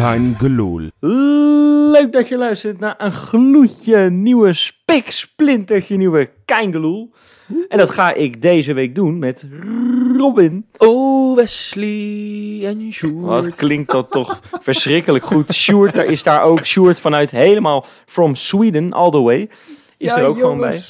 Kein 0.00 0.34
gelul. 0.38 0.80
Leuk 1.92 2.12
dat 2.12 2.28
je 2.28 2.36
luistert 2.36 2.78
naar 2.78 2.94
een 2.98 3.12
gloedje 3.12 4.10
nieuwe, 4.10 4.52
spik 4.52 5.10
splintertje 5.10 5.96
nieuwe 5.96 6.30
Keingeloel. 6.44 7.10
En 7.68 7.78
dat 7.78 7.90
ga 7.90 8.14
ik 8.14 8.42
deze 8.42 8.72
week 8.72 8.94
doen 8.94 9.18
met 9.18 9.46
Robin. 10.16 10.66
Oh, 10.76 11.36
Wesley 11.36 12.60
en 12.64 12.92
Sjoerd. 12.92 13.26
Wat 13.44 13.54
klinkt 13.54 13.90
dat 13.90 14.10
toch 14.10 14.40
verschrikkelijk 14.60 15.24
goed. 15.24 15.52
Sjoerd, 15.54 15.94
daar 15.94 16.04
is 16.04 16.22
daar 16.22 16.42
ook. 16.42 16.66
Sjoerd 16.66 17.00
vanuit 17.00 17.30
helemaal 17.30 17.86
from 18.06 18.34
Sweden, 18.34 18.92
all 18.92 19.10
the 19.10 19.20
way. 19.20 19.48
Is 19.96 20.14
er 20.14 20.26
ook 20.26 20.38
gewoon 20.38 20.58
bij. 20.58 20.80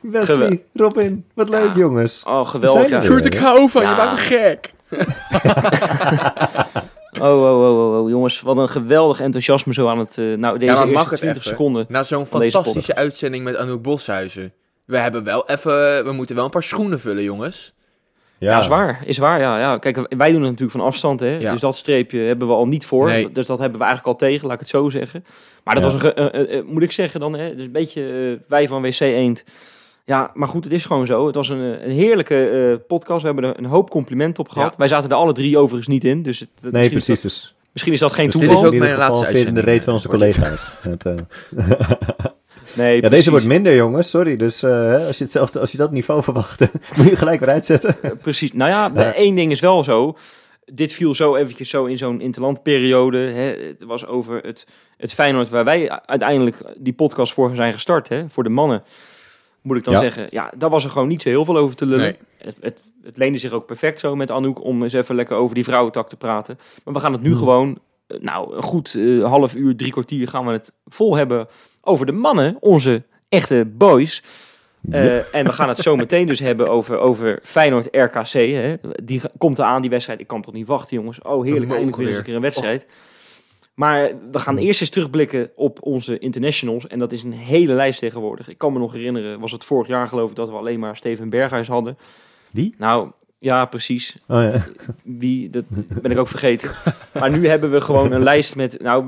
Wesley, 0.00 0.24
Gewel- 0.24 0.58
Robin, 0.72 1.24
wat 1.34 1.48
leuk 1.48 1.74
Ja. 1.74 1.80
jongens. 1.80 2.22
Oh, 2.26 2.40
We 2.40 2.46
geweldig. 2.48 2.90
er 2.90 3.04
Sjoerd, 3.04 3.24
ik 3.24 3.34
hou 3.34 3.70
van 3.70 3.82
je, 3.82 3.88
maakt 3.88 4.30
me 4.30 4.36
gek. 4.36 4.70
Oh, 7.20 7.42
oh, 7.42 7.60
oh, 7.60 7.94
oh, 7.94 8.00
oh, 8.02 8.08
jongens. 8.10 8.40
Wat 8.40 8.56
een 8.56 8.68
geweldig 8.68 9.20
enthousiasme 9.20 9.72
zo 9.74 9.88
aan 9.88 9.98
het... 9.98 10.18
eh, 10.18 10.24
nou, 10.24 10.58
deze 10.58 10.72
Ja, 10.72 10.78
maar 10.78 10.86
eerste 10.86 10.98
mag 11.02 11.10
het 11.10 11.18
20 11.20 11.42
even? 11.42 11.50
seconden. 11.56 11.84
Na 11.88 12.02
zo'n 12.02 12.26
fantastische 12.26 12.94
uitzending 12.94 13.44
met 13.44 13.56
Anouk 13.56 13.82
Boshuizen. 13.82 14.52
We 14.84 14.96
hebben 14.98 15.24
wel 15.24 15.48
even, 15.48 16.04
we 16.04 16.12
moeten 16.12 16.34
wel 16.34 16.44
een 16.44 16.50
paar 16.50 16.62
schoenen 16.62 17.00
vullen, 17.00 17.22
jongens. 17.22 17.74
Ja, 18.38 18.58
is 18.60 18.66
waar. 18.66 19.00
Is 19.04 19.18
waar, 19.18 19.40
ja. 19.40 19.58
ja. 19.58 19.78
Kijk, 19.78 19.96
wij 19.96 20.26
doen 20.32 20.40
het 20.40 20.50
natuurlijk 20.50 20.78
van 20.78 20.86
afstand, 20.86 21.20
hè. 21.20 21.36
Ja. 21.38 21.52
Dus 21.52 21.60
dat 21.60 21.76
streepje 21.76 22.18
hebben 22.18 22.48
we 22.48 22.54
al 22.54 22.66
niet 22.66 22.86
voor. 22.86 23.08
Nee. 23.08 23.32
Dus 23.32 23.46
dat 23.46 23.58
hebben 23.58 23.78
we 23.78 23.84
eigenlijk 23.84 24.20
al 24.20 24.28
tegen, 24.28 24.44
laat 24.46 24.54
ik 24.54 24.60
het 24.60 24.68
zo 24.68 24.88
zeggen. 24.88 25.24
Maar 25.64 25.74
dat 25.74 25.82
Ja. 25.82 25.90
was 25.90 26.02
een, 26.02 26.10
ge- 26.10 26.30
eh, 26.30 26.58
eh, 26.58 26.64
moet 26.64 26.82
ik 26.82 26.92
zeggen 26.92 27.20
dan, 27.20 27.32
hè. 27.32 27.54
Dus 27.54 27.64
een 27.66 27.72
beetje 27.72 28.38
wij 28.48 28.68
van 28.68 28.82
WC 28.82 29.00
Eend. 29.00 29.44
Ja, 30.06 30.30
maar 30.34 30.48
goed, 30.48 30.64
het 30.64 30.72
is 30.72 30.84
gewoon 30.84 31.06
zo. 31.06 31.26
Het 31.26 31.34
was 31.34 31.48
een, 31.48 31.74
eh, 31.78 31.84
een 31.86 31.90
heerlijke 31.90 32.48
eh, 32.48 32.86
podcast. 32.86 33.20
We 33.20 33.26
hebben 33.26 33.44
er 33.50 33.58
een 33.58 33.64
hoop 33.64 33.90
complimenten 33.90 34.44
op 34.44 34.48
gehad. 34.50 34.70
Ja. 34.70 34.78
Wij 34.78 34.88
zaten 34.88 35.10
er 35.10 35.16
alle 35.16 35.32
drie 35.32 35.58
overigens 35.58 35.88
niet 35.88 36.04
in. 36.04 36.22
Dus 36.22 36.40
het, 36.40 36.48
het- 36.60 36.72
Nee, 36.72 36.90
precies. 36.90 37.08
Is 37.08 37.22
dat, 37.22 37.32
Dus, 37.32 37.54
misschien 37.72 37.92
is 37.92 38.00
dat 38.00 38.12
geen 38.12 38.26
dus 38.30 38.34
dit 38.34 38.44
toeval. 38.44 38.62
is 38.62 38.68
ook 38.68 38.74
in 38.74 38.78
mijn 38.80 38.94
geval 38.94 39.08
laatste 39.14 39.32
weer 39.32 39.46
in 39.46 39.54
de 39.54 39.60
uitzending, 39.60 39.76
reet 39.76 39.84
van 39.84 39.92
onze 39.92 40.08
collega's. 40.08 40.70
Het, 40.90 41.06
eh, 41.06 41.12
nee, 42.76 42.94
ja, 42.94 42.98
precies. 43.00 43.10
deze 43.10 43.30
wordt 43.30 43.44
minder 43.46 43.74
jongens, 43.74 44.10
sorry. 44.10 44.36
Dus 44.36 44.62
eh, 44.62 44.70
hè, 44.70 45.06
als, 45.06 45.18
je 45.18 45.24
hetzelfde, 45.24 45.60
als 45.60 45.72
je 45.72 45.78
dat 45.78 45.90
niveau 45.92 46.22
verwachtte, 46.22 46.70
moet 46.96 47.06
je 47.06 47.16
gelijk 47.16 47.40
weer 47.40 47.48
uitzetten. 47.48 48.02
Eh, 48.02 48.10
Precies. 48.22 48.52
Nou 48.52 48.70
ja, 48.70 48.90
Ja. 48.94 49.12
één 49.14 49.34
ding 49.34 49.50
is 49.50 49.60
wel 49.60 49.84
zo. 49.84 50.16
Dit 50.72 50.92
viel 50.92 51.14
zo 51.14 51.36
eventjes 51.36 51.70
zo 51.70 51.84
in 51.84 51.96
zo'n 51.98 52.20
interlandperiode. 52.20 53.18
Hè. 53.18 53.66
Het 53.66 53.84
was 53.84 54.06
over 54.06 54.40
het, 54.42 54.66
het 54.96 55.12
Feyenoord 55.14 55.48
waar 55.48 55.64
wij 55.64 55.90
uiteindelijk 56.06 56.62
die 56.78 56.92
podcast 56.92 57.32
voor 57.32 57.54
zijn 57.54 57.72
gestart. 57.72 58.08
Hè. 58.08 58.24
Voor 58.28 58.42
de 58.42 58.48
mannen, 58.50 58.82
moet 59.66 59.76
ik 59.76 59.84
dan 59.84 59.94
Ja. 59.94 60.00
zeggen. 60.00 60.26
Ja, 60.30 60.52
daar 60.56 60.70
was 60.70 60.84
er 60.84 60.90
gewoon 60.90 61.08
niet 61.08 61.22
zo 61.22 61.28
heel 61.28 61.44
veel 61.44 61.56
over 61.56 61.76
te 61.76 61.86
lullen. 61.86 62.00
Nee. 62.04 62.16
Het, 62.38 62.56
het, 62.60 62.84
het 63.02 63.16
leende 63.16 63.38
zich 63.38 63.52
ook 63.52 63.66
perfect 63.66 64.00
zo 64.00 64.16
met 64.16 64.30
Anouk 64.30 64.64
om 64.64 64.82
eens 64.82 64.92
even 64.92 65.14
lekker 65.14 65.36
over 65.36 65.54
die 65.54 65.64
vrouwentak 65.64 66.08
te 66.08 66.16
praten. 66.16 66.58
Maar 66.84 66.94
we 66.94 67.00
gaan 67.00 67.12
het 67.12 67.22
nu 67.22 67.28
Hmm. 67.30 67.38
gewoon, 67.38 67.78
eh, 68.06 68.18
nou 68.20 68.56
een 68.56 68.62
goed 68.62 68.94
eh, 68.94 69.24
half 69.24 69.54
uur, 69.54 69.76
drie 69.76 69.92
kwartier 69.92 70.28
gaan 70.28 70.46
we 70.46 70.52
het 70.52 70.72
vol 70.86 71.16
hebben 71.16 71.46
over 71.80 72.06
de 72.06 72.12
mannen. 72.12 72.56
Onze 72.60 73.02
echte 73.28 73.64
boys. 73.72 74.22
Eh, 74.90 75.34
en 75.34 75.44
we 75.44 75.52
gaan 75.52 75.68
het 75.68 75.78
zo 75.78 75.96
meteen 75.96 76.26
dus 76.26 76.40
hebben 76.40 76.68
over, 76.68 76.98
over 76.98 77.38
Feyenoord 77.42 77.88
RKC. 77.90 78.32
Hè. 78.32 78.74
Die 79.04 79.20
komt 79.38 79.58
eraan, 79.58 79.80
die 79.80 79.90
wedstrijd. 79.90 80.20
Ik 80.20 80.26
kan 80.26 80.42
toch 80.42 80.54
niet 80.54 80.66
wachten, 80.66 80.96
jongens. 80.96 81.22
Oh, 81.22 81.44
heerlijk. 81.44 81.70
Eindelijk 81.70 81.96
weer 81.96 82.06
eens 82.08 82.16
een 82.16 82.22
keer 82.22 82.34
een 82.34 82.40
wedstrijd. 82.40 82.86
Maar 83.76 84.12
we 84.30 84.38
gaan 84.38 84.56
eerst 84.56 84.80
eens 84.80 84.90
terugblikken 84.90 85.50
op 85.54 85.78
onze 85.82 86.18
internationals. 86.18 86.86
En 86.86 86.98
dat 86.98 87.12
is 87.12 87.22
een 87.22 87.32
hele 87.32 87.72
lijst 87.72 87.98
tegenwoordig. 87.98 88.48
Ik 88.48 88.58
kan 88.58 88.72
me 88.72 88.78
nog 88.78 88.92
herinneren, 88.92 89.40
was 89.40 89.52
het 89.52 89.64
vorig 89.64 89.88
jaar 89.88 90.08
geloof 90.08 90.30
ik, 90.30 90.36
dat 90.36 90.48
we 90.48 90.54
alleen 90.56 90.78
maar 90.78 90.96
Steven 90.96 91.28
Berghuis 91.30 91.68
hadden. 91.68 91.98
Wie? 92.50 92.74
Nou, 92.78 93.10
ja, 93.38 93.64
precies. 93.64 94.18
Oh, 94.28 94.42
ja. 94.42 94.64
Wie, 95.04 95.50
dat 95.50 95.64
ben 96.02 96.10
ik 96.10 96.18
ook 96.18 96.28
vergeten. 96.28 96.70
Maar 97.18 97.30
nu 97.30 97.48
hebben 97.48 97.70
we 97.70 97.80
gewoon 97.80 98.12
een 98.12 98.22
lijst 98.22 98.56
met, 98.56 98.80
nou, 98.82 99.04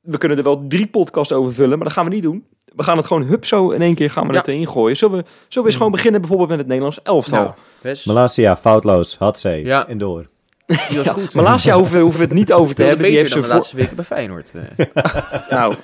we 0.00 0.18
kunnen 0.18 0.38
er 0.38 0.44
wel 0.44 0.64
drie 0.68 0.86
podcasts 0.86 1.32
over 1.32 1.52
vullen, 1.52 1.76
maar 1.76 1.86
dat 1.86 1.92
gaan 1.96 2.04
we 2.04 2.10
niet 2.14 2.22
doen. 2.22 2.44
We 2.76 2.82
gaan 2.82 2.96
het 2.96 3.06
gewoon 3.06 3.22
hup 3.22 3.44
zo 3.44 3.70
in 3.70 3.82
één 3.82 3.94
keer 3.94 4.10
gaan 4.10 4.26
we 4.26 4.32
Ja. 4.32 4.38
het 4.38 4.48
erin 4.48 4.68
gooien. 4.68 4.96
Zullen 4.96 5.16
we, 5.16 5.24
zullen 5.24 5.48
we 5.58 5.64
eens 5.64 5.76
gewoon 5.76 5.92
beginnen 5.92 6.20
bijvoorbeeld 6.20 6.48
met 6.50 6.58
het 6.58 6.66
Nederlands 6.66 7.02
elftal? 7.02 7.54
Nou, 7.82 7.96
Malasia, 8.04 8.56
foutloos, 8.56 9.16
had 9.18 9.38
ze. 9.38 9.48
Ja. 9.48 9.88
En 9.88 9.98
door. 9.98 10.26
Die 10.66 10.96
was 10.98 11.06
goed. 11.08 11.34
Malasia 11.34 11.76
hoeven, 11.76 12.00
hoeven 12.00 12.20
we 12.20 12.26
het 12.26 12.34
niet 12.34 12.52
over 12.52 12.74
te 12.74 12.82
hebben. 12.82 13.06
Die 13.06 13.16
heeft 13.16 13.32
dan 13.32 13.42
de 13.42 13.48
laatste 13.48 13.76
weken 13.76 13.96
bij 13.96 14.04
Feyenoord. 14.04 14.54
eh. 14.54 14.86
Nou, 15.50 15.74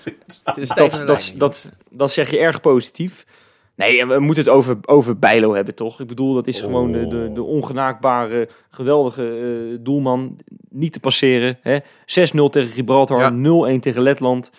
Dus 0.54 0.68
dat, 0.68 1.02
dat, 1.06 1.32
dat, 1.36 1.68
dat 1.90 2.12
zeg 2.12 2.30
je 2.30 2.38
erg 2.38 2.60
positief. 2.60 3.26
Nee, 3.74 4.06
we 4.06 4.18
moeten 4.18 4.44
het 4.44 4.52
over, 4.52 4.76
over 4.84 5.18
Bijlo 5.18 5.54
hebben, 5.54 5.74
toch? 5.74 6.00
Ik 6.00 6.06
bedoel, 6.06 6.34
dat 6.34 6.46
is 6.46 6.60
gewoon 6.60 6.92
de, 6.92 7.06
de, 7.06 7.30
de 7.32 7.42
ongenaakbare, 7.42 8.48
geweldige 8.70 9.22
eh, 9.28 9.78
doelman. 9.80 10.36
Niet 10.70 10.92
te 10.92 11.00
passeren. 11.00 11.58
hè. 11.62 11.78
6-0 11.78 11.82
tegen 12.50 12.68
Gibraltar, 12.70 13.20
Ja. 13.36 13.76
0-1 13.76 13.78
tegen 13.80 14.02
Letland. 14.02 14.50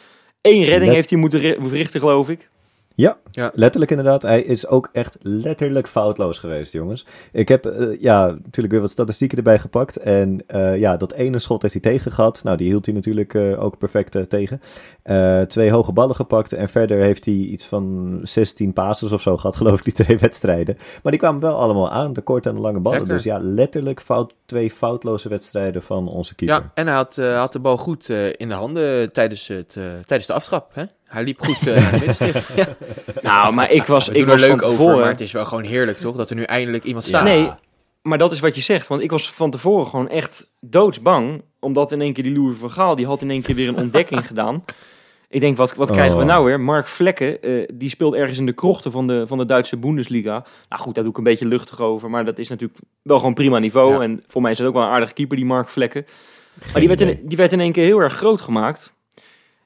Eén 0.42 0.64
redding 0.64 0.86
Let- 0.86 0.94
heeft 0.96 1.10
hij 1.10 1.20
moeten 1.20 1.40
ri- 1.40 1.58
verrichten, 1.60 2.00
geloof 2.00 2.30
ik. 2.30 2.50
Ja, 2.96 3.18
Ja. 3.32 3.52
letterlijk 3.54 3.92
inderdaad. 3.92 4.22
Hij 4.22 4.42
is 4.42 4.68
ook 4.68 4.90
echt 4.92 5.18
letterlijk 5.22 5.88
foutloos 5.88 6.40
geweest, 6.40 6.74
jongens. 6.74 7.06
Ik 7.32 7.48
heb 7.48 7.66
eh, 7.66 8.02
ja, 8.02 8.26
natuurlijk 8.26 8.72
weer 8.74 8.82
wat 8.82 8.92
statistieken 8.92 9.38
erbij 9.38 9.60
gepakt. 9.60 9.98
En 9.98 10.44
eh, 10.48 10.78
ja, 10.78 10.98
dat 10.98 11.14
ene 11.14 11.40
schot 11.40 11.62
heeft 11.62 11.74
hij 11.74 11.84
tegen 11.84 12.12
gehad. 12.12 12.44
Nou, 12.44 12.58
die 12.58 12.68
hield 12.68 12.86
hij 12.86 12.96
natuurlijk 12.96 13.34
eh, 13.34 13.64
ook 13.64 13.78
perfect 13.78 14.30
tegen. 14.30 14.62
Eh, 15.04 15.42
twee 15.42 15.72
hoge 15.72 15.92
ballen 15.92 16.16
gepakt. 16.16 16.54
En 16.54 16.70
verder 16.70 16.98
heeft 17.02 17.26
hij 17.26 17.34
iets 17.34 17.66
van 17.66 18.20
16 18.24 18.74
passes 18.74 19.12
of 19.12 19.22
zo 19.22 19.38
gehad, 19.38 19.56
geloof 19.62 19.78
ik, 19.78 19.84
die 19.96 20.06
twee 20.06 20.18
wedstrijden. 20.18 20.78
Maar 21.04 21.12
die 21.12 21.22
kwamen 21.22 21.42
wel 21.42 21.56
allemaal 21.56 21.90
aan, 21.92 22.14
de 22.14 22.22
korte 22.22 22.50
en 22.50 22.56
de 22.56 22.62
lange 22.62 22.80
ballen. 22.80 22.98
Lekker. 22.98 23.16
Dus 23.16 23.26
ja, 23.26 23.40
letterlijk 23.42 24.02
fout, 24.02 24.34
twee 24.46 24.72
foutloze 24.72 25.30
wedstrijden 25.30 25.82
van 25.82 26.08
onze 26.08 26.36
keeper. 26.36 26.56
Ja, 26.58 26.72
en 26.74 26.88
hij 26.88 26.96
had, 26.96 27.18
eh, 27.18 27.40
had 27.40 27.54
de 27.54 27.60
bal 27.60 27.78
goed 27.78 28.10
eh, 28.10 28.28
in 28.28 28.48
de 28.48 28.54
handen 28.54 29.14
tijdens, 29.14 29.48
het, 29.48 29.76
eh, 29.78 29.84
tijdens 30.06 30.28
de 30.28 30.34
aftrap. 30.34 30.70
Hè? 30.74 30.84
Hij 31.06 31.24
liep 31.24 31.40
goed 31.40 31.68
eh, 31.68 31.76
naar 31.76 31.92
de 31.92 31.98
middenstip. 31.98 32.36
Ja. 32.56 32.68
Nou, 33.22 33.54
maar 33.54 33.72
ik 33.72 33.86
was, 33.86 34.10
ik 34.10 34.16
er 34.22 34.26
was 34.26 34.40
van 34.42 34.50
leuk 34.50 34.62
over, 34.64 34.98
maar 34.98 35.10
het 35.10 35.22
is 35.22 35.32
wel 35.32 35.46
gewoon 35.46 35.64
heerlijk, 35.64 35.98
toch? 35.98 36.16
Dat 36.16 36.30
er 36.30 36.36
nu 36.36 36.44
eindelijk 36.44 36.84
iemand 36.84 37.06
Ja. 37.06 37.10
staat. 37.12 37.24
Nee, 37.24 37.50
maar 38.02 38.18
dat 38.18 38.32
is 38.32 38.40
wat 38.40 38.56
je 38.56 38.62
zegt. 38.62 38.88
Want 38.88 39.02
ik 39.02 39.12
was 39.12 39.32
van 39.32 39.52
tevoren 39.52 39.88
gewoon 39.88 40.10
echt 40.10 40.52
doodsbang. 40.60 41.44
Omdat 41.60 41.92
in 41.92 42.02
één 42.02 42.14
keer 42.14 42.24
die 42.24 42.34
Louis 42.34 42.58
van 42.58 42.72
Gaal, 42.72 42.96
die 42.96 43.06
had 43.06 43.22
in 43.22 43.30
één 43.30 43.42
keer 43.42 43.56
weer 43.56 43.68
een 43.68 43.78
ontdekking 43.78 44.28
gedaan. 44.28 44.64
Ik 45.30 45.42
denk, 45.42 45.58
wat, 45.58 45.76
wat 45.76 45.92
krijgen 45.92 46.18
we 46.18 46.24
Oh. 46.24 46.30
nou 46.30 46.46
weer? 46.46 46.60
Mark 46.60 46.88
Vlekken, 46.88 47.42
eh, 47.42 47.68
die 47.74 47.90
speelt 47.90 48.14
ergens 48.14 48.38
in 48.38 48.46
de 48.46 48.54
krochten 48.54 48.92
van 48.92 49.08
de, 49.08 49.28
van 49.28 49.38
de 49.38 49.46
Duitse 49.46 49.78
Bundesliga. 49.78 50.46
Nou 50.70 50.82
goed, 50.82 50.94
daar 50.96 51.04
doe 51.04 51.12
ik 51.12 51.18
een 51.18 51.24
beetje 51.24 51.46
luchtig 51.46 51.80
over. 51.82 52.10
Maar 52.10 52.26
dat 52.26 52.38
is 52.40 52.50
natuurlijk 52.50 52.80
wel 53.02 53.18
gewoon 53.18 53.34
prima 53.34 53.60
niveau. 53.60 53.94
Ja. 53.94 54.02
En 54.02 54.24
voor 54.28 54.42
mij 54.42 54.52
is 54.52 54.58
het 54.58 54.68
ook 54.68 54.74
wel 54.74 54.84
een 54.84 54.90
aardige 54.90 55.14
keeper, 55.14 55.36
die 55.38 55.46
Mark 55.46 55.70
Vlekken. 55.70 56.06
Geen 56.60 56.72
Maar 56.72 56.80
die 56.80 56.88
werd, 56.88 57.02
in, 57.02 57.28
die 57.28 57.38
werd 57.38 57.52
in 57.52 57.60
één 57.60 57.72
keer 57.72 57.84
heel 57.84 58.00
erg 58.00 58.14
groot 58.14 58.42
gemaakt. 58.42 58.96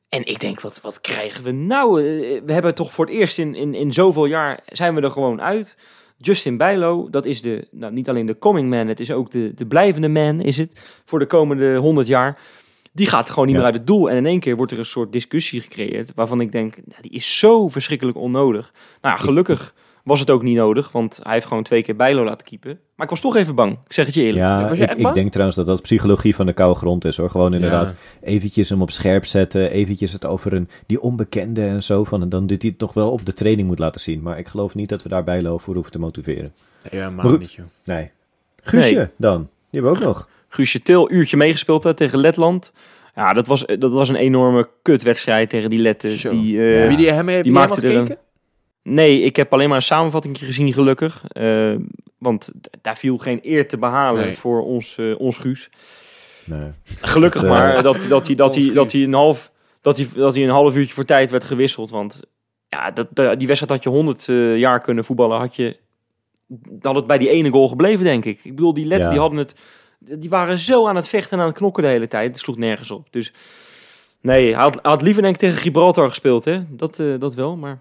En 0.09 0.25
ik 0.25 0.39
denk, 0.39 0.61
wat, 0.61 0.81
wat 0.81 1.01
krijgen 1.01 1.43
we 1.43 1.51
nou? 1.51 2.01
Eh, 2.01 2.41
We 2.45 2.53
hebben 2.53 2.75
toch 2.75 2.93
voor 2.93 3.05
het 3.05 3.13
eerst 3.13 3.37
in, 3.37 3.55
in, 3.55 3.73
in 3.73 3.91
zoveel 3.91 4.25
jaar 4.25 4.59
zijn 4.65 4.95
we 4.95 5.01
er 5.01 5.11
gewoon 5.11 5.41
uit. 5.41 5.77
Justin 6.17 6.57
Bijlo, 6.57 7.09
dat 7.09 7.25
is 7.25 7.41
de, 7.41 7.67
nou, 7.71 7.93
niet 7.93 8.09
alleen 8.09 8.25
de 8.25 8.37
coming 8.37 8.69
man, 8.69 8.87
het 8.87 8.99
is 8.99 9.11
ook 9.11 9.31
de, 9.31 9.51
de 9.55 9.65
blijvende 9.65 10.09
man, 10.09 10.41
is 10.41 10.57
het, 10.57 11.01
voor 11.05 11.19
de 11.19 11.25
komende 11.25 11.75
100 11.75 12.07
jaar. 12.07 12.39
Die 12.91 13.07
gaat 13.07 13.29
gewoon 13.29 13.45
niet 13.45 13.55
Ja. 13.55 13.61
meer 13.61 13.71
uit 13.71 13.77
het 13.77 13.87
doel. 13.87 14.09
En 14.09 14.15
in 14.17 14.25
één 14.25 14.39
keer 14.39 14.55
wordt 14.55 14.71
er 14.71 14.77
een 14.77 14.85
soort 14.85 15.11
discussie 15.11 15.61
gecreëerd, 15.61 16.11
waarvan 16.15 16.41
ik 16.41 16.51
denk, 16.51 16.75
nou, 16.85 17.01
die 17.01 17.11
is 17.11 17.37
zo 17.39 17.67
verschrikkelijk 17.67 18.17
onnodig. 18.17 18.73
Nou 19.01 19.15
ja, 19.15 19.21
gelukkig 19.23 19.73
was 20.05 20.19
het 20.19 20.29
ook 20.29 20.41
niet 20.43 20.55
nodig, 20.55 20.91
want 20.91 21.19
hij 21.23 21.33
heeft 21.33 21.45
gewoon 21.45 21.63
twee 21.63 21.83
keer 21.83 21.95
Bijlo 21.95 22.23
laten 22.23 22.47
keepen. 22.47 22.79
Maar 22.95 23.05
ik 23.05 23.09
was 23.11 23.21
toch 23.21 23.35
even 23.35 23.55
bang, 23.55 23.71
ik 23.85 23.93
zeg 23.93 24.05
het 24.05 24.15
je 24.15 24.21
eerlijk. 24.21 24.37
Ja, 24.39 24.61
Was 24.61 24.69
je 24.77 24.83
ik, 24.83 24.89
echt 24.89 24.97
ik 24.97 25.03
bang? 25.03 25.15
denk 25.15 25.29
trouwens 25.31 25.57
dat 25.57 25.65
dat 25.65 25.81
psychologie 25.81 26.35
van 26.35 26.45
de 26.45 26.53
koude 26.53 26.79
grond 26.79 27.05
is 27.05 27.17
hoor. 27.17 27.29
Gewoon 27.29 27.53
inderdaad 27.53 27.93
eventjes 28.21 28.69
hem 28.69 28.81
op 28.81 28.91
scherp 28.91 29.25
zetten. 29.25 29.71
Eventjes 29.71 30.11
het 30.13 30.25
over 30.25 30.53
een, 30.53 30.69
die 30.85 31.01
onbekende 31.01 31.61
en 31.65 31.83
zo. 31.83 32.03
Van, 32.03 32.21
en 32.21 32.29
dan 32.29 32.47
dit 32.47 32.61
hij 32.61 32.71
het 32.71 32.79
nog 32.81 32.93
wel 32.93 33.11
op 33.11 33.25
de 33.25 33.33
training 33.33 33.67
moet 33.67 33.79
laten 33.79 34.01
zien. 34.01 34.21
Maar 34.21 34.37
ik 34.39 34.47
geloof 34.47 34.75
niet 34.75 34.89
dat 34.89 35.03
we 35.03 35.09
daarbij 35.09 35.41
lopen 35.41 35.63
voor 35.63 35.73
hoeven 35.73 35.91
te 35.91 35.99
motiveren. 35.99 36.53
Ja, 36.91 37.09
Maar 37.09 37.37
niet, 37.37 37.53
joh. 37.53 37.65
Nee. 37.83 38.11
Guusje 38.63 38.95
Nee. 38.95 39.07
dan. 39.17 39.37
Die 39.69 39.81
hebben 39.81 39.91
we 39.91 39.97
ook 39.97 40.03
nog. 40.03 40.29
Guusje 40.47 40.81
Til, 40.81 41.11
uurtje 41.11 41.37
meegespeeld 41.37 41.83
hè, 41.83 41.93
tegen 41.93 42.19
Letland. 42.19 42.71
Ja, 43.15 43.33
dat 43.33 43.47
was, 43.47 43.65
dat 43.79 43.91
was 43.91 44.09
een 44.09 44.15
enorme 44.15 44.69
kutwedstrijd 44.81 45.49
tegen 45.49 45.69
die 45.69 45.79
Letten. 45.79 46.09
Die, 46.29 46.67
eh, 46.73 46.79
Heb 46.81 46.91
je 46.91 46.97
die 46.97 47.11
hem, 47.11 47.25
die 47.27 47.43
die 47.43 47.51
maakte 47.51 47.81
er 47.81 47.89
een- 47.95 47.97
gekeken? 48.05 48.23
Nee, 48.89 49.21
ik 49.21 49.35
heb 49.35 49.53
alleen 49.53 49.67
maar 49.67 49.77
een 49.77 49.83
samenvatting 49.83 50.37
gezien, 50.37 50.73
gelukkig. 50.73 51.23
Eh, 51.27 51.75
want 52.17 52.51
daar 52.81 52.97
viel 52.97 53.17
geen 53.17 53.39
eer 53.41 53.67
te 53.67 53.77
behalen 53.77 54.25
Nee. 54.25 54.37
voor 54.37 54.63
ons, 54.65 54.97
eh, 54.97 55.19
ons 55.19 55.37
Guus. 55.37 55.69
Nee. 56.45 56.71
Gelukkig 56.85 57.43
Eh, 57.43 57.49
maar 57.49 57.83
dat, 57.83 57.83
dat, 57.83 58.27
hij, 58.27 58.35
dat, 58.35 58.55
hij, 58.55 58.73
dat, 58.73 58.91
hij 58.91 59.01
een 59.01 59.13
half, 59.13 59.51
dat, 59.81 59.97
hij, 59.97 60.07
dat 60.15 60.35
hij 60.35 60.43
een 60.43 60.49
half 60.49 60.75
uurtje 60.75 60.93
voor 60.93 61.05
tijd 61.05 61.31
werd 61.31 61.43
gewisseld. 61.43 61.89
Want 61.89 62.21
ja, 62.67 62.91
dat, 62.91 63.07
die 63.39 63.47
wedstrijd 63.47 63.69
had 63.69 63.83
je 63.83 63.89
100 63.89 64.29
eh, 64.29 64.57
jaar 64.57 64.81
kunnen 64.81 65.03
voetballen. 65.03 65.39
Had, 65.39 65.55
je, 65.55 65.77
had 66.81 66.95
het 66.95 67.07
bij 67.07 67.17
die 67.17 67.29
ene 67.29 67.49
goal 67.49 67.67
gebleven, 67.67 68.03
denk 68.03 68.25
ik. 68.25 68.39
Ik 68.43 68.55
bedoel, 68.55 68.73
die 68.73 68.85
letten 68.85 69.05
Ja. 69.07 69.11
die 69.11 69.19
hadden 69.21 69.39
het. 69.39 69.55
Die 69.99 70.29
waren 70.29 70.59
zo 70.59 70.87
aan 70.87 70.95
het 70.95 71.07
vechten 71.07 71.31
en 71.37 71.39
aan 71.43 71.49
het 71.49 71.57
knokken 71.57 71.83
de 71.83 71.89
hele 71.89 72.07
tijd. 72.07 72.31
Het 72.31 72.39
sloeg 72.39 72.57
nergens 72.57 72.91
op. 72.91 73.07
Dus 73.11 73.33
nee, 74.21 74.53
hij 74.53 74.61
had, 74.61 74.73
hij 74.73 74.91
had 74.91 75.01
liever 75.01 75.21
denk 75.21 75.33
ik 75.33 75.39
tegen 75.39 75.57
Gibraltar 75.57 76.09
gespeeld, 76.09 76.45
hè? 76.45 76.59
Dat, 76.69 76.99
eh, 76.99 77.07
dat 77.19 77.35
wel, 77.35 77.55
maar. 77.55 77.79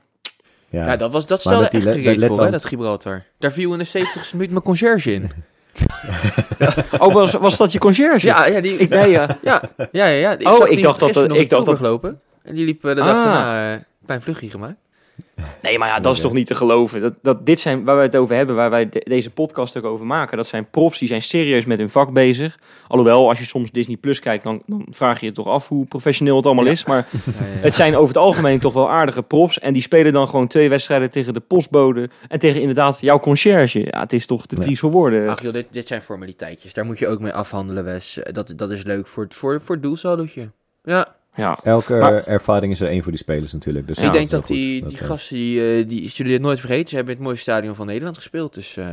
Ja. 0.75 0.87
Ja, 0.87 0.97
dat, 0.97 1.13
was, 1.13 1.27
dat 1.27 1.41
stelde 1.41 1.69
echt 1.69 1.83
gereed 1.89 2.25
voor, 2.25 2.45
hè, 2.45 2.51
dat 2.51 2.65
Gibraltar. 2.65 3.25
Daar 3.39 3.53
viel 3.53 3.73
in 3.73 3.79
de 3.79 3.85
70 3.85 4.33
minuut 4.33 4.51
mijn 4.51 4.63
conciërge 4.63 5.13
in. 5.13 5.31
Oh, 6.99 7.13
was, 7.13 7.33
was 7.33 7.57
dat 7.57 7.73
je 7.73 7.79
conciërge? 7.79 8.27
Ja, 8.27 8.47
ja, 8.47 8.61
die, 8.61 8.77
Ik, 8.77 8.89
nee, 8.89 9.11
ja. 9.11 9.27
ja, 9.43 9.63
ja, 9.93 10.07
ja, 10.07 10.07
ja. 10.07 10.31
Ik 10.39 10.49
Oh, 10.49 10.69
ik 10.69 10.83
dacht 10.83 11.01
dat- 11.01 11.17
ik 11.37 11.51
dacht 11.51 11.67
dat- 11.67 11.81
lopen. 11.81 12.21
En 12.43 12.55
die 12.55 12.65
liep 12.65 12.83
de 12.83 12.95
dag 12.95 13.09
Ah. 13.09 13.17
daarna 13.25 13.67
eh, 13.67 13.73
een 13.73 13.85
klein 14.07 14.23
vluchtje 14.23 14.49
gemaakt. 14.51 14.77
Nee, 15.63 15.79
maar 15.79 15.89
ja, 15.89 16.01
dat 16.01 16.15
is 16.15 16.21
toch 16.21 16.33
niet 16.33 16.47
te 16.47 16.55
geloven. 16.55 17.01
Dat, 17.01 17.15
dat 17.23 17.47
dit 17.47 17.61
zijn 17.61 17.85
waar 17.85 17.95
wij 17.95 18.05
het 18.05 18.17
over 18.17 18.37
hebben, 18.37 18.57
waar 18.57 18.71
wij 18.71 18.89
de- 18.89 19.03
deze 19.09 19.31
podcast 19.31 19.77
ook 19.77 19.85
over 19.85 20.07
maken. 20.07 20.37
Dat 20.37 20.47
zijn 20.47 20.71
profs 20.71 20.99
die 20.99 21.09
zijn 21.09 21.23
serieus 21.23 21.65
met 21.65 21.79
hun 21.79 21.91
vak 21.91 22.13
bezig. 22.13 22.59
Alhoewel, 22.89 23.29
als 23.29 23.39
je 23.39 23.45
soms 23.45 23.71
Disney 23.71 23.97
Plus 23.97 24.21
kijkt, 24.21 24.45
dan, 24.45 24.63
dan 24.67 24.87
vraag 24.91 25.21
je 25.21 25.27
je 25.27 25.33
toch 25.33 25.47
af 25.47 25.69
hoe 25.69 25.87
professioneel 25.87 26.37
het 26.37 26.47
allemaal 26.47 26.65
Ja. 26.65 26.71
is. 26.71 26.85
Maar 26.85 27.07
Ja, 27.13 27.21
ja, 27.25 27.47
ja. 27.55 27.61
het 27.61 27.75
zijn 27.75 27.95
over 27.97 28.09
het 28.09 28.17
algemeen 28.25 28.61
toch 28.61 28.73
wel 28.73 28.91
aardige 28.91 29.23
profs. 29.23 29.59
En 29.59 29.73
die 29.73 29.83
spelen 29.83 30.13
dan 30.13 30.29
gewoon 30.29 30.47
twee 30.47 30.69
wedstrijden 30.69 31.11
tegen 31.11 31.35
de 31.35 31.41
postbode. 31.41 32.11
En 32.29 32.39
tegen 32.39 32.61
inderdaad 32.61 33.01
jouw 33.01 33.21
conciërge. 33.21 33.79
Ja, 33.91 34.01
het 34.01 34.13
is 34.13 34.27
toch 34.27 34.47
te 34.47 34.57
triest 34.57 34.81
voor 34.81 34.91
woorden. 34.91 35.29
Ach 35.29 35.43
joh, 35.43 35.53
dit, 35.53 35.67
dit 35.71 35.89
zijn 35.89 36.03
formaliteitjes. 36.03 36.73
Daar 36.73 36.85
moet 36.85 36.99
je 36.99 37.09
ook 37.09 37.21
mee 37.21 37.33
afhandelen, 37.33 37.85
Wes. 37.85 38.19
Dat, 38.33 38.53
dat 38.57 38.71
is 38.71 38.85
leuk 38.85 39.07
voor 39.07 39.23
het, 39.23 39.35
voor, 39.35 39.61
voor 39.61 39.79
het. 39.81 40.49
Ja, 40.85 41.15
Ja, 41.37 41.59
Elke 41.63 41.95
Maar- 41.95 42.25
ervaring 42.27 42.73
is 42.73 42.81
er 42.81 42.89
één 42.89 43.03
voor 43.03 43.13
die 43.13 43.21
spelers 43.21 43.53
natuurlijk. 43.53 43.87
Dus 43.87 43.99
ik 43.99 44.13
denk 44.13 44.31
dat 44.31 44.47
die, 44.47 44.81
goed. 44.81 44.89
die 44.89 44.99
Dat, 44.99 45.07
eh, 45.09 45.15
gasten, 45.15 45.37
die, 45.37 45.77
eh, 45.79 45.89
die 45.89 46.11
zullen 46.11 46.33
dit 46.33 46.41
nooit 46.41 46.61
vergeten. 46.61 46.89
Ze 46.89 46.95
hebben 46.97 47.13
in 47.15 47.19
het 47.21 47.29
mooiste 47.29 47.51
stadion 47.51 47.75
van 47.75 47.87
Nederland 47.87 48.17
gespeeld. 48.17 48.55
Dus 48.55 48.77
eh, 48.77 48.87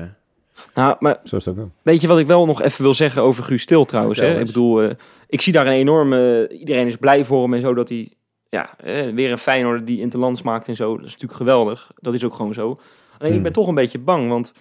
nou, 0.74 0.96
maar 1.00 1.20
Zo 1.24 1.36
is 1.36 1.46
het 1.46 1.54
ook 1.54 1.60
wel. 1.60 1.72
Weet 1.82 2.02
je 2.02 2.08
wat 2.08 2.20
ik 2.20 2.28
wel 2.28 2.46
nog 2.46 2.62
even 2.62 2.84
wil 2.84 2.94
zeggen 2.94 3.22
over 3.22 3.44
Guus 3.44 3.62
Stil 3.62 3.84
trouwens? 3.86 4.20
Hè? 4.20 4.40
Ik 4.40 4.46
bedoel, 4.46 4.90
ik 5.28 5.42
zie 5.42 5.54
daar 5.54 5.66
een 5.68 5.74
enorme... 5.74 6.50
iedereen 6.50 6.88
is 6.88 6.96
blij 6.96 7.26
voor 7.26 7.42
hem 7.44 7.54
en 7.54 7.62
zo 7.62 7.74
dat 7.74 7.90
hij... 7.90 8.14
Ja, 8.50 8.70
eh, 8.78 9.14
weer 9.14 9.32
een 9.32 9.38
Feyenoord 9.38 9.88
die 9.88 10.00
interlands 10.00 10.42
maakt 10.42 10.68
en 10.68 10.76
zo. 10.76 10.96
Dat 10.96 11.06
is 11.06 11.12
natuurlijk 11.12 11.40
geweldig. 11.40 11.92
Dat 12.00 12.14
is 12.14 12.24
ook 12.26 12.34
gewoon 12.34 12.54
zo. 12.54 12.68
Alleen 12.68 12.80
ik 13.28 13.32
Hmm. 13.34 13.42
ben 13.44 13.52
toch 13.54 13.68
een 13.68 13.76
beetje 13.76 14.00
bang, 14.00 14.30
want 14.30 14.54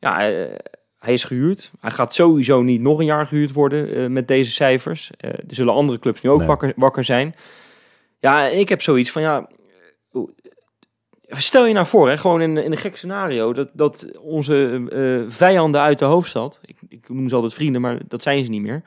ja, 0.00 0.28
eh, 0.30 0.54
hij 1.04 1.12
is 1.12 1.24
gehuurd. 1.24 1.70
Hij 1.80 1.90
gaat 1.90 2.14
sowieso 2.14 2.62
niet 2.62 2.80
nog 2.80 2.98
een 2.98 3.04
jaar 3.04 3.26
gehuurd 3.26 3.52
worden 3.52 3.94
eh, 3.94 4.06
met 4.06 4.28
deze 4.28 4.50
cijfers. 4.50 5.10
Eh, 5.16 5.30
er 5.30 5.44
zullen 5.54 5.74
andere 5.74 5.98
clubs 5.98 6.20
nu 6.20 6.30
ook 6.30 6.38
Nee. 6.38 6.46
wakker, 6.48 6.72
wakker 6.76 7.04
zijn. 7.04 7.34
Ja, 8.18 8.46
ik 8.46 8.68
heb 8.68 8.82
zoiets 8.82 9.10
van, 9.10 9.22
ja... 9.22 9.48
Stel 11.28 11.66
je 11.66 11.74
nou 11.74 11.86
voor, 11.86 12.08
hè, 12.08 12.18
gewoon 12.18 12.40
in, 12.40 12.56
in 12.56 12.72
een 12.72 12.78
gek 12.78 12.96
scenario, 12.96 13.52
dat, 13.52 13.70
dat 13.72 14.06
onze 14.18 14.82
eh, 14.90 15.32
vijanden 15.32 15.80
uit 15.80 15.98
de 15.98 16.04
hoofdstad, 16.04 16.60
ik, 16.64 16.76
ik 16.88 17.08
noem 17.08 17.28
ze 17.28 17.34
altijd 17.34 17.54
vrienden, 17.54 17.80
maar 17.80 17.98
dat 18.08 18.22
zijn 18.22 18.44
ze 18.44 18.50
niet 18.50 18.62
meer. 18.62 18.82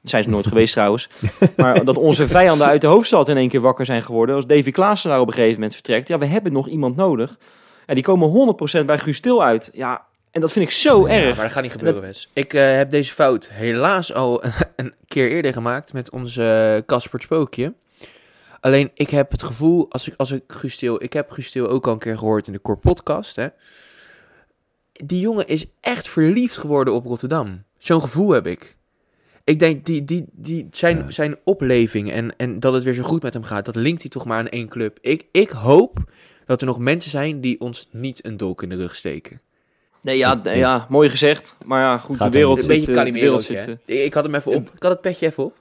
Dat 0.00 0.10
zijn 0.10 0.22
ze 0.22 0.28
nooit 0.28 0.46
geweest 0.52 0.72
trouwens. 0.72 1.08
Maar 1.56 1.84
dat 1.84 1.98
onze 1.98 2.28
vijanden 2.28 2.66
uit 2.66 2.80
de 2.80 2.86
hoofdstad 2.86 3.28
in 3.28 3.36
één 3.36 3.48
keer 3.48 3.60
wakker 3.60 3.86
zijn 3.86 4.02
geworden. 4.02 4.34
Als 4.34 4.46
Davy 4.46 4.70
Klaassen 4.70 5.10
daar 5.10 5.20
op 5.20 5.26
een 5.26 5.32
gegeven 5.32 5.54
moment 5.54 5.74
vertrekt. 5.74 6.08
Ja, 6.08 6.18
we 6.18 6.26
hebben 6.26 6.52
nog 6.52 6.68
iemand 6.68 6.96
nodig. 6.96 7.38
En 7.86 7.94
die 7.94 8.04
komen 8.04 8.56
100% 8.82 8.84
bij 8.84 8.98
Guus 8.98 9.16
Stil 9.16 9.44
uit. 9.44 9.70
Ja, 9.72 10.05
en 10.36 10.42
dat 10.42 10.52
vind 10.52 10.64
ik 10.64 10.70
zo 10.70 11.08
ja, 11.08 11.14
erg. 11.14 11.34
maar 11.36 11.44
dat 11.44 11.52
gaat 11.54 11.62
niet 11.62 11.72
gebeuren, 11.72 12.00
Wes. 12.00 12.30
Ik 12.32 12.54
eh, 12.54 12.76
heb 12.76 12.90
deze 12.90 13.12
fout 13.12 13.48
helaas 13.48 14.12
al 14.12 14.44
een 14.76 14.94
keer 15.06 15.30
eerder 15.30 15.52
gemaakt 15.52 15.92
met 15.92 16.10
onze 16.10 16.82
Casper 16.86 17.20
Spookje. 17.20 17.74
Alleen 18.60 18.90
ik 18.94 19.10
heb 19.10 19.30
het 19.30 19.42
gevoel, 19.42 19.86
als 19.90 20.08
ik, 20.08 20.14
als 20.16 20.30
ik 20.30 20.42
Guus 20.46 20.76
Til- 20.76 21.02
ik 21.02 21.12
heb 21.12 21.30
Guus 21.30 21.50
Til 21.50 21.68
ook 21.68 21.86
al 21.86 21.92
een 21.92 21.98
keer 21.98 22.18
gehoord 22.18 22.46
in 22.46 22.52
de 22.52 22.60
Core 22.60 22.78
Podcast, 22.78 23.36
hè. 23.36 23.46
Die 24.92 25.20
jongen 25.20 25.46
is 25.46 25.66
echt 25.80 26.08
verliefd 26.08 26.56
geworden 26.56 26.94
op 26.94 27.04
Rotterdam. 27.04 27.62
Zo'n 27.78 28.00
gevoel 28.00 28.30
heb 28.30 28.46
ik. 28.46 28.76
Ik 29.44 29.58
denk, 29.58 29.84
die, 29.86 30.04
die, 30.04 30.24
die, 30.32 30.68
zijn, 30.70 30.96
Ja. 30.96 31.10
zijn 31.10 31.36
opleving 31.44 32.12
en, 32.12 32.36
en 32.36 32.60
dat 32.60 32.72
het 32.74 32.82
weer 32.84 32.94
zo 32.94 33.02
goed 33.02 33.22
met 33.22 33.32
hem 33.32 33.42
gaat, 33.44 33.64
dat 33.64 33.76
linkt 33.76 34.00
hij 34.00 34.10
toch 34.10 34.24
maar 34.24 34.38
aan 34.38 34.48
één 34.48 34.68
club. 34.68 34.98
Ik, 35.00 35.26
ik 35.32 35.48
hoop 35.48 35.98
dat 36.46 36.60
er 36.60 36.66
nog 36.66 36.78
mensen 36.78 37.10
zijn 37.10 37.40
die 37.40 37.60
ons 37.60 37.88
niet 37.92 38.24
een 38.24 38.36
dolk 38.36 38.62
in 38.62 38.68
de 38.68 38.76
rug 38.76 38.96
steken. 38.96 39.40
Nee, 40.06 40.16
ja, 40.18 40.40
nee, 40.42 40.56
ja, 40.58 40.86
mooi 40.88 41.08
gezegd. 41.10 41.56
Maar 41.64 41.80
ja, 41.82 41.98
goed, 41.98 42.16
Gaat 42.16 42.32
de 42.32 42.38
wereld 42.38 42.60
Een 42.62 42.66
beetje 42.66 42.94
eh, 42.94 43.04
de 43.04 43.12
wereld 43.12 43.46
Calimero. 43.46 43.76
eh, 43.86 44.04
Ik, 44.04 44.14
had 44.14 44.24
hem 44.24 44.34
even 44.34 44.52
op. 44.54 44.70
Ik 44.74 44.82
had 44.82 44.90
het 44.92 45.00
petje 45.00 45.26
even 45.26 45.44
op. 45.44 45.54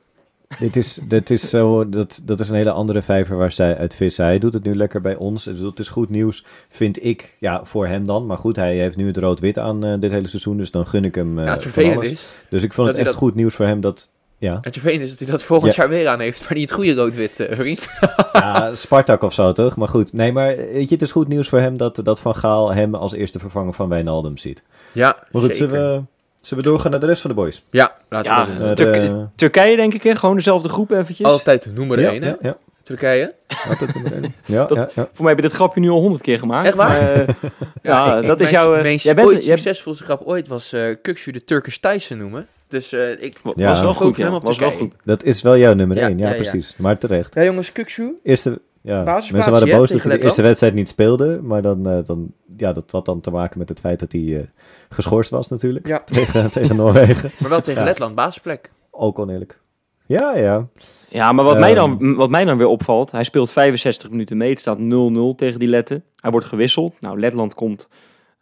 Dit 0.59 0.75
is, 0.75 0.99
dit 1.07 1.29
is 1.29 1.49
zo, 1.49 1.89
dat, 1.89 2.21
dat 2.25 2.39
is 2.39 2.49
een 2.49 2.55
hele 2.55 2.71
andere 2.71 3.01
vijver 3.01 3.37
waar 3.37 3.51
zij 3.51 3.77
uit 3.77 3.95
vissen. 3.95 4.25
Hij 4.25 4.39
doet 4.39 4.53
het 4.53 4.63
nu 4.63 4.75
lekker 4.75 5.01
bij 5.01 5.15
ons. 5.15 5.47
Ik 5.47 5.53
bedoel, 5.53 5.69
Het 5.69 5.79
is 5.79 5.87
goed 5.89 6.09
nieuws, 6.09 6.45
vind 6.69 7.03
ik. 7.03 7.35
Ja, 7.39 7.65
voor 7.65 7.87
hem 7.87 8.05
dan. 8.05 8.25
Maar 8.25 8.37
goed, 8.37 8.55
hij 8.55 8.75
heeft 8.77 8.97
nu 8.97 9.07
het 9.07 9.17
rood-wit 9.17 9.57
aan 9.59 9.85
eh, 9.85 9.93
dit 9.99 10.11
hele 10.11 10.27
seizoen. 10.27 10.57
Dus 10.57 10.71
dan 10.71 10.87
gun 10.87 11.05
ik 11.05 11.15
hem 11.15 11.39
eh, 11.39 11.45
ja, 11.45 11.53
het 11.53 11.77
alles. 11.77 12.11
is, 12.11 12.33
Dus 12.49 12.63
ik 12.63 12.73
vond 12.73 12.87
dat 12.87 12.95
het 12.97 13.05
echt 13.05 13.13
dat- 13.13 13.23
goed 13.23 13.35
nieuws 13.35 13.53
voor 13.55 13.65
hem 13.65 13.81
dat... 13.81 14.09
Ja, 14.37 14.57
het 14.61 14.73
vervelende 14.73 15.03
is 15.03 15.09
dat 15.09 15.19
hij 15.19 15.27
dat 15.27 15.43
volgend 15.43 15.75
jaar 15.75 15.89
weer 15.89 16.07
aan 16.07 16.19
heeft, 16.19 16.43
maar 16.43 16.53
niet 16.53 16.61
het 16.69 16.71
goede 16.71 16.93
rood-wit, 16.93 17.39
eh, 17.39 17.57
vriend. 17.57 17.87
ja, 18.33 18.75
Spartak 18.75 19.21
of 19.21 19.33
zo 19.33 19.51
toch? 19.51 19.75
Maar 19.75 19.87
goed, 19.87 20.13
nee, 20.13 20.31
maar 20.31 20.55
weet 20.55 20.87
je, 20.89 20.93
het 20.93 21.01
is 21.03 21.11
goed 21.11 21.27
nieuws 21.27 21.49
voor 21.49 21.59
hem 21.59 21.77
dat, 21.77 21.99
dat 22.03 22.19
Van 22.21 22.35
Gaal 22.35 22.73
hem 22.73 22.95
als 22.95 23.13
eerste 23.13 23.39
vervanger 23.39 23.73
van 23.73 23.89
Wijnaldum 23.89 24.37
ziet. 24.37 24.63
Ja, 24.93 25.15
Maar 25.31 25.41
goed, 25.41 25.55
zeker. 25.55 25.55
zullen 25.69 25.95
we, 25.95 26.01
zullen 26.41 26.63
we 26.63 26.69
doorgaan 26.69 26.91
naar 26.91 26.99
de 26.99 27.05
rest 27.05 27.21
van 27.21 27.29
de 27.29 27.35
boys? 27.35 27.63
Ja, 27.71 27.95
laten 28.09 28.31
Ja, 28.31 28.67
we 28.67 28.73
Turk- 28.73 28.93
de- 29.09 29.25
Turkije 29.35 29.75
denk 29.75 29.93
ik, 29.93 30.03
hè? 30.03 30.15
Gewoon 30.15 30.35
dezelfde 30.35 30.69
groep 30.69 30.91
eventjes. 30.91 31.27
Altijd 31.27 31.65
nummer 31.75 31.99
ja, 31.99 32.11
1, 32.11 32.21
hè? 32.21 32.29
ja, 32.29 32.37
ja, 32.41 32.57
Turkije. 32.83 33.33
altijd 33.69 33.93
nummer 33.93 34.13
één. 34.13 34.35
Ja, 34.45 34.65
Dat- 34.65 34.77
ja, 34.77 34.89
ja. 34.95 35.09
Voor 35.13 35.23
mij 35.25 35.33
heb 35.33 35.41
je 35.43 35.47
dit 35.47 35.55
grapje 35.57 35.79
nu 35.79 35.89
al 35.89 35.99
honderd 35.99 36.21
keer 36.21 36.39
gemaakt. 36.39 36.67
Echt 36.67 36.75
waar? 36.75 36.89
maar, 36.89 37.11
eh, 37.13 37.27
ja, 37.83 38.15
ik- 38.15 38.21
ik- 38.21 38.27
dat 38.27 38.39
is 38.41 38.51
mijn- 38.51 38.63
jouw... 38.63 38.75
eh, 38.75 38.81
Mijn 38.81 38.95
jij 38.97 39.15
bent, 39.15 39.27
ooit 39.27 39.45
jij, 39.45 39.55
succesvolste 39.57 40.03
grap 40.03 40.21
ooit 40.25 40.47
was 40.47 40.73
eh 40.73 40.81
Kukshu 41.01 41.31
de 41.31 41.43
Turkish 41.43 41.77
Tyson 41.77 42.17
noemen. 42.17 42.47
Dus 42.75 42.91
eh, 42.91 43.23
ik... 43.23 43.37
was 43.43 43.81
wel 43.81 43.93
goed, 43.93 44.17
Was 44.17 44.57
wel 44.57 44.71
goed. 44.71 44.93
Dat 45.03 45.23
is 45.23 45.41
wel 45.41 45.57
jouw 45.57 45.73
nummer 45.73 45.97
Ja, 45.97 46.07
1, 46.07 46.17
ja, 46.17 46.25
ja, 46.25 46.31
ja. 46.31 46.37
precies. 46.37 46.75
Maar 46.77 46.97
terecht. 46.97 47.35
Ja 47.35 47.43
jongens, 47.43 47.71
Kukshu. 47.71 48.19
Eerste, 48.23 48.61
ja, 48.81 49.03
mensen 49.03 49.51
waren 49.51 49.69
boos 49.69 49.89
dat 49.89 50.03
hij 50.03 50.17
de 50.17 50.23
eerste 50.23 50.41
wedstrijd 50.41 50.73
niet 50.73 50.87
speelde. 50.89 51.39
Maar 51.43 51.61
dan, 51.61 51.87
eh, 51.89 52.03
dan, 52.05 52.31
ja, 52.57 52.73
dat 52.73 52.91
had 52.91 53.05
dan 53.05 53.21
te 53.21 53.31
maken 53.31 53.59
met 53.59 53.69
het 53.69 53.79
feit 53.79 53.99
dat 53.99 54.11
hij 54.11 54.37
eh, 54.37 54.43
geschorst 54.89 55.29
was 55.29 55.49
natuurlijk. 55.49 55.87
Ja. 55.87 55.99
Tegen, 56.13 56.51
tegen 56.51 56.75
Noorwegen. 56.75 57.31
Maar 57.37 57.49
wel 57.49 57.61
tegen 57.61 57.81
Ja. 57.81 57.87
Letland, 57.87 58.15
basisplek. 58.15 58.71
Ook 58.91 59.19
oneerlijk. 59.19 59.59
Ja, 60.05 60.35
ja. 60.37 60.67
Ja, 61.09 61.31
maar 61.31 61.45
wat, 61.45 61.59
mij 61.59 61.75
Ehm. 61.75 61.97
dan, 61.97 62.15
wat 62.15 62.29
mij 62.29 62.45
dan 62.45 62.57
weer 62.57 62.67
opvalt, 62.67 63.11
hij 63.11 63.23
speelt 63.23 63.51
65 63.51 64.09
minuten 64.09 64.37
mee. 64.37 64.49
Het 64.49 64.59
staat 64.59 64.77
0-0 64.77 65.35
tegen 65.35 65.59
die 65.59 65.69
Letten. 65.69 66.03
Hij 66.15 66.31
wordt 66.31 66.45
gewisseld. 66.45 66.93
Nou, 66.99 67.19
Letland 67.19 67.53
komt 67.53 67.87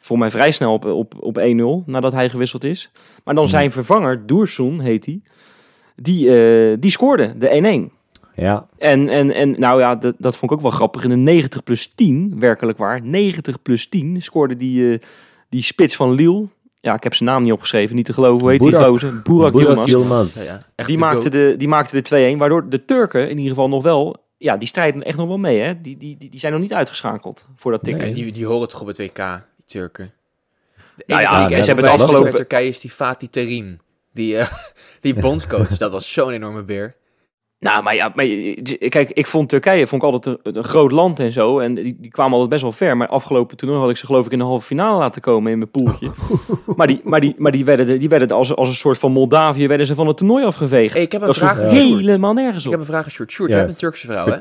voor 0.04 0.18
mij 0.18 0.32
vrij 0.32 0.52
snel 0.52 0.74
op, 0.74 0.86
op, 0.86 1.14
op 1.20 1.38
1-0 1.40 1.86
nadat 1.86 2.12
hij 2.12 2.30
gewisseld 2.30 2.64
is. 2.64 2.92
Maar 3.24 3.34
dan 3.36 3.44
Hmm. 3.44 3.54
zijn 3.54 3.72
vervanger, 3.72 4.26
Doersoen 4.26 4.80
heet 4.80 5.06
hij, 5.06 5.22
die, 5.96 6.36
eh, 6.36 6.78
die 6.80 6.92
scoorde 6.92 7.38
de 7.38 7.50
1-1. 7.56 7.92
Ja, 8.36 8.68
En, 8.78 9.10
en, 9.10 9.32
en 9.34 9.60
nou 9.60 9.80
ja, 9.80 9.96
dat, 9.96 10.16
dat 10.18 10.38
vond 10.38 10.52
ik 10.52 10.58
ook 10.58 10.64
wel 10.64 10.72
grappig. 10.72 11.04
In 11.04 11.10
de 11.10 11.16
90 11.16 11.64
plus 11.64 11.92
10, 11.96 12.36
werkelijk 12.40 12.78
waar, 12.78 13.02
90 13.02 13.62
plus 13.62 13.88
10 13.90 14.22
scoorde 14.22 14.56
die, 14.56 14.94
eh, 14.94 15.00
die 15.50 15.64
spits 15.64 15.96
van 15.96 16.12
Lille. 16.14 16.48
Ja, 16.80 16.94
ik 16.94 17.04
heb 17.04 17.14
zijn 17.14 17.30
naam 17.30 17.44
niet 17.44 17.52
opgeschreven, 17.52 17.96
niet 17.96 18.06
te 18.06 18.14
geloven. 18.14 18.40
Hoe 18.42 18.50
heet 18.52 18.62
die 18.62 18.70
Burak. 18.70 18.88
gozer? 18.88 19.22
Burak 19.22 19.52
Burak 19.54 19.68
Yilmaz. 19.68 19.90
Yilmaz. 19.90 20.48
Ja, 20.48 20.60
Die 20.76 20.86
de 20.86 20.98
maakte, 20.98 21.30
de, 21.30 21.56
die 21.58 21.68
maakte 21.68 22.02
de 22.02 22.34
2-1, 22.36 22.38
waardoor 22.38 22.70
de 22.70 22.86
Turken 22.86 23.24
in 23.30 23.38
ieder 23.38 23.50
geval 23.50 23.70
nog 23.70 23.84
wel... 23.84 24.16
Ja, 24.38 24.58
die 24.58 24.68
strijden 24.68 25.04
echt 25.04 25.18
nog 25.18 25.28
wel 25.28 25.38
mee, 25.38 25.60
hè. 25.60 25.82
Die, 25.82 25.98
die, 25.98 26.18
die, 26.18 26.30
die 26.30 26.40
zijn 26.40 26.54
nog 26.54 26.62
niet 26.62 26.74
uitgeschakeld 26.74 27.46
voor 27.56 27.72
dat 27.72 27.84
ticket. 27.84 28.02
Nee. 28.02 28.14
Die, 28.14 28.32
die 28.32 28.46
horen 28.46 28.68
toch 28.68 28.82
op 28.82 28.88
het 28.88 28.98
WK, 28.98 29.18
die 29.18 29.26
Turken. 29.66 30.12
De 30.96 31.04
Nou 31.08 31.20
enige 31.22 31.34
ja, 31.34 31.48
die 31.48 31.58
ik 31.74 31.76
bij 31.82 31.90
afgelopen- 31.90 32.22
bij 32.24 32.32
Turkije 32.32 32.68
is 32.68 32.80
die 32.80 32.92
Fatih 32.92 33.30
Terim. 33.30 33.80
Die, 34.14 34.38
eh, 34.38 34.48
die 35.02 35.14
bondscoach, 35.14 35.78
dat 35.78 35.92
was 35.92 36.14
zo'n 36.14 36.32
enorme 36.32 36.64
beer. 36.64 36.96
Nou, 37.60 37.84
maar 37.84 37.96
ja, 37.96 38.12
maar, 38.16 38.26
je- 38.26 38.90
kijk, 38.90 39.12
ik 39.12 39.28
vond 39.28 39.50
Turkije 39.50 39.88
vond 39.88 40.04
ik 40.04 40.10
altijd 40.12 40.40
een, 40.44 40.58
een 40.58 40.64
groot 40.64 40.92
land 40.92 41.20
en 41.20 41.32
zo. 41.32 41.60
En 41.60 41.74
die, 41.76 41.98
die 42.00 42.12
kwamen 42.12 42.32
altijd 42.32 42.50
best 42.50 42.62
wel 42.62 42.72
ver. 42.72 42.98
Maar 42.98 43.08
afgelopen 43.08 43.58
toernooi 43.58 43.82
had 43.82 43.90
ik 43.90 43.98
ze 43.98 44.06
geloof 44.06 44.26
ik 44.26 44.32
in 44.32 44.38
de 44.38 44.44
halve 44.44 44.66
finale 44.66 44.98
laten 45.00 45.22
komen 45.22 45.52
in 45.52 45.58
mijn 45.58 45.72
poeltje. 45.72 46.12
maar 46.78 46.88
die, 46.88 47.02
maar 47.04 47.20
die, 47.20 47.36
maar 47.38 47.52
die 47.52 47.66
werden, 47.66 47.86
de- 47.86 47.98
die 47.98 48.10
werden 48.10 48.28
de- 48.28 48.34
als, 48.34 48.56
als 48.56 48.68
een 48.68 48.76
soort 48.76 48.98
van 48.98 49.12
Moldavië 49.12 49.68
werden 49.68 49.86
ze 49.88 49.96
van 49.96 50.08
het 50.08 50.18
toernooi 50.18 50.46
afgeveegd. 50.46 50.94
Hey, 50.94 51.02
ik 51.04 51.12
heb 51.12 51.22
een 51.22 51.28
dat 51.28 51.38
vraag 51.38 51.58
helemaal 51.62 52.34
nergens 52.34 52.66
Ik 52.66 52.72
op. 52.72 52.72
heb 52.72 52.82
een 52.88 52.94
vraag 52.94 53.04
aan 53.06 53.12
Sjoerd. 53.12 53.32
Sjoerd, 53.32 53.50
Ja. 53.50 53.56
jij 53.56 53.66
bent 53.66 53.76
een 53.82 53.88
Turkse 53.90 54.06
vrouw, 54.06 54.26
hè? 54.26 54.38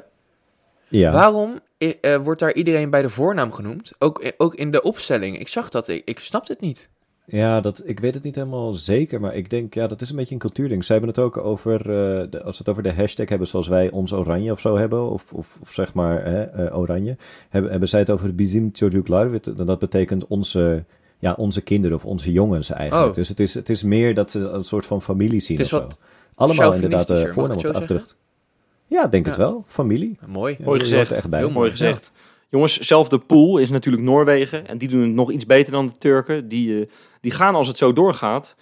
ja. 0.88 1.12
Waarom 1.12 1.60
eh, 2.00 2.16
wordt 2.16 2.40
daar 2.40 2.54
iedereen 2.54 2.90
bij 2.90 3.02
de 3.02 3.08
voornaam 3.10 3.52
genoemd? 3.52 3.92
Ook, 3.98 4.18
eh, 4.20 4.30
ook 4.36 4.54
in 4.54 4.70
de 4.70 4.82
opstelling. 4.82 5.38
Ik 5.38 5.48
zag 5.48 5.68
dat, 5.68 5.88
ik, 5.88 6.02
ik 6.04 6.18
snap 6.18 6.48
het 6.48 6.60
niet. 6.60 6.88
Ja, 7.26 7.60
dat, 7.60 7.82
ik 7.84 8.00
weet 8.00 8.14
het 8.14 8.22
niet 8.24 8.34
helemaal 8.34 8.72
zeker, 8.72 9.20
maar 9.20 9.34
ik 9.34 9.50
denk, 9.50 9.74
ja, 9.74 9.86
dat 9.86 10.00
is 10.00 10.10
een 10.10 10.16
beetje 10.16 10.34
een 10.34 10.40
cultuurding. 10.40 10.84
Zij 10.84 10.96
hebben 10.96 11.14
het 11.14 11.24
ook 11.24 11.36
over, 11.36 11.80
eh, 11.80 11.86
de, 12.30 12.42
als 12.42 12.52
we 12.58 12.58
het 12.58 12.68
over 12.68 12.82
de 12.82 12.92
hashtag 12.92 13.28
hebben 13.28 13.46
zoals 13.48 13.68
wij 13.68 13.90
ons 13.90 14.12
oranje 14.12 14.52
of 14.52 14.60
zo 14.60 14.76
hebben, 14.76 15.10
of, 15.10 15.32
of, 15.32 15.58
of 15.62 15.72
zeg 15.72 15.94
maar 15.94 16.24
hè, 16.24 16.74
oranje, 16.76 17.16
hebben, 17.48 17.70
hebben 17.70 17.88
zij 17.88 18.00
het 18.00 18.10
over 18.10 18.34
bizim. 18.34 18.70
Wat- 18.78 19.52
Dat 19.56 19.78
betekent 19.78 20.26
onze, 20.26 20.84
ja, 21.18 21.32
onze 21.38 21.60
kinderen 21.60 21.96
of 21.96 22.04
onze 22.04 22.32
jongens 22.32 22.70
eigenlijk. 22.70 23.08
Oh. 23.08 23.14
Dus 23.14 23.28
het 23.28 23.40
is, 23.40 23.54
het 23.54 23.68
is 23.68 23.82
meer 23.82 24.14
dat 24.14 24.30
ze 24.30 24.38
een 24.38 24.64
soort 24.64 24.86
van 24.86 25.02
familie 25.02 25.40
zien 25.40 25.56
Het 25.56 25.66
is 25.66 25.72
of 25.72 25.78
zo. 25.80 25.84
wat- 25.86 25.98
allemaal 26.34 26.72
inderdaad 26.74 27.06
de 27.06 27.32
voornaam 27.32 27.56
op 27.56 27.88
de 27.88 28.02
Ja, 28.92 29.06
denk 29.06 29.26
het 29.26 29.36
wel. 29.36 29.64
Familie. 29.68 30.18
Mooi. 30.26 30.54
Ja, 30.58 30.64
Mooi 30.64 30.80
gezegd. 30.80 31.10
echt 31.10 31.28
bij. 31.30 31.38
Heel 31.38 31.50
Mooi 31.50 31.70
gezegd. 31.70 32.12
Jongens, 32.48 32.78
zelfde 32.78 33.18
pool 33.18 33.58
is 33.58 33.70
natuurlijk 33.70 34.02
Noorwegen. 34.02 34.66
En 34.68 34.78
die 34.78 34.88
doen 34.88 35.02
het 35.02 35.12
nog 35.12 35.30
iets 35.32 35.46
beter 35.46 35.72
dan 35.72 35.86
de 35.86 35.98
Turken. 35.98 36.48
Die, 36.48 36.80
eh, 36.80 36.86
die 37.20 37.30
gaan 37.32 37.54
als 37.54 37.68
het 37.68 37.78
zo 37.78 37.92
doorgaat 37.92 38.56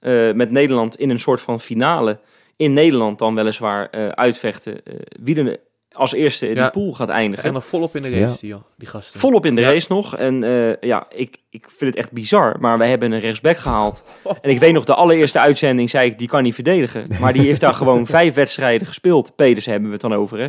eh, 0.00 0.32
met 0.32 0.50
Nederland 0.50 0.96
in 0.98 1.10
een 1.10 1.18
soort 1.18 1.40
van 1.40 1.60
finale. 1.60 2.18
In 2.56 2.72
Nederland 2.72 3.18
dan 3.18 3.34
weliswaar 3.34 3.90
eh, 3.90 4.08
uitvechten. 4.08 4.84
eh, 4.84 4.94
wie 5.22 5.36
er 5.38 5.60
als 5.96 6.12
eerste 6.14 6.48
in 6.48 6.54
Ja. 6.54 6.62
die 6.62 6.70
pool 6.70 6.92
gaat 6.92 7.08
eindigen. 7.08 7.44
En 7.44 7.52
nog 7.52 7.66
volop 7.66 7.96
in 7.96 8.02
de 8.02 8.10
race, 8.20 8.40
die, 8.40 8.54
die 8.76 8.88
gasten. 8.88 9.20
Volop 9.20 9.46
in 9.46 9.54
de 9.54 9.60
Ja. 9.60 9.72
race 9.72 9.86
nog. 9.92 10.16
En 10.16 10.42
eh, 10.42 10.80
ja, 10.88 11.06
ik, 11.10 11.36
ik 11.50 11.66
vind 11.76 11.90
het 11.94 11.96
echt 11.96 12.12
bizar. 12.12 12.56
Maar 12.60 12.78
wij 12.78 12.88
hebben 12.88 13.12
een 13.12 13.20
rechtsback 13.20 13.56
gehaald. 13.56 14.02
En 14.40 14.50
ik 14.50 14.58
weet 14.58 14.72
nog, 14.72 14.84
de 14.84 14.94
allereerste 14.94 15.38
uitzending 15.38 15.90
zei 15.90 16.10
ik, 16.10 16.18
die 16.18 16.28
kan 16.28 16.42
niet 16.42 16.54
verdedigen. 16.54 17.06
Maar 17.20 17.32
die 17.32 17.42
heeft 17.42 17.60
daar 17.60 17.74
gewoon 17.82 18.06
vijf 18.06 18.34
wedstrijden 18.34 18.86
gespeeld. 18.86 19.36
Pedersen 19.36 19.70
hebben 19.70 19.88
we 19.90 19.94
het 19.96 20.02
dan 20.10 20.14
over, 20.14 20.38
hè. 20.38 20.46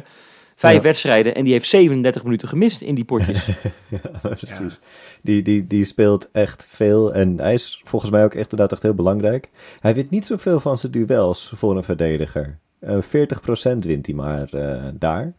Vijf 0.56 0.76
Ja. 0.76 0.82
wedstrijden. 0.82 1.36
En 1.36 1.44
die 1.44 1.54
heeft 1.54 1.68
37 1.70 2.24
minuten 2.24 2.48
gemist 2.48 2.82
in 2.82 2.96
die 2.96 3.04
potjes. 3.06 3.48
Ja, 3.88 4.00
precies. 4.22 4.80
Die, 5.22 5.42
die, 5.42 5.68
die 5.68 5.86
speelt 5.86 6.30
echt 6.32 6.68
veel 6.70 7.14
en 7.14 7.40
hij 7.40 7.54
is 7.54 7.82
volgens 7.86 8.12
mij 8.12 8.24
ook 8.24 8.34
echt, 8.34 8.42
inderdaad 8.52 8.72
echt 8.72 8.84
heel 8.84 8.94
belangrijk. 8.94 9.50
Hij 9.80 9.94
wint 9.94 10.10
niet 10.10 10.26
zoveel 10.26 10.60
van 10.60 10.78
zijn 10.78 10.92
duels 10.92 11.52
voor 11.56 11.78
een 11.78 11.84
verdediger. 11.84 12.58
Eh 12.80 12.98
40% 13.02 13.78
wint 13.78 14.06
hij 14.06 14.16
maar 14.16 14.48
eh, 14.54 14.84
daar. 14.94 15.34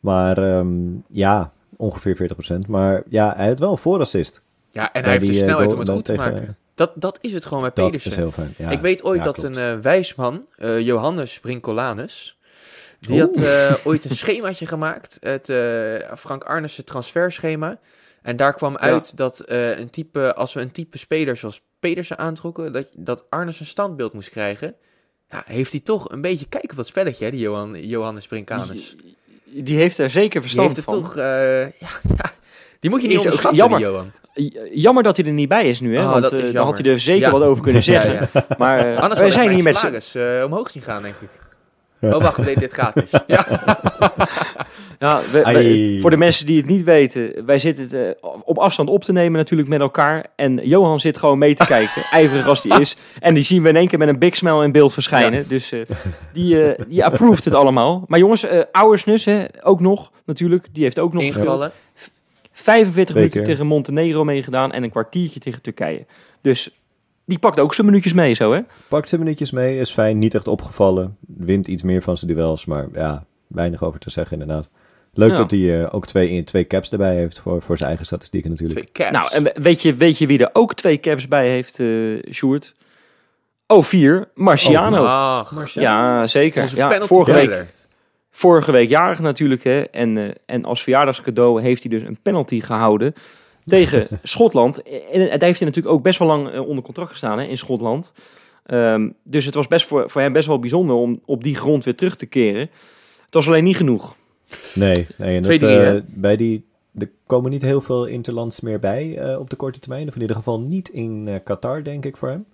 Maar 0.00 0.38
ehm, 0.38 0.76
ja, 1.08 1.52
ongeveer 1.76 2.16
40%. 2.16 2.68
Maar 2.68 3.02
ja, 3.08 3.32
hij 3.36 3.46
heeft 3.46 3.58
wel 3.58 3.70
een 3.72 3.78
voorassist. 3.78 4.42
Ja, 4.70 4.92
en 4.92 5.02
Bij 5.02 5.02
hij 5.02 5.10
heeft 5.10 5.26
de 5.26 5.30
die, 5.32 5.40
eh, 5.40 5.46
snelheid 5.46 5.72
om 5.72 5.78
het 5.78 5.88
goed 5.88 6.04
te 6.04 6.12
tegen- 6.12 6.32
maken. 6.32 6.56
Dat, 6.74 6.92
dat 6.94 7.18
is 7.20 7.32
het 7.32 7.44
gewoon 7.46 7.62
met 7.62 7.76
Dat 7.76 7.84
Pedersen. 7.86 8.10
is 8.10 8.16
heel 8.16 8.30
fijn. 8.32 8.54
Ja, 8.58 8.70
ik 8.70 8.80
weet 8.80 9.02
ooit 9.04 9.18
ja, 9.18 9.24
dat 9.24 9.34
klopt. 9.34 9.56
een 9.56 9.62
eh, 9.76 9.78
wijsman, 9.82 10.44
eh, 10.56 10.80
Johannes 10.80 11.40
Brincolanus, 11.40 12.38
die 13.00 13.10
Oeh. 13.10 13.20
had 13.20 13.38
eh, 13.38 13.74
ooit 13.86 14.04
een 14.04 14.16
schemaatje 14.24 14.66
gemaakt, 14.66 15.18
het 15.20 15.48
eh, 15.48 16.12
Frank 16.16 16.44
Arnissen 16.44 16.84
transferschema. 16.84 17.78
En 18.22 18.36
daar 18.36 18.54
kwam 18.54 18.76
uit 18.76 19.16
dat 19.16 19.40
eh, 19.40 19.78
een 19.78 19.90
type, 19.90 20.34
als 20.34 20.52
we 20.52 20.60
een 20.60 20.72
type 20.72 20.98
speler 20.98 21.36
zoals 21.36 21.62
Pedersen 21.80 22.18
aantrokken, 22.18 22.72
dat, 22.72 22.88
dat 22.96 23.24
Arnes 23.30 23.60
een 23.60 23.66
standbeeld 23.66 24.12
moest 24.12 24.30
krijgen. 24.30 24.74
Ja, 25.32 25.42
heeft 25.46 25.70
hij 25.72 25.80
toch 25.80 26.10
een 26.10 26.20
beetje 26.20 26.46
kijk 26.48 26.70
op 26.70 26.76
dat 26.76 26.86
spelletje, 26.86 27.24
hè, 27.24 27.30
die 27.30 27.40
Johan, 27.40 27.86
Johannes 27.86 28.26
Brincanus. 28.26 28.96
Die, 29.44 29.62
die 29.62 29.76
heeft 29.76 29.98
er 29.98 30.10
zeker 30.10 30.30
Die 30.30 30.40
verstand 30.40 30.66
heeft 30.66 30.76
het 30.86 30.94
van. 30.94 31.02
toch, 31.02 31.16
eh, 31.16 31.60
ja, 31.62 31.70
ja, 32.16 32.30
die 32.80 32.90
moet 32.90 33.02
je 33.02 33.08
niet 33.08 33.18
onderschatten, 33.18 33.56
jammer. 33.56 33.78
die 33.78 33.88
Johan. 33.88 34.12
Jammer 34.74 35.02
dat 35.02 35.16
hij 35.16 35.26
er 35.26 35.32
niet 35.32 35.48
bij 35.48 35.68
is 35.68 35.80
nu, 35.80 35.96
hè? 35.96 36.04
Oh, 36.04 36.12
want 36.12 36.32
eh, 36.32 36.52
dan 36.52 36.64
had 36.66 36.78
hij 36.78 36.90
er 36.92 37.00
zeker 37.00 37.30
wat 37.30 37.42
over 37.42 37.62
kunnen 37.62 37.82
zeggen. 37.92 38.28
Maar 38.58 38.78
eh, 38.78 38.84
Anders 38.98 39.14
wij 39.20 39.22
had 39.22 39.32
zijn 39.32 39.50
hier 39.50 39.62
met 39.62 39.76
z'n... 40.02 40.42
omhoog 40.44 40.70
zien 40.70 40.82
gaan, 40.82 41.02
denk 41.02 41.14
ik. 41.20 41.28
Oh, 42.14 42.22
wacht, 42.22 42.36
we 42.36 42.44
deden 42.44 42.60
dit 42.60 42.72
gratis. 42.72 43.10
Ja. 43.26 43.46
Ja, 45.02 45.20
we- 45.20 45.30
we- 45.38 45.44
Ai. 45.44 46.00
voor 46.00 46.10
de 46.10 46.16
mensen 46.16 46.46
die 46.46 46.56
het 46.56 46.66
niet 46.66 46.82
weten, 46.84 47.46
wij 47.46 47.58
zitten 47.58 47.84
het 47.84 47.92
eh, 47.92 48.30
op 48.44 48.58
afstand 48.58 48.88
op 48.88 49.04
te 49.04 49.12
nemen 49.12 49.38
natuurlijk 49.38 49.68
met 49.68 49.80
elkaar. 49.80 50.26
En 50.36 50.60
Johan 50.68 51.00
zit 51.00 51.16
gewoon 51.18 51.38
mee 51.38 51.54
te 51.54 51.66
kijken, 51.66 52.02
ijverig 52.20 52.46
als 52.46 52.62
die 52.62 52.80
is. 52.80 52.96
En 53.20 53.34
die 53.34 53.42
zien 53.42 53.62
we 53.62 53.68
in 53.68 53.76
één 53.76 53.88
keer 53.88 53.98
met 53.98 54.08
een 54.08 54.18
big 54.18 54.36
smile 54.36 54.64
in 54.64 54.72
beeld 54.72 54.92
verschijnen. 54.92 55.48
Dus 55.48 55.72
eh, 55.72 55.80
die, 56.32 56.62
eh 56.72 56.84
die 56.88 57.04
approved 57.04 57.44
het 57.44 57.54
allemaal. 57.54 58.04
Maar 58.06 58.18
jongens, 58.18 58.42
eh 58.44 58.60
Ouwersnus, 58.72 59.24
hè, 59.24 59.44
ook 59.62 59.80
nog 59.80 60.10
natuurlijk, 60.26 60.66
die 60.72 60.82
heeft 60.82 60.98
ook 60.98 61.12
nog. 61.12 61.22
Ingevallen. 61.22 61.72
45 62.52 63.14
Twee 63.14 63.28
minuten 63.28 63.44
tegen 63.44 63.66
Montenegro 63.66 64.24
meegedaan 64.24 64.72
en 64.72 64.82
een 64.82 64.90
kwartiertje 64.90 65.40
tegen 65.40 65.62
Turkije. 65.62 66.06
Dus 66.40 66.70
die 67.24 67.38
pakt 67.38 67.60
ook 67.60 67.74
zijn 67.74 67.86
minuutjes 67.86 68.12
mee 68.12 68.34
zo, 68.34 68.52
hè? 68.52 68.60
Pakt 68.88 69.08
zijn 69.08 69.20
minuutjes 69.20 69.50
mee, 69.50 69.78
is 69.78 69.90
fijn, 69.90 70.18
niet 70.18 70.34
echt 70.34 70.48
opgevallen. 70.48 71.16
Wint 71.36 71.66
iets 71.68 71.82
meer 71.82 72.02
van 72.02 72.18
zijn 72.18 72.34
duels, 72.34 72.64
maar 72.64 72.86
ja, 72.92 73.24
weinig 73.46 73.82
over 73.84 74.00
te 74.00 74.10
zeggen 74.10 74.40
inderdaad. 74.40 74.68
Leuk 75.14 75.30
Ja. 75.30 75.36
dat 75.36 75.50
hij 75.50 75.82
eh, 75.82 75.94
ook 75.94 76.06
twee, 76.06 76.44
twee 76.44 76.66
caps 76.66 76.90
erbij 76.90 77.14
heeft 77.14 77.40
voor, 77.40 77.62
voor 77.62 77.76
zijn 77.76 77.88
eigen 77.88 78.06
statistieken 78.06 78.50
natuurlijk. 78.50 78.78
Twee 78.78 79.08
caps. 79.08 79.32
Nou, 79.32 79.46
en 79.46 79.62
weet 79.62 79.82
je, 79.82 79.94
weet 79.94 80.18
je 80.18 80.26
wie 80.26 80.38
er 80.38 80.50
ook 80.52 80.74
twee 80.74 81.00
caps 81.00 81.28
bij 81.28 81.48
heeft, 81.48 81.80
eh 81.80 82.32
Sjoerd? 82.32 82.72
Oh, 83.66 83.82
vier. 83.82 84.28
Marciano. 84.34 85.04
Ach, 85.04 85.74
ja, 85.74 86.26
zeker. 86.26 86.62
onze 86.62 86.76
Ja, 86.76 86.88
penalty 86.88 87.14
vorige, 87.14 87.32
week, 87.32 87.66
vorige 88.30 88.72
week 88.72 88.88
jarig 88.88 89.20
natuurlijk. 89.20 89.64
Hè? 89.64 89.80
En, 89.80 90.18
eh, 90.18 90.30
en 90.46 90.64
als 90.64 90.82
verjaardagscadeau 90.82 91.62
heeft 91.62 91.82
hij 91.82 91.90
dus 91.90 92.02
een 92.02 92.18
penalty 92.22 92.60
gehouden 92.60 93.14
tegen 93.64 94.08
Schotland. 94.22 94.82
En 94.82 95.02
en 95.10 95.38
daar 95.38 95.48
heeft 95.48 95.58
hij 95.58 95.68
natuurlijk 95.68 95.94
ook 95.94 96.02
best 96.02 96.18
wel 96.18 96.28
lang 96.28 96.58
onder 96.58 96.84
contract 96.84 97.10
gestaan 97.10 97.38
hè, 97.38 97.44
in 97.44 97.58
Schotland. 97.58 98.12
Ehm, 98.66 99.08
dus 99.24 99.44
het 99.44 99.54
was 99.54 99.68
best 99.68 99.86
voor, 99.86 100.10
voor 100.10 100.20
hem 100.20 100.32
best 100.32 100.46
wel 100.46 100.58
bijzonder 100.58 100.96
om 100.96 101.20
op 101.24 101.42
die 101.42 101.56
grond 101.56 101.84
weer 101.84 101.96
terug 101.96 102.16
te 102.16 102.26
keren. 102.26 102.60
Het 103.24 103.34
was 103.34 103.46
alleen 103.46 103.64
niet 103.64 103.76
genoeg. 103.76 104.16
Nee, 104.74 105.06
nee 105.16 105.36
en 105.36 105.42
Twee, 105.42 105.58
dat, 105.58 105.70
eh, 105.70 105.94
bij 106.06 106.36
die, 106.36 106.64
er 106.98 107.10
komen 107.26 107.50
niet 107.50 107.62
heel 107.62 107.80
veel 107.80 108.06
interlands 108.06 108.60
meer 108.60 108.78
bij 108.78 109.18
eh, 109.18 109.38
op 109.38 109.50
de 109.50 109.56
korte 109.56 109.78
termijn. 109.78 110.08
Of 110.08 110.14
in 110.14 110.20
ieder 110.20 110.36
geval 110.36 110.60
niet 110.60 110.88
in 110.88 111.28
eh, 111.28 111.34
Qatar, 111.44 111.82
denk 111.82 112.04
ik, 112.04 112.16
voor 112.16 112.28
hem. 112.28 112.46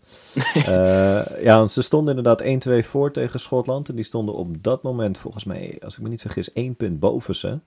Ja, 1.42 1.58
want 1.58 1.70
ze 1.70 1.82
stonden 1.82 2.16
inderdaad 2.16 2.66
1-2 2.82 2.86
voor 2.86 3.12
tegen 3.12 3.40
Schotland. 3.40 3.88
En 3.88 3.94
die 3.94 4.04
stonden 4.04 4.34
op 4.34 4.62
dat 4.62 4.82
moment, 4.82 5.18
volgens 5.18 5.44
mij, 5.44 5.78
als 5.84 5.96
ik 5.96 6.02
me 6.02 6.08
niet 6.08 6.20
vergis, 6.20 6.52
één 6.52 6.76
punt 6.76 7.00
boven 7.00 7.36
ze. 7.36 7.58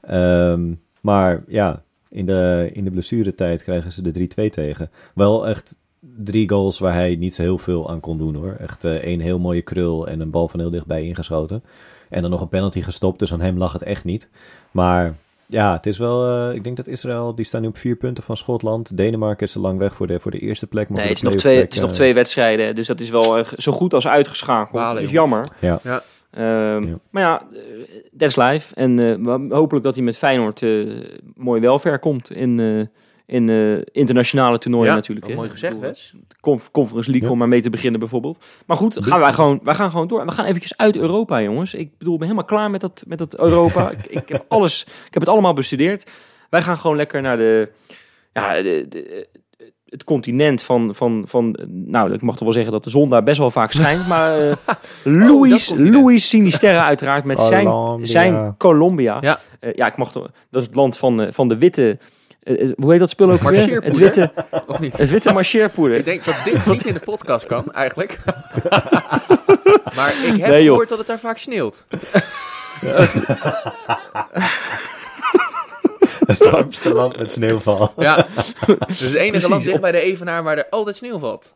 Ehm, 0.00 0.74
maar 1.00 1.44
ja, 1.48 1.82
in 2.08 2.26
de, 2.26 2.70
in 2.72 2.84
de 2.84 2.90
blessuretijd 2.90 3.62
krijgen 3.62 3.92
ze 3.92 4.02
de 4.02 4.12
3-2 4.12 4.50
tegen. 4.50 4.90
Wel 5.14 5.48
echt 5.48 5.76
drie 6.16 6.48
goals 6.48 6.78
waar 6.78 6.94
hij 6.94 7.16
niet 7.16 7.34
zo 7.34 7.42
heel 7.42 7.58
veel 7.58 7.90
aan 7.90 8.00
kon 8.00 8.18
doen 8.18 8.34
hoor. 8.34 8.56
Echt 8.58 8.84
eh, 8.84 8.92
één 8.94 9.20
heel 9.20 9.38
mooie 9.38 9.62
krul 9.62 10.08
en 10.08 10.20
een 10.20 10.30
bal 10.30 10.48
van 10.48 10.60
heel 10.60 10.70
dichtbij 10.70 11.04
ingeschoten. 11.04 11.62
En 12.12 12.22
dan 12.22 12.30
nog 12.30 12.40
een 12.40 12.48
penalty 12.48 12.82
gestopt, 12.82 13.18
dus 13.18 13.32
aan 13.32 13.40
hem 13.40 13.58
lag 13.58 13.72
het 13.72 13.82
echt 13.82 14.04
niet. 14.04 14.28
Maar 14.70 15.14
ja, 15.46 15.72
het 15.72 15.86
is 15.86 15.98
wel. 15.98 16.26
eh, 16.48 16.54
ik 16.54 16.64
denk 16.64 16.76
dat 16.76 16.86
Israël, 16.86 17.34
die 17.34 17.44
staan 17.44 17.60
nu 17.62 17.68
op 17.68 17.76
vier 17.76 17.96
punten 17.96 18.24
van 18.24 18.36
Schotland. 18.36 18.96
Denemarken 18.96 19.46
is 19.46 19.54
er 19.54 19.60
lang 19.60 19.78
weg 19.78 19.94
voor 19.94 20.06
de, 20.06 20.20
voor 20.20 20.30
de 20.30 20.38
eerste 20.38 20.66
plek. 20.66 20.88
maar 20.88 20.98
Nee, 20.98 21.06
het 21.08 21.16
is, 21.16 21.22
nog 21.22 21.34
twee, 21.34 21.58
het 21.60 21.74
is 21.74 21.80
nog 21.80 21.88
eh, 21.90 21.94
twee 21.94 22.14
wedstrijden. 22.14 22.74
Dus 22.74 22.86
dat 22.86 23.00
is 23.00 23.10
wel 23.10 23.38
eh, 23.38 23.44
zo 23.56 23.72
goed 23.72 23.94
als 23.94 24.06
uitgeschakeld. 24.08 24.72
Balen, 24.72 24.94
Dat 24.94 25.04
is 25.04 25.10
jammer. 25.10 25.46
Ja. 25.58 25.80
Ja. 25.82 26.02
Ehm, 26.30 26.88
Ja. 26.88 26.98
Maar 27.10 27.22
ja, 27.22 27.42
eh, 27.52 27.58
that's 28.18 28.36
life. 28.36 28.74
En 28.74 28.98
eh, 28.98 29.14
we- 29.14 29.54
hopelijk 29.54 29.84
dat 29.84 29.94
hij 29.94 30.04
met 30.04 30.16
Feyenoord 30.18 30.62
eh, 30.62 30.70
mooi 31.36 31.60
welver 31.60 31.98
komt 31.98 32.30
in, 32.32 32.60
eh, 32.60 32.86
in 33.32 33.48
eh, 33.48 33.80
internationale 33.92 34.58
toernooien 34.58 34.88
Ja, 34.88 34.94
natuurlijk. 34.94 35.26
hè. 35.26 35.34
mooi 35.34 35.48
gezegd, 35.50 35.80
de 35.80 36.34
Conf- 36.40 36.70
Conference 36.70 37.08
League 37.10 37.26
Ja. 37.28 37.32
om 37.32 37.38
maar 37.38 37.48
mee 37.48 37.62
te 37.62 37.70
beginnen 37.70 38.00
bijvoorbeeld. 38.00 38.44
Maar 38.66 38.76
goed, 38.76 38.96
gaan 39.06 39.20
wij, 39.20 39.32
gewoon, 39.32 39.60
wij 39.62 39.74
gaan 39.74 39.90
gewoon 39.90 40.08
door. 40.08 40.20
En 40.20 40.26
we 40.26 40.32
gaan 40.32 40.44
eventjes 40.44 40.76
uit 40.76 40.96
Europa, 40.96 41.42
jongens. 41.42 41.74
Ik 41.74 41.98
bedoel, 41.98 42.12
ik 42.14 42.18
ben 42.20 42.28
helemaal 42.28 42.48
klaar 42.50 42.70
met 42.70 42.80
dat, 42.80 43.04
met 43.06 43.18
dat 43.18 43.38
Europa. 43.38 43.90
ik, 43.98 44.06
ik, 44.06 44.28
heb 44.28 44.44
alles, 44.48 44.82
ik 44.86 45.12
heb 45.14 45.22
het 45.22 45.28
allemaal 45.28 45.52
bestudeerd. 45.52 46.10
Wij 46.50 46.62
gaan 46.62 46.78
gewoon 46.78 46.96
lekker 46.96 47.22
naar 47.22 47.36
de... 47.36 47.68
Ja, 48.32 48.62
de, 48.62 48.86
de- 48.88 49.26
het 49.88 50.04
continent 50.04 50.62
van, 50.62 50.94
van, 50.94 51.24
van, 51.26 51.58
nou, 51.68 52.12
ik 52.12 52.22
mag 52.22 52.34
toch 52.34 52.44
wel 52.44 52.52
zeggen 52.52 52.72
dat 52.72 52.84
de 52.84 52.90
zon 52.90 53.10
daar 53.10 53.22
best 53.22 53.38
wel 53.38 53.50
vaak 53.50 53.72
schijnt, 53.78 54.06
maar 54.08 54.40
eh 54.40 54.56
Louis, 55.04 56.28
Sinisterra 56.28 56.84
uiteraard 56.92 57.24
met 57.24 57.40
zijn, 57.40 57.64
Colombia. 57.66 58.06
zijn 58.06 58.54
Colombia. 58.56 59.18
Ja. 59.20 59.38
Eh, 59.60 59.72
ja, 59.74 59.86
ik 59.86 59.96
mag 59.96 60.12
toch, 60.12 60.30
dat 60.50 60.60
is 60.62 60.66
het 60.66 60.76
land 60.76 60.96
van, 60.96 61.26
van 61.32 61.48
de 61.48 61.58
witte, 61.58 61.98
hoe 62.76 62.90
heet 62.90 62.98
dat 63.00 63.10
spul 63.10 63.30
ook 63.30 63.42
weer? 63.42 63.82
Het 63.82 63.96
witte, 63.96 64.32
Of 64.66 64.78
niet? 64.80 64.96
het 64.96 65.10
witte 65.10 65.32
marcheerpoeder. 65.32 65.98
Ik 65.98 66.04
denk 66.04 66.24
dat 66.24 66.34
dit 66.44 66.66
niet 66.66 66.86
in 66.86 66.94
de 66.94 67.00
podcast 67.00 67.46
kan, 67.46 67.72
eigenlijk. 67.72 68.18
maar 69.96 70.14
ik 70.24 70.36
heb 70.40 70.50
Nee, 70.50 70.64
gehoord 70.64 70.88
dat 70.88 70.98
het 70.98 71.06
daar 71.06 71.18
vaak 71.18 71.38
sneeuwt. 71.38 71.84
Het 76.26 76.50
warmste 76.50 76.92
land 76.92 77.16
met 77.16 77.32
sneeuwval. 77.32 77.92
Ja. 77.96 78.16
Dus 78.86 79.00
het 79.00 79.14
enige 79.14 79.30
Precies, 79.30 79.48
land 79.48 79.62
dicht 79.62 79.74
op- 79.74 79.80
bij 79.80 79.92
de 79.92 80.00
Evenaar 80.00 80.42
waar 80.42 80.56
er 80.58 80.66
altijd 80.70 80.96
sneeuw 80.96 81.18
valt. 81.18 81.54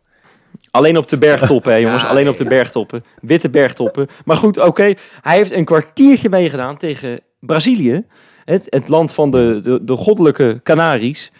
Alleen 0.70 0.96
op 0.96 1.08
de 1.08 1.18
bergtoppen, 1.18 1.72
hè, 1.72 1.78
jongens. 1.78 2.02
Ja, 2.02 2.08
Alleen 2.08 2.22
nee, 2.22 2.32
op 2.32 2.38
de 2.38 2.44
bergtoppen. 2.44 3.04
Witte 3.20 3.50
bergtoppen. 3.50 4.06
Maar 4.24 4.36
goed, 4.36 4.58
oké. 4.58 4.94
Hij 5.22 5.36
heeft 5.36 5.52
een 5.52 5.64
kwartiertje 5.64 6.28
meegedaan 6.28 6.76
tegen 6.76 7.20
Brazilië. 7.40 8.04
Het, 8.46 8.66
het 8.70 8.88
land 8.88 9.12
van 9.12 9.30
de, 9.30 9.58
de, 9.62 9.84
de 9.84 9.96
goddelijke 9.96 10.60
Canaries. 10.62 11.32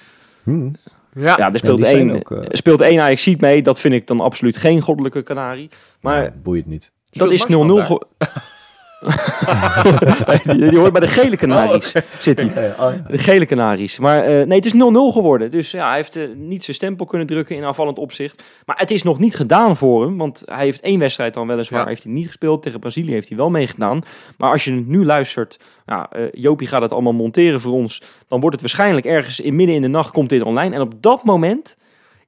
Hm. 0.42 0.68
Ja. 1.12 1.34
Ja, 1.38 1.52
er 1.52 1.58
speelt 1.58 1.82
één, 1.82 2.10
ook, 2.10 2.30
eh, 2.30 2.38
speelt 2.48 2.80
één 2.80 3.00
Ajaxiet 3.00 3.40
mee. 3.40 3.62
Dat 3.62 3.80
vind 3.80 3.94
ik 3.94 4.06
dan 4.06 4.20
absoluut 4.20 4.56
geen 4.56 4.80
goddelijke 4.80 5.22
Canarie. 5.22 5.68
Maar 6.00 6.22
Ja, 6.22 6.32
boeit 6.42 6.66
niet. 6.66 6.92
dat 7.10 7.30
is 7.30 7.46
0-0. 7.46 7.98
Die, 10.44 10.68
die 10.70 10.78
hoort 10.78 10.92
bij 10.92 11.00
de 11.00 11.08
gele 11.08 11.36
Canaries. 11.36 11.92
Zit 12.18 12.38
hij. 12.40 12.70
Oh, 12.70 12.76
ja. 12.76 13.02
De 13.08 13.18
gele 13.18 13.46
Canaries. 13.46 13.98
Maar 13.98 14.22
eh, 14.22 14.46
nee, 14.46 14.56
het 14.58 14.64
is 14.66 14.72
0-0 14.74 14.76
geworden. 15.12 15.50
Dus 15.50 15.70
ja, 15.70 15.86
hij 15.86 15.96
heeft 15.96 16.16
eh, 16.16 16.24
niet 16.36 16.64
zijn 16.64 16.76
stempel 16.76 17.06
kunnen 17.06 17.26
drukken 17.26 17.56
in 17.56 17.64
aanvallend 17.64 17.98
opzicht. 17.98 18.42
Maar 18.66 18.76
het 18.78 18.90
is 18.90 19.02
nog 19.02 19.18
niet 19.18 19.34
gedaan 19.34 19.76
voor 19.76 20.02
hem. 20.02 20.16
Want 20.16 20.42
hij 20.44 20.64
heeft 20.64 20.80
één 20.80 20.98
wedstrijd 20.98 21.34
dan 21.34 21.46
weliswaar 21.46 21.80
Ja. 21.80 21.86
heeft 21.86 22.02
hij 22.02 22.12
niet 22.12 22.26
gespeeld. 22.26 22.62
Tegen 22.62 22.80
Brazilië 22.80 23.12
heeft 23.12 23.28
hij 23.28 23.36
wel 23.36 23.50
meegedaan. 23.50 24.02
Maar 24.38 24.50
als 24.50 24.64
je 24.64 24.70
nu 24.72 25.04
luistert, 25.04 25.58
eh, 25.84 26.02
Jopie 26.32 26.68
gaat 26.68 26.82
het 26.82 26.92
allemaal 26.92 27.12
monteren 27.12 27.60
voor 27.60 27.72
ons. 27.72 28.02
Dan 28.28 28.40
wordt 28.40 28.60
het 28.60 28.72
waarschijnlijk 28.72 29.06
ergens 29.06 29.40
in 29.40 29.56
midden 29.56 29.76
in 29.76 29.82
de 29.82 29.88
nacht 29.88 30.10
komt 30.10 30.28
dit 30.28 30.42
online. 30.42 30.74
En 30.74 30.80
op 30.80 30.92
dat 31.02 31.24
moment 31.24 31.76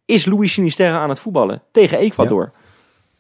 is 0.05 0.27
Luis 0.27 0.53
Sinisterra 0.53 0.99
aan 0.99 1.09
het 1.09 1.19
voetballen 1.19 1.63
tegen 1.73 1.99
Ecuador. 1.99 2.53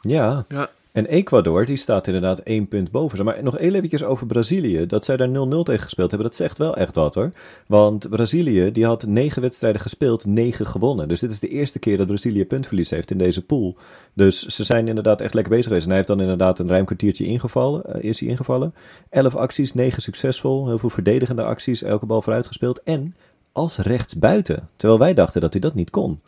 Ja. 0.01 0.45
Ja. 0.49 0.69
En 0.99 1.07
Ecuador, 1.07 1.65
die 1.65 1.77
staat 1.77 2.07
inderdaad 2.07 2.39
één 2.39 2.69
punt 2.69 2.91
boven. 2.91 3.25
Maar 3.25 3.43
nog 3.43 3.59
heel 3.59 4.05
over 4.05 4.27
Brazilië. 4.27 4.87
Dat 4.87 5.05
zij 5.05 5.17
daar 5.17 5.29
0-0 5.29 5.31
tegen 5.63 5.85
gespeeld 5.85 6.11
hebben, 6.11 6.29
dat 6.29 6.37
zegt 6.37 6.59
wel 6.59 6.77
echt 6.77 6.95
wat 6.95 7.15
hoor. 7.15 7.33
Want 7.67 8.09
Brazilië, 8.11 8.73
die 8.73 8.85
had 8.85 9.07
negen 9.07 9.43
wedstrijden 9.43 9.81
gespeeld, 9.81 10.27
negen 10.27 10.67
gewonnen. 10.67 11.09
Dus 11.09 11.21
dit 11.21 11.31
is 11.31 11.41
de 11.41 11.49
eerste 11.49 11.79
keer 11.79 11.97
dat 11.97 12.07
Brazilië 12.07 12.47
puntverlies 12.47 12.91
heeft 12.91 13.11
in 13.11 13.19
deze 13.19 13.45
pool. 13.45 13.77
Dus 14.15 14.43
ze 14.47 14.65
zijn 14.65 14.89
inderdaad 14.89 15.21
echt 15.21 15.35
lekker 15.35 15.53
bezig 15.53 15.67
geweest. 15.67 15.85
En 15.85 15.89
hij 15.91 15.99
heeft 15.99 16.11
dan 16.11 16.21
inderdaad 16.21 16.59
een 16.59 16.69
ruim 16.69 16.85
kwartiertje 16.85 17.25
ingevallen, 17.25 17.85
eh, 17.85 18.03
is 18.03 18.21
hij 18.21 18.29
ingevallen. 18.29 18.75
Elf 19.11 19.35
acties, 19.35 19.75
negen 19.75 20.03
succesvol. 20.03 20.67
Heel 20.67 20.79
veel 20.79 20.91
verdedigende 20.91 21.43
acties, 21.43 21.83
elke 21.83 22.07
bal 22.07 22.23
vooruit 22.23 22.47
gespeeld. 22.47 22.83
En 22.83 23.15
als 23.53 23.77
rechtsbuiten. 23.77 24.69
Terwijl 24.77 25.01
wij 25.01 25.15
dachten 25.15 25.41
dat 25.41 25.53
hij 25.53 25.61
dat 25.61 25.75
niet 25.75 25.91
kon. 25.91 26.21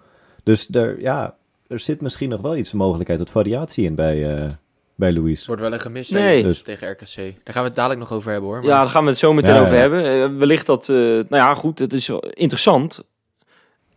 Dus 0.42 0.68
er, 0.74 1.00
ja, 1.00 1.34
er 1.70 1.80
zit 1.80 2.00
misschien 2.00 2.28
nog 2.28 2.40
wel 2.40 2.56
iets 2.56 2.72
mogelijkheid 2.72 3.18
tot 3.18 3.30
variatie 3.30 3.84
in 3.84 3.94
bij, 3.94 4.36
eh 4.36 4.50
bij 4.94 5.12
Luis. 5.12 5.46
Wordt 5.46 5.62
wel 5.62 5.72
een 5.72 5.80
gemis 5.80 6.08
Nee. 6.08 6.42
Dus- 6.42 6.62
tegen 6.62 6.90
RKC. 6.90 7.14
Daar 7.16 7.32
gaan 7.54 7.62
we 7.62 7.68
het 7.68 7.74
dadelijk 7.74 8.00
nog 8.00 8.12
over 8.12 8.30
hebben 8.32 8.50
hoor. 8.50 8.62
Ja, 8.62 8.80
daar 8.80 8.90
gaan 8.90 9.02
we 9.04 9.08
het 9.10 9.18
zo 9.18 9.32
meteen 9.32 9.54
Ja, 9.54 9.60
over 9.60 9.74
ja. 9.74 9.80
hebben. 9.80 10.04
Eh, 10.04 10.38
wellicht 10.38 10.66
dat, 10.66 10.88
eh, 10.88 10.96
nou 10.96 11.26
ja, 11.30 11.54
goed, 11.54 11.78
het 11.78 11.92
is 11.92 12.10
interessant. 12.30 13.04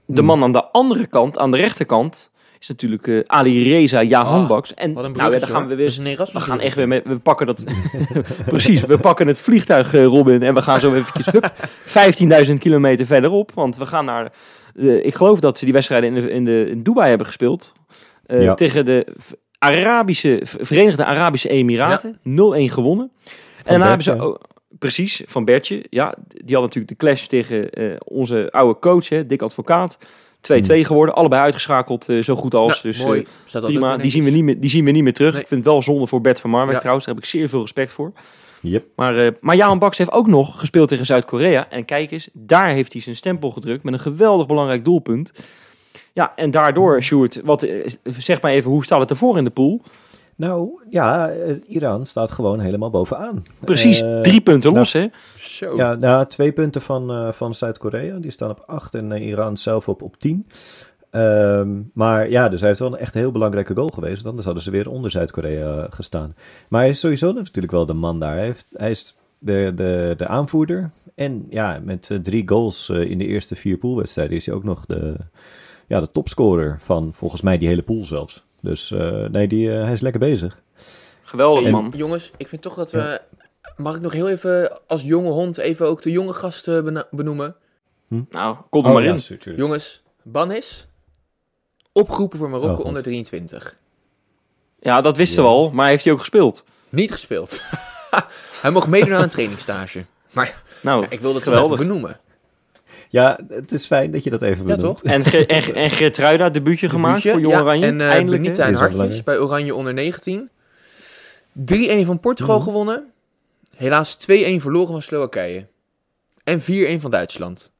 De 0.05 0.13
Hmm. 0.17 0.25
man 0.25 0.43
aan 0.43 0.51
de 0.51 0.63
andere 0.63 1.05
kant, 1.07 1.37
aan 1.37 1.51
de 1.51 1.57
rechterkant, 1.57 2.31
is 2.59 2.67
natuurlijk 2.67 3.07
eh, 3.07 3.19
Ali 3.25 3.63
Reza 3.73 4.03
Jahanbaks. 4.03 4.73
en 4.73 4.93
Wat 4.93 5.03
een 5.03 5.11
nou 5.11 5.33
ja, 5.33 5.39
dan 5.39 5.49
gaan 5.49 5.67
we 5.67 5.75
weer 5.75 5.95
een 5.99 6.15
We 6.33 6.39
gaan 6.39 6.59
echt 6.59 6.75
weer 6.75 6.87
met, 6.87 7.03
we 7.05 7.17
pakken 7.19 7.45
dat, 7.45 7.63
precies, 8.45 8.81
we 8.81 8.97
pakken 8.97 9.27
het 9.27 9.39
vliegtuig, 9.39 9.91
Robin, 9.91 10.43
en 10.43 10.53
we 10.53 10.61
gaan 10.61 10.79
zo 10.79 10.93
eventjes, 10.93 11.25
hup, 11.25 11.53
15.000 12.47 12.53
kilometer 12.59 13.05
verderop, 13.05 13.51
want 13.53 13.77
we 13.77 13.85
gaan 13.85 14.05
naar, 14.05 14.31
eh, 14.75 15.05
ik 15.05 15.15
geloof 15.15 15.39
dat 15.39 15.57
ze 15.57 15.63
die 15.63 15.73
wedstrijden 15.73 16.15
in, 16.15 16.21
de, 16.21 16.31
in, 16.31 16.45
de, 16.45 16.65
in 16.69 16.83
Dubai 16.83 17.09
hebben 17.09 17.27
gespeeld, 17.27 17.71
eh, 18.25 18.41
Ja. 18.41 18.53
tegen 18.53 18.85
de 18.85 19.05
Arabische, 19.59 20.39
Verenigde 20.43 21.05
Arabische 21.05 21.49
Emiraten, 21.49 22.19
0-1 22.23 22.23
gewonnen. 22.73 23.11
en 23.25 23.31
daarna 23.65 23.87
hebben 23.87 24.03
ze, 24.03 24.39
precies, 24.79 25.21
van 25.25 25.45
Bertje, 25.45 25.85
ja, 25.89 26.15
die 26.27 26.55
had 26.55 26.63
natuurlijk 26.63 26.91
de 26.91 27.05
clash 27.05 27.25
tegen 27.25 27.69
eh, 27.69 27.95
onze 28.03 28.51
oude 28.51 28.79
coach, 28.79 29.09
hè, 29.09 29.25
Dick 29.25 29.41
Advocaat, 29.41 29.97
2-2 30.41 30.85
geworden, 30.85 31.15
allebei 31.15 31.41
uitgeschakeld, 31.41 32.09
eh, 32.09 32.23
zo 32.23 32.35
goed 32.35 32.53
als, 32.55 32.75
Ja, 32.75 32.81
dus... 32.81 33.03
mooi. 33.03 33.25
Prima, 33.51 33.97
die 33.97 34.11
zien, 34.11 34.23
we 34.23 34.29
niet 34.29 34.43
meer, 34.43 34.59
die 34.59 34.69
zien 34.69 34.85
we 34.85 34.91
niet 34.91 35.03
meer 35.03 35.13
terug. 35.13 35.31
Nee. 35.33 35.41
Ik 35.41 35.47
vind 35.47 35.63
het 35.63 35.69
wel 35.73 35.81
zonde 35.81 36.07
voor 36.07 36.21
Bert 36.21 36.39
van 36.39 36.49
Marwijk 36.49 36.73
Ja. 36.73 36.79
trouwens. 36.79 37.05
Daar 37.05 37.15
heb 37.15 37.23
ik 37.23 37.29
zeer 37.29 37.49
veel 37.49 37.59
respect 37.61 37.91
voor. 37.91 38.11
Yep. 38.63 38.85
Maar, 38.95 39.17
eh 39.17 39.31
maar 39.41 39.55
Jaan 39.55 39.79
Baks 39.79 39.97
heeft 39.97 40.11
ook 40.11 40.27
nog 40.27 40.59
gespeeld 40.59 40.87
tegen 40.87 41.05
Zuid-Korea. 41.05 41.69
En 41.69 41.85
kijk 41.85 42.11
eens, 42.11 42.29
daar 42.33 42.69
heeft 42.69 42.93
hij 42.93 43.01
zijn 43.01 43.15
stempel 43.15 43.51
gedrukt 43.51 43.83
met 43.83 43.93
een 43.93 43.99
geweldig 43.99 44.47
belangrijk 44.47 44.85
doelpunt. 44.85 45.31
Ja, 46.13 46.33
en 46.35 46.51
daardoor, 46.51 47.01
Sjoerd, 47.01 47.41
wat, 47.43 47.63
eh, 47.63 47.89
zeg 48.03 48.41
maar 48.41 48.51
even, 48.51 48.71
hoe 48.71 48.83
staat 48.83 48.99
het 48.99 49.09
ervoor 49.09 49.37
in 49.37 49.43
de 49.43 49.49
pool? 49.49 49.81
Nou, 50.35 50.69
ja, 50.89 51.29
eh, 51.29 51.55
Iran 51.67 52.05
staat 52.05 52.31
gewoon 52.31 52.59
helemaal 52.59 52.89
bovenaan. 52.89 53.45
Precies, 53.59 54.03
drie 54.21 54.41
punten 54.41 54.69
nou, 54.69 54.79
los, 54.79 54.93
hè? 54.93 55.07
Zo. 55.37 55.75
Ja, 55.75 55.95
nou, 55.95 56.25
twee 56.27 56.51
punten 56.51 56.81
van, 56.81 57.11
eh, 57.11 57.31
van 57.31 57.53
Zuid-Korea. 57.53 58.17
Die 58.17 58.31
staan 58.31 58.49
op 58.49 58.63
8 58.65 58.93
en 58.93 59.11
Iran 59.11 59.57
zelf 59.57 59.87
op, 59.87 60.01
op 60.01 60.17
10. 60.17 60.47
Ehm, 61.13 61.81
maar 61.93 62.29
ja, 62.29 62.49
dus 62.49 62.59
hij 62.59 62.67
heeft 62.67 62.81
wel 62.81 62.93
een 62.93 62.99
echt 62.99 63.13
heel 63.13 63.31
belangrijke 63.31 63.75
goal 63.75 63.87
geweest. 63.87 64.15
want 64.15 64.25
Anders 64.25 64.45
hadden 64.45 64.63
ze 64.63 64.71
weer 64.71 64.89
onder 64.89 65.11
Zuid-Korea 65.11 65.83
eh, 65.83 65.91
gestaan. 65.91 66.35
Maar 66.67 66.81
hij 66.81 66.89
is 66.89 66.99
sowieso 66.99 67.31
natuurlijk 67.31 67.73
wel 67.73 67.85
de 67.85 67.93
man 67.93 68.19
daar. 68.19 68.35
Hij, 68.35 68.45
heeft, 68.45 68.73
hij 68.75 68.91
is 68.91 69.15
de, 69.39 69.71
de, 69.75 70.13
de 70.17 70.27
aanvoerder. 70.27 70.91
En 71.15 71.45
ja, 71.49 71.79
met 71.83 72.09
eh, 72.09 72.17
drie 72.17 72.47
goals 72.47 72.89
eh, 72.89 73.01
in 73.01 73.17
de 73.17 73.25
eerste 73.25 73.55
vier 73.55 73.77
poolwedstrijden 73.77 74.35
is 74.35 74.45
hij 74.45 74.55
ook 74.55 74.63
nog 74.63 74.85
de, 74.85 75.15
ja, 75.87 75.99
de 75.99 76.11
topscorer 76.11 76.79
van 76.83 77.13
volgens 77.13 77.41
mij 77.41 77.57
die 77.57 77.67
hele 77.67 77.81
pool 77.81 78.03
zelfs. 78.03 78.43
Dus 78.61 78.91
eh, 78.91 79.25
nee, 79.25 79.47
die, 79.47 79.69
hij 79.69 79.93
is 79.93 80.01
lekker 80.01 80.21
bezig. 80.21 80.61
Geweldig, 81.21 81.71
man. 81.71 81.93
Jongens, 81.95 82.31
ik 82.37 82.47
vind 82.47 82.61
toch 82.61 82.75
dat 82.75 82.91
we... 82.91 83.21
Mag 83.77 83.95
ik 83.95 84.01
nog 84.01 84.13
heel 84.13 84.29
even 84.29 84.79
als 84.87 85.01
jonge 85.01 85.29
hond 85.29 85.57
even 85.57 85.87
ook 85.87 86.01
de 86.01 86.11
jonge 86.11 86.33
gasten 86.33 87.05
benoemen? 87.11 87.55
Nou, 88.29 88.57
kom 88.69 88.85
er 88.85 88.93
maar 88.93 89.03
ja, 89.03 89.09
in. 89.09 89.15
natuurlijk. 89.15 89.57
Jongens, 89.57 90.03
Bannis, 90.23 90.87
opgeroepen 91.93 92.37
voor 92.37 92.47
Oh, 92.47 92.53
Marokko 92.53 92.75
goed. 92.75 92.85
onder 92.85 93.03
23. 93.03 93.77
Ja, 94.79 95.01
dat 95.01 95.17
wisten 95.17 95.43
Ja. 95.43 95.49
we 95.49 95.55
al, 95.55 95.71
maar 95.71 95.87
heeft 95.87 96.03
hij 96.03 96.13
ook 96.13 96.19
gespeeld? 96.19 96.63
Niet 96.89 97.11
gespeeld. 97.11 97.61
Hij 98.61 98.71
mocht 98.71 98.87
meedoen 98.87 99.13
aan 99.13 99.21
een 99.23 99.29
trainingsstage. 99.29 100.05
Maar 100.31 100.61
Nou, 100.81 101.01
ja, 101.01 101.09
ik 101.09 101.19
wilde 101.19 101.35
het 101.35 101.43
toch 101.43 101.53
geweldig. 101.53 101.79
even 101.79 101.87
benoemen. 101.87 102.19
Ja, 103.09 103.39
het 103.47 103.71
is 103.71 103.85
fijn 103.85 104.11
dat 104.11 104.23
je 104.23 104.29
dat 104.29 104.41
even 104.41 104.67
Ja, 104.67 104.75
benoemt. 104.75 104.97
toch? 104.97 105.11
En, 105.11 105.25
Ge- 105.25 105.45
en, 105.45 105.73
en 105.73 106.51
debuutje 106.51 106.89
gemaakt 106.89 107.23
Debuutje, 107.23 107.31
voor 107.31 107.39
Jong 107.41 107.53
ja, 107.53 107.61
Oranje. 107.61 107.85
En 107.85 107.99
uh, 107.99 108.07
Eindelijk, 108.09 108.41
Benita 108.41 108.65
en 108.65 108.71
wel 108.71 108.81
Hartjes 108.81 109.23
bij 109.23 109.37
Oranje 109.39 109.75
onder 109.75 109.93
19. 109.93 110.49
3-1 111.53 112.05
van 112.05 112.19
Portugal 112.19 112.55
Mhm. 112.55 112.63
gewonnen. 112.63 113.11
Helaas 113.75 114.15
2-1 114.15 114.61
verloren 114.61 114.91
van 114.91 115.01
Slowakije. 115.01 115.65
En 116.43 116.61
4-1 116.61 116.99
van 117.01 117.11
Duitsland. 117.11 117.71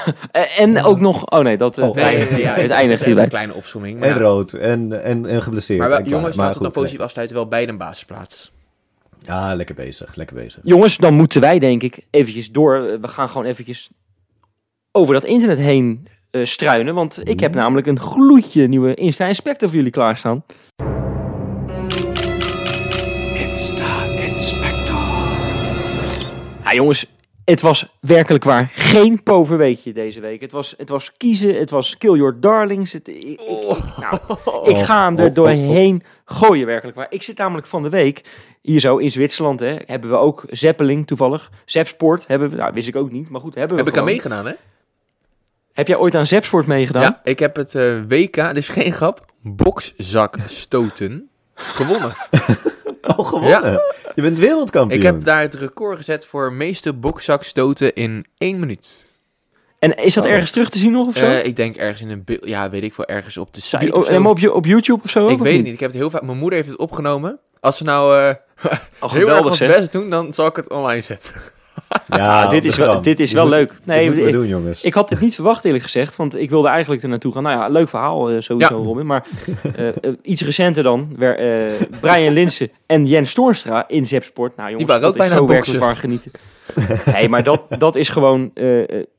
En, 0.30 0.48
en 0.58 0.82
ook 0.82 1.00
nog, 1.00 1.26
oh 1.30 1.40
nee, 1.40 1.56
dat, 1.56 1.78
eh, 1.78 1.82
Oh, 1.84 1.94
het 1.94 2.04
nee, 2.04 2.04
eindigt, 2.04 2.30
nee, 2.30 2.44
het 2.46 2.70
eindigt 2.70 3.00
Een 3.00 3.06
hierbij. 3.06 3.28
kleine 3.28 3.54
opzomming. 3.54 3.98
Maar, 3.98 4.08
En 4.08 4.14
ja. 4.14 4.20
rood 4.20 4.52
en, 4.52 5.02
en, 5.04 5.26
en 5.26 5.42
geblesseerd. 5.42 5.78
maar 5.80 5.88
wel- 5.88 5.98
en 5.98 6.04
klaar. 6.04 6.16
jongens, 6.18 6.36
laten 6.36 6.58
we 6.58 6.64
het 6.64 6.74
dan 6.74 6.82
positief 6.82 7.04
afsluiten. 7.04 7.36
Wel 7.36 7.48
beide 7.48 7.72
een 7.72 7.78
basisplaats. 7.78 8.52
Ja, 9.26 9.54
lekker 9.54 9.74
bezig, 9.74 10.14
lekker 10.14 10.36
bezig. 10.36 10.60
Jongens, 10.64 10.96
dan 10.96 11.14
moeten 11.14 11.40
wij 11.40 11.58
denk 11.58 11.82
ik 11.82 12.06
eventjes 12.10 12.50
door. 12.50 12.76
Eh, 12.88 12.98
We 13.00 13.08
gaan 13.08 13.28
gewoon 13.28 13.46
eventjes 13.46 13.90
over 14.92 15.14
dat 15.14 15.24
internet 15.24 15.58
heen 15.58 16.06
eh, 16.30 16.44
struinen. 16.44 16.94
Want 16.94 17.28
ik 17.28 17.40
heb 17.40 17.54
namelijk 17.54 17.86
een 17.86 18.00
gloedje 18.00 18.66
nieuwe 18.68 18.94
Insta 18.94 19.26
Inspector 19.26 19.68
voor 19.68 19.76
jullie 19.76 19.92
klaarstaan. 19.92 20.44
Insta 23.34 24.04
Inspector. 24.04 24.96
Ja 26.64 26.74
jongens, 26.74 27.06
het 27.44 27.60
was 27.60 27.96
werkelijk 28.00 28.44
waar 28.44 28.70
geen 28.74 29.22
poverweekje 29.22 29.92
deze 29.92 30.20
week. 30.20 30.40
Het 30.40 30.52
was, 30.52 30.74
het 30.76 30.88
was 30.88 31.12
kiezen, 31.16 31.58
het 31.58 31.70
was 31.70 31.98
kill 31.98 32.16
your 32.16 32.40
darlings. 32.40 32.92
Het, 32.92 33.08
ik, 33.08 33.16
ik- 33.22 33.40
ik- 33.40 33.96
nou, 34.00 34.18
ik 34.70 34.76
ga 34.78 35.04
hem 35.04 35.18
er 35.18 35.34
doorheen 35.34 36.02
gooien 36.24 36.66
werkelijk 36.66 36.96
waar. 36.96 37.06
Ik 37.10 37.22
zit 37.22 37.38
namelijk 37.38 37.66
van 37.66 37.82
de 37.82 37.88
week 37.88 38.22
hier 38.62 38.80
zo 38.80 38.96
in 38.96 39.10
Zwitserland. 39.10 39.60
Hè, 39.60 39.76
hebben 39.86 40.10
we 40.10 40.16
ook 40.16 40.44
Zeppeling 40.48 41.06
toevallig. 41.06 41.50
Zepsport 41.64 42.26
hebben 42.26 42.50
we, 42.50 42.56
nou 42.56 42.72
wist 42.74 42.88
ik 42.88 42.96
ook 42.96 43.10
niet. 43.10 43.28
Maar 43.30 43.40
goed, 43.40 43.54
hebben 43.54 43.76
we 43.76 43.82
Heb 43.82 43.92
ik 43.92 43.98
aan 43.98 44.04
meegedaan, 44.04 44.46
hè? 44.46 44.52
Heb 45.72 45.88
jij 45.88 45.96
ooit 45.96 46.14
aan 46.14 46.26
Zepsport 46.26 46.66
meegedaan? 46.66 47.02
Ja, 47.02 47.20
ik 47.24 47.38
heb 47.38 47.56
het 47.56 47.74
eh, 47.74 48.00
WK, 48.08 48.34
dit 48.34 48.56
is 48.56 48.68
geen 48.68 48.92
grap, 48.92 49.24
bokszak 49.42 50.36
stoten 50.46 51.28
gewonnen. 51.54 52.14
Oh, 53.16 53.26
gewonnen. 53.28 53.80
Je 54.14 54.22
bent 54.22 54.38
wereldkampioen. 54.38 54.98
Ik 54.98 55.06
heb 55.06 55.24
daar 55.24 55.40
het 55.40 55.54
record 55.54 55.96
gezet 55.96 56.26
voor 56.26 56.52
meeste 56.52 56.92
bokzak 56.92 57.42
stoten 57.42 57.94
in 57.94 58.26
één 58.38 58.58
minuut. 58.60 59.10
En 59.78 59.96
is 59.96 60.14
dat 60.14 60.24
Oh. 60.24 60.30
ergens 60.30 60.50
terug 60.50 60.70
te 60.70 60.78
zien 60.78 60.92
nog 60.92 61.06
of 61.06 61.16
zo? 61.16 61.24
Eh, 61.24 61.44
ik 61.44 61.56
denk 61.56 61.76
ergens 61.76 62.00
in 62.00 62.10
een 62.10 62.24
beeld, 62.24 62.46
ja, 62.48 62.70
weet 62.70 62.82
ik 62.82 62.94
wel, 62.94 63.06
ergens 63.06 63.36
op 63.36 63.54
de 63.54 63.60
Op 63.60 63.64
site 64.04 64.12
je- 64.12 64.18
maar 64.18 64.30
op, 64.30 64.38
je, 64.38 64.52
op 64.52 64.64
YouTube 64.66 65.00
of 65.04 65.10
zo? 65.10 65.26
Ik 65.26 65.32
of 65.34 65.40
weet 65.40 65.56
het 65.56 65.64
niet, 65.64 65.72
ik 65.72 65.80
heb 65.80 65.88
het 65.90 65.98
heel 65.98 66.10
vaak, 66.10 66.22
mijn 66.22 66.38
moeder 66.38 66.58
heeft 66.58 66.70
het 66.70 66.80
opgenomen. 66.80 67.38
Als 67.60 67.76
ze 67.76 67.84
nou 67.84 68.18
eh 68.18 68.34
Oh, 69.00 69.12
heel 69.12 69.28
erg 69.28 69.44
ons 69.44 69.58
best 69.58 69.92
doen, 69.92 70.10
dan 70.10 70.32
zal 70.32 70.46
ik 70.46 70.56
het 70.56 70.68
online 70.70 71.00
zetten. 71.02 71.30
Ja, 72.06 72.46
dit 72.46 72.64
is 72.64 72.76
wel, 72.76 73.02
dit 73.02 73.20
is 73.20 73.32
wel 73.32 73.46
moet- 73.46 73.54
leuk. 73.54 73.72
Nee, 73.84 74.12
ik, 74.12 74.32
doen, 74.32 74.46
jongens. 74.46 74.84
ik 74.84 74.94
had 74.94 75.08
dit 75.08 75.20
niet 75.20 75.34
verwacht 75.34 75.64
eerlijk 75.64 75.82
gezegd, 75.84 76.16
want 76.16 76.36
ik 76.36 76.50
wilde 76.50 76.68
eigenlijk 76.68 77.02
er 77.02 77.08
naartoe 77.08 77.32
gaan. 77.32 77.42
Nou 77.42 77.58
ja, 77.58 77.68
leuk 77.68 77.88
verhaal 77.88 78.30
eh, 78.30 78.40
sowieso 78.40 78.78
Ja. 78.78 78.84
Robin, 78.84 79.06
maar 79.06 79.26
eh, 79.76 79.88
eh, 79.88 79.94
iets 80.22 80.42
recenter 80.42 80.82
dan. 80.82 81.08
Waar, 81.16 81.36
Brian 82.00 82.32
Linsen 82.32 82.70
en 82.86 83.06
Jens 83.06 83.32
Toornstra 83.32 83.88
in 83.88 84.06
Zepsport. 84.06 84.56
Nou 84.56 84.70
jongens, 84.70 84.88
waren 84.90 85.08
ook 85.08 85.16
bijna 85.16 85.36
zo 85.36 85.46
werkelijk 85.46 85.80
waar 85.80 85.96
genieten. 85.96 86.30
nee, 87.12 87.28
maar 87.28 87.42
dat, 87.42 87.62
dat 87.78 87.94
is 87.94 88.08
gewoon 88.08 88.52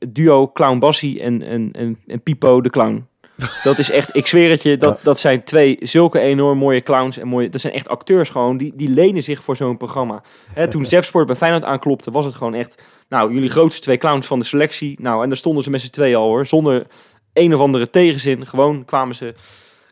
duo 0.08 0.48
Clown 0.52 0.78
Bassie 0.78 1.20
en, 1.20 1.42
en, 1.42 1.68
en, 1.72 1.98
en 2.06 2.22
Pipo 2.22 2.60
de 2.60 2.70
Clown. 2.70 3.06
Dat 3.62 3.78
is 3.78 3.90
echt, 3.90 4.16
ik 4.16 4.26
zweer 4.26 4.50
het 4.50 4.62
je, 4.62 4.76
dat, 4.76 4.98
dat 5.02 5.20
zijn 5.20 5.44
twee 5.44 5.76
zulke 5.80 6.18
enorm 6.18 6.58
mooie 6.58 6.82
clowns. 6.82 7.18
En 7.18 7.28
mooie, 7.28 7.48
dat 7.48 7.60
zijn 7.60 7.72
echt 7.72 7.88
acteurs 7.88 8.30
gewoon, 8.30 8.56
die, 8.56 8.72
die 8.74 8.88
lenen 8.88 9.22
zich 9.22 9.42
voor 9.42 9.56
zo'n 9.56 9.76
programma. 9.76 10.22
Hè, 10.52 10.68
toen 10.68 10.86
Zepsport 10.94 11.26
bij 11.26 11.36
Feyenoord 11.36 11.64
aanklopte, 11.64 12.10
was 12.10 12.24
het 12.24 12.34
gewoon 12.34 12.54
echt... 12.54 12.82
Nou, 13.08 13.34
jullie 13.34 13.50
grootste 13.50 13.80
twee 13.80 13.98
clowns 13.98 14.26
van 14.26 14.38
de 14.38 14.44
selectie. 14.44 14.96
Nou, 15.00 15.22
en 15.22 15.28
daar 15.28 15.38
stonden 15.38 15.62
ze 15.62 15.70
met 15.70 15.80
z'n 15.80 15.90
tweeën 15.90 16.16
al 16.16 16.26
hoor. 16.26 16.46
Zonder 16.46 16.86
een 17.32 17.54
of 17.54 17.60
andere 17.60 17.90
tegenzin. 17.90 18.46
Gewoon 18.46 18.84
kwamen 18.84 19.14
ze, 19.14 19.34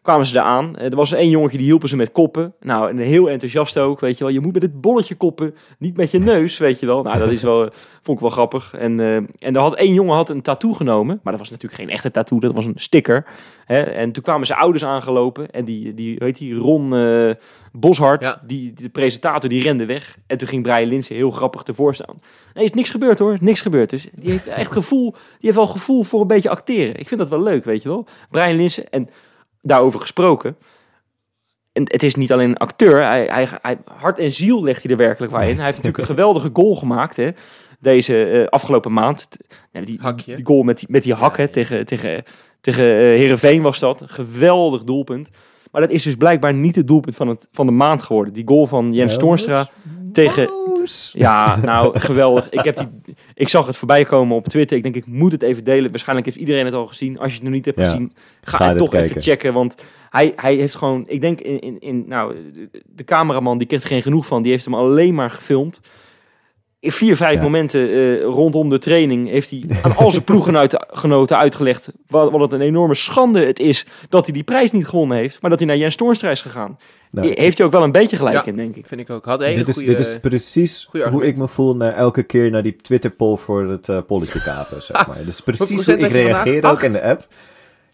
kwamen 0.02 0.26
ze 0.26 0.38
eraan. 0.38 0.76
Eh, 0.76 0.84
Er 0.90 0.96
was 0.96 1.12
één 1.12 1.28
jongetje 1.30 1.56
die 1.58 1.66
hielpen 1.66 1.88
ze 1.88 1.96
met 1.96 2.12
koppen. 2.12 2.54
Nou, 2.60 2.90
en 2.90 2.98
heel 2.98 3.30
enthousiast 3.30 3.78
ook, 3.78 4.00
weet 4.00 4.18
je 4.18 4.24
wel. 4.24 4.32
Je 4.32 4.40
moet 4.40 4.52
met 4.52 4.62
het 4.62 4.80
bolletje 4.80 5.14
koppen, 5.14 5.54
niet 5.78 5.96
met 5.96 6.10
je 6.10 6.18
neus, 6.18 6.58
weet 6.58 6.80
je 6.80 6.86
wel. 6.86 7.02
Nou, 7.02 7.18
dat 7.18 7.30
is 7.30 7.42
wel, 7.42 7.64
eh, 7.64 7.70
vond 8.02 8.16
ik 8.16 8.22
wel 8.22 8.30
grappig. 8.32 8.74
En, 8.78 9.00
eh, 9.00 9.16
en 9.16 9.28
er 9.54 9.58
had 9.60 9.74
één 9.74 9.94
jongen 9.94 10.14
had 10.16 10.30
een 10.30 10.42
tattoo 10.42 10.72
genomen. 10.72 11.20
Maar 11.22 11.32
dat 11.32 11.40
was 11.42 11.50
natuurlijk 11.50 11.80
geen 11.80 11.90
echte 11.90 12.10
tattoo, 12.10 12.38
dat 12.40 12.52
was 12.52 12.66
een 12.66 12.72
sticker. 12.76 13.24
Hè? 13.64 13.80
En 13.80 14.12
toen 14.12 14.22
kwamen 14.22 14.46
zijn 14.46 14.58
ouders 14.58 14.84
aangelopen. 14.84 15.50
En 15.50 15.64
die, 15.64 15.94
die 15.94 16.16
weet 16.18 16.38
die, 16.38 16.54
Ron 16.54 16.94
eh 16.96 17.30
Boshart, 17.72 18.24
Ja. 18.24 18.42
die, 18.46 18.72
de 18.72 18.88
presentator, 18.88 19.48
die 19.50 19.62
rende 19.62 19.86
weg. 19.86 20.18
En 20.26 20.38
toen 20.38 20.48
ging 20.48 20.62
Brian 20.62 20.88
Linsen 20.88 21.16
heel 21.16 21.30
grappig 21.30 21.62
ervoor 21.62 21.94
staan. 21.94 22.16
Nee, 22.54 22.64
is 22.64 22.70
niks 22.70 22.90
gebeurd 22.90 23.18
hoor, 23.18 23.36
niks 23.40 23.60
gebeurd. 23.60 23.90
Dus 23.90 24.06
die 24.14 24.30
heeft 24.30 24.46
echt 24.46 24.72
gevoel, 24.72 25.10
die 25.12 25.20
heeft 25.40 25.56
wel 25.56 25.66
gevoel 25.66 26.02
voor 26.02 26.20
een 26.20 26.26
beetje 26.26 26.48
acteren. 26.50 26.96
Ik 26.98 27.08
vind 27.08 27.20
dat 27.20 27.28
wel 27.28 27.42
leuk, 27.42 27.64
weet 27.64 27.82
je 27.82 27.88
wel. 27.88 28.06
Brian 28.30 28.56
Linsen, 28.56 28.90
en 28.90 29.08
daarover 29.62 30.00
gesproken. 30.00 30.56
en 31.72 31.82
het 31.82 32.02
is 32.02 32.14
niet 32.14 32.32
alleen 32.32 32.48
een 32.48 32.56
acteur. 32.56 33.08
Hij, 33.08 33.24
hij, 33.24 33.48
hij, 33.62 33.78
hart 33.84 34.18
en 34.18 34.32
ziel 34.32 34.64
legt 34.64 34.82
hij 34.82 34.90
er 34.90 34.96
werkelijk 34.96 35.32
waar 35.32 35.48
in. 35.48 35.56
Hij 35.56 35.64
heeft 35.64 35.76
natuurlijk 35.76 35.98
een 35.98 36.14
geweldige 36.14 36.50
goal 36.52 36.74
gemaakt 36.74 37.16
hè, 37.16 37.30
deze 37.80 38.24
eh, 38.24 38.46
afgelopen 38.46 38.92
maand. 38.92 39.28
Nee, 39.72 39.84
die, 39.84 40.00
die 40.24 40.44
goal 40.44 40.62
met 40.62 40.78
die, 40.78 40.88
met 40.90 41.02
die 41.02 41.14
hak 41.14 41.36
hè, 41.36 41.42
ja. 41.42 41.48
tegen, 41.48 41.86
tegen, 41.86 42.24
tegen 42.60 42.84
eh, 42.84 43.00
Heerenveen 43.00 43.62
was 43.62 43.78
dat. 43.78 44.00
Een 44.00 44.08
geweldig 44.08 44.84
doelpunt. 44.84 45.30
Maar 45.70 45.80
dat 45.80 45.90
is 45.90 46.02
dus 46.02 46.14
blijkbaar 46.14 46.54
niet 46.54 46.76
het 46.76 46.86
doelpunt 46.86 47.16
van, 47.16 47.28
het, 47.28 47.48
van 47.52 47.66
de 47.66 47.72
maand 47.72 48.02
geworden. 48.02 48.34
Die 48.34 48.46
goal 48.46 48.66
van 48.66 48.92
Jens 48.92 49.16
Toornstra 49.16 49.68
tegen... 50.12 50.50
Ja, 51.12 51.56
nou, 51.64 51.98
geweldig. 51.98 52.50
Ik, 52.50 52.64
heb 52.64 52.76
die, 52.76 53.14
ik 53.34 53.48
zag 53.48 53.66
het 53.66 53.76
voorbij 53.76 54.04
komen 54.04 54.36
op 54.36 54.48
Twitter. 54.48 54.76
Ik 54.76 54.82
denk, 54.82 54.94
ik 54.94 55.06
moet 55.06 55.32
het 55.32 55.42
even 55.42 55.64
delen. 55.64 55.90
Waarschijnlijk 55.90 56.26
heeft 56.26 56.38
iedereen 56.38 56.64
het 56.64 56.74
al 56.74 56.86
gezien. 56.86 57.18
Als 57.18 57.28
je 57.28 57.34
het 57.34 57.42
nog 57.44 57.52
niet 57.52 57.64
hebt 57.64 57.78
Ja. 57.80 57.84
gezien, 57.84 58.12
ga, 58.40 58.56
Ga 58.56 58.68
het 58.68 58.78
toch 58.78 58.94
even 58.94 59.22
checken. 59.22 59.52
Want 59.52 59.74
hij, 60.10 60.32
hij 60.36 60.54
heeft 60.54 60.74
gewoon... 60.74 61.04
Ik 61.06 61.20
denk, 61.20 61.40
in, 61.40 61.60
in, 61.60 61.80
in, 61.80 62.04
nou, 62.08 62.34
de, 62.52 62.82
de 62.94 63.04
cameraman, 63.04 63.58
die 63.58 63.66
kreeg 63.66 63.82
er 63.82 63.88
geen 63.88 64.02
genoeg 64.02 64.26
van. 64.26 64.42
Die 64.42 64.50
heeft 64.50 64.64
hem 64.64 64.74
alleen 64.74 65.14
maar 65.14 65.30
gefilmd. 65.30 65.80
In 66.82 66.92
vier, 66.92 67.16
vijf 67.16 67.36
Ja. 67.36 67.42
momenten 67.42 67.80
eh, 67.90 68.22
rondom 68.22 68.68
de 68.70 68.78
training 68.78 69.28
heeft 69.28 69.50
hij 69.50 69.62
aan 69.82 69.96
al 69.96 70.10
zijn 70.10 70.24
ploeggenoten 70.30 71.36
uitgelegd 71.36 71.88
wat, 72.08 72.30
wat 72.30 72.40
het 72.40 72.52
een 72.52 72.60
enorme 72.60 72.94
schande 72.94 73.46
het 73.46 73.58
is 73.60 73.86
dat 74.08 74.24
hij 74.24 74.34
die 74.34 74.42
prijs 74.42 74.70
niet 74.70 74.86
gewonnen 74.86 75.16
heeft, 75.16 75.40
maar 75.40 75.50
dat 75.50 75.58
hij 75.58 75.68
naar 75.68 75.76
Jens 75.76 75.96
Toornstra 75.96 76.30
is 76.30 76.40
gegaan. 76.40 76.78
Nou, 77.10 77.32
Heeft 77.34 77.56
hij 77.58 77.66
ook 77.66 77.72
wel 77.72 77.82
een 77.82 77.92
beetje 77.92 78.16
gelijk 78.16 78.36
Ja. 78.36 78.44
in, 78.44 78.56
denk 78.56 78.76
ik. 78.76 78.86
Vind 78.86 79.00
ik 79.00 79.10
ook. 79.10 79.24
Had 79.24 79.40
een 79.40 79.54
dit, 79.54 79.68
is, 79.68 79.74
goede... 79.74 79.90
dit 79.94 80.06
is 80.06 80.20
precies 80.20 80.88
hoe 81.10 81.26
ik 81.26 81.36
me 81.38 81.48
voel 81.48 81.76
na 81.76 81.92
elke 81.92 82.22
keer 82.22 82.50
naar 82.50 82.62
die 82.62 82.76
Twitter-poll 82.76 83.36
voor 83.36 83.64
het 83.68 83.88
eh 83.88 83.98
polletje 84.06 84.42
kapen, 84.42 84.82
zeg 84.82 85.06
maar. 85.08 85.24
Dus 85.24 85.40
precies 85.40 85.84
hoe 85.86 85.98
ik 85.98 86.12
reageer 86.12 86.64
ook 86.70 86.82
in 86.82 86.92
de 86.92 87.02
app. 87.02 87.26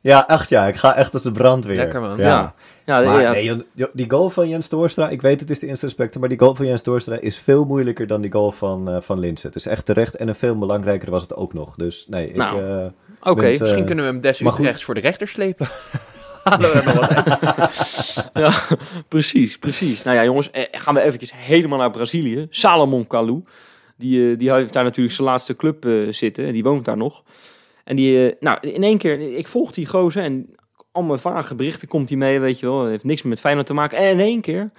Ja, 0.00 0.28
echt 0.28 0.48
ja. 0.48 0.66
Ik 0.66 0.76
ga 0.76 0.94
echt 0.96 1.14
als 1.14 1.22
de 1.22 1.30
brandweer. 1.30 1.76
Lekker, 1.76 2.00
man. 2.00 2.16
Ja. 2.16 2.24
Ja. 2.24 2.54
Ja, 2.88 3.00
Maar 3.00 3.22
ja, 3.22 3.30
nee, 3.30 3.64
die 3.92 4.10
goal 4.10 4.30
van 4.30 4.48
Jens 4.48 4.68
Doorstra, 4.68 5.08
ik 5.08 5.22
weet 5.22 5.40
het 5.40 5.50
is 5.50 5.58
de 5.58 5.66
Instant 5.66 5.92
Spectre, 5.92 6.20
maar 6.20 6.28
die 6.28 6.38
goal 6.38 6.54
van 6.54 6.66
Jens 6.66 6.82
Doorstra 6.82 7.16
is 7.20 7.38
veel 7.38 7.64
moeilijker 7.64 8.06
dan 8.06 8.20
die 8.20 8.32
goal 8.32 8.52
van, 8.52 8.88
eh 8.88 8.96
van 9.00 9.18
Linsen. 9.18 9.48
Het 9.48 9.56
is 9.56 9.66
echt 9.66 9.84
terecht 9.84 10.16
en 10.16 10.28
een 10.28 10.34
veel 10.34 10.58
belangrijker 10.58 11.10
was 11.10 11.22
het 11.22 11.34
ook 11.34 11.54
nog. 11.54 11.74
Dus 11.74 12.06
nee, 12.08 12.28
ik... 12.28 12.36
Nou, 12.36 12.62
eh, 12.62 12.86
Oké, 13.22 13.46
eh, 13.46 13.60
Misschien 13.60 13.84
kunnen 13.84 14.04
we 14.04 14.10
hem 14.10 14.20
des. 14.20 14.40
Utrechts 14.40 14.84
voor 14.84 14.94
de 14.94 15.00
rechter 15.00 15.28
slepen. 15.28 15.68
Halen 16.44 16.72
we 16.72 16.82
nog 16.84 16.94
wat 16.94 17.10
uit. 17.10 18.30
Ja, 18.44 18.52
precies, 19.08 19.58
precies. 19.58 20.02
Nou 20.02 20.16
ja, 20.16 20.24
jongens, 20.24 20.50
eh, 20.50 20.62
gaan 20.70 20.94
we 20.94 21.00
eventjes 21.00 21.32
helemaal 21.34 21.78
naar 21.78 21.90
Brazilië. 21.90 22.46
Salomon 22.50 23.06
Kalou, 23.06 23.42
die, 23.96 24.30
eh, 24.30 24.38
die 24.38 24.52
heeft 24.52 24.72
daar 24.72 24.84
natuurlijk 24.84 25.14
zijn 25.14 25.28
laatste 25.28 25.56
club 25.56 25.86
zitten. 26.10 26.46
En 26.46 26.52
die 26.52 26.62
woont 26.62 26.84
daar 26.84 26.96
nog. 26.96 27.22
En 27.84 27.96
die, 27.96 28.34
nou, 28.40 28.58
in 28.60 28.82
één 28.82 28.98
keer, 28.98 29.36
ik 29.36 29.48
volg 29.48 29.72
die 29.72 29.86
gozer 29.86 30.22
en 30.22 30.56
allemaal 30.98 31.18
vage 31.18 31.54
berichten 31.54 31.88
komt 31.88 32.08
hij 32.08 32.18
mee, 32.18 32.40
weet 32.40 32.58
je 32.58 32.66
wel. 32.66 32.86
heeft 32.86 33.04
niks 33.04 33.22
meer 33.22 33.30
met 33.30 33.40
Feyenoord 33.40 33.66
te 33.66 33.74
maken. 33.74 33.98
En 33.98 34.10
in 34.10 34.20
één 34.20 34.40
keer, 34.40 34.70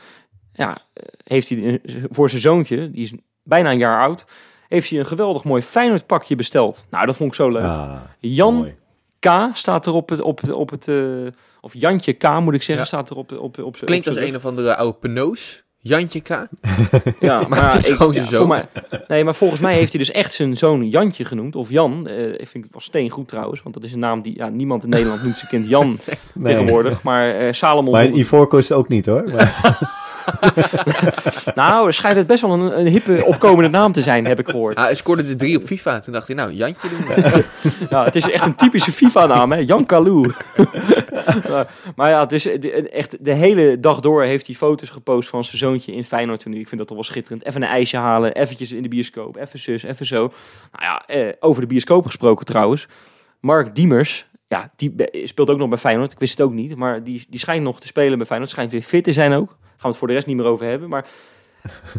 ja, 0.54 0.78
heeft 1.24 1.50
hij 1.50 1.82
voor 2.10 2.30
zijn 2.30 2.42
zoontje, 2.42 2.92
die 2.92 3.04
is 3.04 3.14
bijna 3.44 3.72
een 3.72 3.78
jaar 3.78 4.02
oud, 4.02 4.26
heeft 4.68 4.90
hij 4.90 5.00
een 5.00 5.06
geweldig 5.06 5.44
mooi 5.44 5.62
Feyenoord 5.62 6.06
pakje 6.06 6.36
besteld. 6.36 6.86
Nou, 6.90 7.06
dat 7.06 7.16
vond 7.18 7.30
ik 7.30 7.36
zo 7.36 7.50
leuk. 7.50 7.64
ah, 7.64 7.96
Jan 8.20 8.54
mooi. 8.56 8.76
K 9.20 9.28
staat 9.54 9.86
er 9.86 9.94
op 9.94 10.10
het, 10.10 10.22
op, 10.22 10.42
het- 10.42 10.52
op 10.52 10.70
het 10.70 10.88
eh, 10.88 10.96
of 11.62 11.74
Jantje 11.74 12.14
K 12.14 12.40
moet 12.40 12.54
ik 12.54 12.62
zeggen, 12.62 12.76
Ja. 12.78 12.84
staat 12.86 13.10
er 13.10 13.16
op, 13.16 13.32
op, 13.32 13.40
op, 13.42 13.58
op 13.64 13.74
zijn 13.76 13.86
Klinkt 13.86 14.08
op 14.10 14.16
als 14.16 14.24
een 14.26 14.36
of 14.36 14.46
andere 14.46 14.76
oude 14.76 14.98
penoos. 14.98 15.64
Jantje 15.82 16.22
K. 16.22 16.28
Ja, 17.20 17.46
Maar 17.48 17.72
het 17.74 17.84
is 17.84 17.90
ik- 17.90 17.96
gewoon 17.98 18.14
zijn 18.14 18.26
ja, 18.26 18.32
zoon. 18.32 18.40
voor 18.40 18.48
mij- 18.50 18.68
nee, 19.08 19.24
maar 19.24 19.36
volgens 19.36 19.62
mij 19.62 19.74
heeft 19.74 19.92
hij 19.94 20.00
dus 20.00 20.12
echt 20.12 20.34
zijn 20.34 20.58
zoon 20.58 20.90
Jantje 20.90 21.26
genoemd. 21.26 21.56
Of 21.56 21.70
Jan. 21.70 22.08
eh 22.08 22.28
ik 22.28 22.48
vind 22.48 22.64
het 22.64 22.72
wel 22.74 22.82
steengoed 22.82 23.28
trouwens. 23.28 23.62
Want 23.64 23.76
dat 23.76 23.84
is 23.84 23.94
een 23.94 24.00
naam 24.00 24.22
die 24.22 24.36
ja, 24.38 24.48
niemand 24.50 24.84
in 24.84 24.90
Nederland 24.90 25.24
noemt 25.24 25.38
zijn 25.38 25.50
kind 25.50 25.68
Jan 25.68 25.88
Nee. 26.34 26.46
tegenwoordig. 26.46 27.04
Maar 27.04 27.36
eh 27.36 27.52
Salomon... 27.54 27.92
Maar 27.92 28.02
in 28.04 28.08
het 28.08 28.18
ook 28.72 28.88
niet 28.88 29.06
hoor. 29.06 29.24
Maar, 29.34 29.98
nou, 31.56 31.92
schijnt 31.92 32.18
het 32.18 32.28
best 32.28 32.42
wel 32.42 32.54
een, 32.54 32.80
een 32.80 32.88
hippe 32.88 33.26
opkomende 33.26 33.70
naam 33.70 33.92
te 33.92 34.02
zijn, 34.02 34.26
heb 34.26 34.40
ik 34.40 34.48
gehoord. 34.48 34.76
Ah, 34.76 34.84
hij 34.84 34.96
scoorde 34.96 35.28
de 35.28 35.36
drie 35.36 35.58
op 35.58 35.64
FIFA. 35.64 36.00
Toen 36.00 36.14
dacht 36.14 36.28
hij, 36.28 36.36
nou, 36.36 36.52
Jantje 36.52 36.90
doen. 36.90 37.44
Ja, 37.90 38.04
het 38.04 38.16
is 38.16 38.30
echt 38.30 38.46
een 38.46 38.56
typische 38.56 38.92
FIFA-naam, 38.92 39.52
hè? 39.52 39.58
Jan 39.58 39.86
Kalou. 39.86 40.34
maar, 41.50 41.68
maar 41.96 42.10
ja, 42.10 42.26
dus 42.26 42.44
de, 42.44 42.90
echt 42.90 43.26
de 43.26 43.34
hele 43.34 43.80
dag 43.80 44.00
door 44.00 44.24
heeft 44.24 44.46
hij 44.46 44.56
foto's 44.56 44.90
gepost 44.90 45.30
van 45.30 45.44
zijn 45.44 45.58
zoontje 45.58 45.92
in 45.92 46.04
Feyenoord 46.04 46.40
toen. 46.40 46.54
Ik 46.54 46.68
vind 46.68 46.78
dat 46.78 46.88
toch 46.88 46.98
wel 46.98 47.06
schitterend. 47.06 47.46
Even 47.46 47.62
een 47.62 47.68
ijsje 47.68 47.98
halen, 47.98 48.34
eventjes 48.34 48.72
in 48.72 48.84
de 48.84 48.90
bioscoop, 48.90 49.38
even 49.38 49.60
zus, 49.60 49.84
even 49.84 50.06
zo. 50.06 50.34
Nou 50.72 50.84
ja, 50.84 51.06
eh, 51.06 51.34
over 51.40 51.62
de 51.62 51.68
bioscoop 51.68 52.06
gesproken 52.06 52.46
trouwens. 52.46 52.88
Mark 53.40 53.76
Diemers, 53.76 54.29
ja, 54.50 54.72
die 54.76 54.94
speelt 55.24 55.50
ook 55.50 55.58
nog 55.58 55.70
bij 55.70 55.78
Feyenoord. 55.78 56.12
Ik 56.12 56.20
wist 56.20 56.38
het 56.38 56.48
ook 56.48 56.54
niet, 56.54 56.76
maar 56.76 57.04
die, 57.04 57.26
die 57.30 57.40
schijnt 57.40 57.64
nog 57.64 57.80
te 57.80 57.88
spelen 57.88 58.18
bij 58.18 58.28
Feyenoord. 58.28 58.52
Schijnt 58.52 58.72
weer 58.72 58.82
fit 58.82 59.04
te 59.04 59.14
zijn 59.14 59.34
ook. 59.34 59.50
Gaan 59.50 59.58
we 59.82 59.88
het 59.88 59.98
voor 59.98 60.08
de 60.08 60.14
rest 60.14 60.28
niet 60.28 60.36
meer 60.36 60.46
over 60.46 60.66
hebben. 60.66 60.90
Maar 60.90 61.08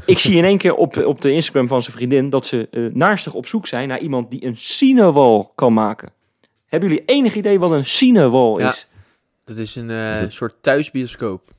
ik 0.06 0.18
zie 0.18 0.36
in 0.36 0.44
één 0.44 0.58
keer 0.58 0.74
op, 0.74 0.96
op 0.96 1.20
de 1.20 1.30
Instagram 1.32 1.68
van 1.68 1.82
zijn 1.82 1.96
vriendin 1.96 2.30
dat 2.30 2.46
ze 2.46 2.68
eh 2.70 2.82
naastig 2.92 3.34
op 3.34 3.46
zoek 3.46 3.66
zijn 3.66 3.88
naar 3.88 3.98
iemand 4.00 4.30
die 4.30 4.44
een 4.44 4.56
cinewal 4.56 5.52
kan 5.54 5.72
maken. 5.72 6.12
Hebben 6.66 6.88
jullie 6.88 7.04
enig 7.04 7.34
idee 7.34 7.58
wat 7.58 7.70
een 7.70 7.84
cinewal 7.84 8.58
Ja. 8.60 8.68
is? 8.70 8.86
Dat 9.44 9.56
is 9.56 9.76
een 9.76 9.90
eh, 9.90 10.12
Is 10.12 10.20
het- 10.20 10.32
soort 10.32 10.54
thuisbioscoop. 10.60 11.50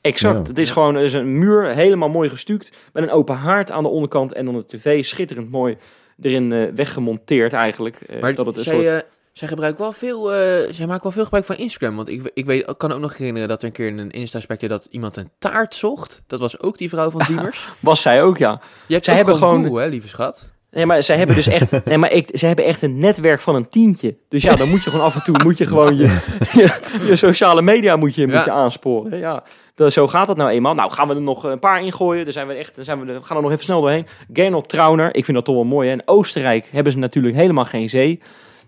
Exact. 0.00 0.38
Ja. 0.38 0.42
Het 0.44 0.58
is 0.58 0.70
gewoon 0.70 0.94
het 0.94 1.04
is 1.04 1.12
een 1.12 1.38
muur, 1.38 1.74
helemaal 1.74 2.08
mooi 2.08 2.28
gestuukt, 2.28 2.76
met 2.92 3.02
een 3.02 3.10
open 3.10 3.36
haard 3.36 3.70
aan 3.70 3.82
de 3.82 3.88
onderkant 3.88 4.32
en 4.32 4.44
dan 4.44 4.54
de 4.54 4.66
tv 4.66 5.04
schitterend 5.04 5.50
mooi 5.50 5.76
erin 6.20 6.52
eh, 6.52 6.68
weggemonteerd 6.74 7.52
eigenlijk. 7.52 7.96
Eh, 8.00 8.20
Maar 8.20 8.34
dat 8.34 8.46
het 8.46 8.56
een 8.56 8.62
zij, 8.62 8.74
soort... 8.84 9.06
zij 9.32 9.48
gebruiken 9.48 9.82
wel 9.82 9.92
veel, 9.92 10.32
eh, 10.32 10.72
zij 10.72 10.86
maken 10.86 11.02
wel 11.02 11.12
veel 11.12 11.24
gebruik 11.24 11.44
van 11.44 11.56
Instagram. 11.56 11.96
Want 11.96 12.08
ik, 12.08 12.30
ik 12.34 12.46
weet, 12.46 12.68
ik 12.68 12.78
kan 12.78 12.92
ook 12.92 13.00
nog 13.00 13.16
herinneren 13.16 13.48
dat 13.48 13.60
er 13.62 13.66
een 13.66 13.74
keer 13.74 13.86
in 13.86 13.98
een 13.98 14.10
Insta-spectje 14.10 14.68
dat 14.68 14.86
iemand 14.90 15.16
een 15.16 15.30
taart 15.38 15.74
zocht. 15.74 16.22
Dat 16.26 16.40
was 16.40 16.60
ook 16.60 16.78
die 16.78 16.88
vrouw 16.88 17.10
van 17.10 17.22
Diemers. 17.28 17.68
Was 17.80 18.02
zij 18.02 18.22
ook, 18.22 18.38
ja. 18.38 18.60
Je 18.86 18.92
hebt 18.92 19.04
Zij 19.04 19.14
hebben 19.14 19.36
gewoon 19.36 19.64
Google, 19.64 19.80
hè, 19.80 19.88
lieve 19.88 20.08
schat. 20.08 20.50
Nee, 20.70 20.86
maar 20.86 21.02
zij 21.02 21.16
hebben 21.16 21.36
dus 21.36 21.46
echt, 21.46 21.70
nee, 21.84 21.98
maar 21.98 22.12
ik, 22.12 22.28
zij 22.32 22.48
hebben 22.48 22.66
echt 22.66 22.82
een 22.82 22.98
netwerk 22.98 23.40
van 23.40 23.54
een 23.54 23.68
tientje. 23.68 24.16
Dus 24.28 24.42
ja, 24.42 24.56
dan 24.56 24.68
moet 24.68 24.84
je 24.84 24.90
gewoon 24.90 25.04
af 25.04 25.14
en 25.14 25.22
toe, 25.22 25.36
moet 25.44 25.58
je 25.58 25.66
gewoon 25.66 25.96
je, 25.96 26.06
je, 26.52 26.80
je 27.06 27.16
sociale 27.16 27.62
media 27.62 27.96
moet 27.96 28.14
je, 28.14 28.26
moet 28.26 28.44
je 28.44 28.50
aansporen. 28.50 29.18
Ja, 29.18 29.42
dat, 29.74 29.92
zo 29.92 30.08
gaat 30.08 30.26
dat 30.26 30.36
nou 30.36 30.50
eenmaal. 30.50 30.74
Nou, 30.74 30.90
gaan 30.90 31.08
we 31.08 31.14
er 31.14 31.20
nog 31.20 31.44
een 31.44 31.58
paar 31.58 31.82
ingooien. 31.82 32.24
Dan 32.24 32.32
zijn 32.32 32.46
we 32.46 32.54
echt, 32.54 32.76
dan 32.76 32.84
zijn 32.84 33.00
we, 33.00 33.12
we 33.12 33.22
gaan 33.22 33.36
er 33.36 33.42
nog 33.42 33.52
even 33.52 33.64
snel 33.64 33.80
doorheen. 33.80 34.06
Gernot 34.32 34.68
Trauner, 34.68 35.14
ik 35.14 35.24
vind 35.24 35.36
dat 35.36 35.46
toch 35.46 35.54
wel 35.54 35.64
mooi. 35.64 35.88
Hè? 35.88 35.94
In 35.94 36.02
Oostenrijk 36.04 36.68
hebben 36.70 36.92
ze 36.92 36.98
natuurlijk 36.98 37.34
helemaal 37.34 37.64
geen 37.64 37.88
zee. 37.88 38.20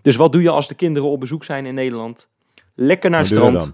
Dus 0.05 0.15
wat 0.15 0.31
doe 0.31 0.41
je 0.41 0.49
als 0.49 0.67
de 0.67 0.75
kinderen 0.75 1.09
op 1.09 1.19
bezoek 1.19 1.43
zijn 1.43 1.65
in 1.65 1.73
Nederland? 1.73 2.27
Lekker 2.75 3.09
naar 3.09 3.19
het 3.19 3.27
strand. 3.27 3.73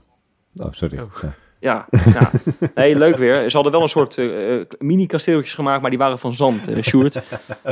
Oh, 0.55 0.71
sorry. 0.71 0.99
Oh. 0.99 1.23
Ja. 1.59 1.87
Ja. 2.13 2.31
Nee, 2.75 2.95
leuk 2.95 3.17
weer. 3.17 3.49
Ze 3.49 3.55
hadden 3.55 3.71
wel 3.71 3.81
een 3.81 3.89
soort 3.89 4.17
eh, 4.17 4.59
eh, 4.59 4.65
mini-kasteeltjes 4.79 5.53
gemaakt, 5.53 5.81
maar 5.81 5.89
die 5.89 5.99
waren 5.99 6.19
van 6.19 6.33
zand, 6.33 6.67
eh 6.67 6.83
Sjoerd. 6.83 7.21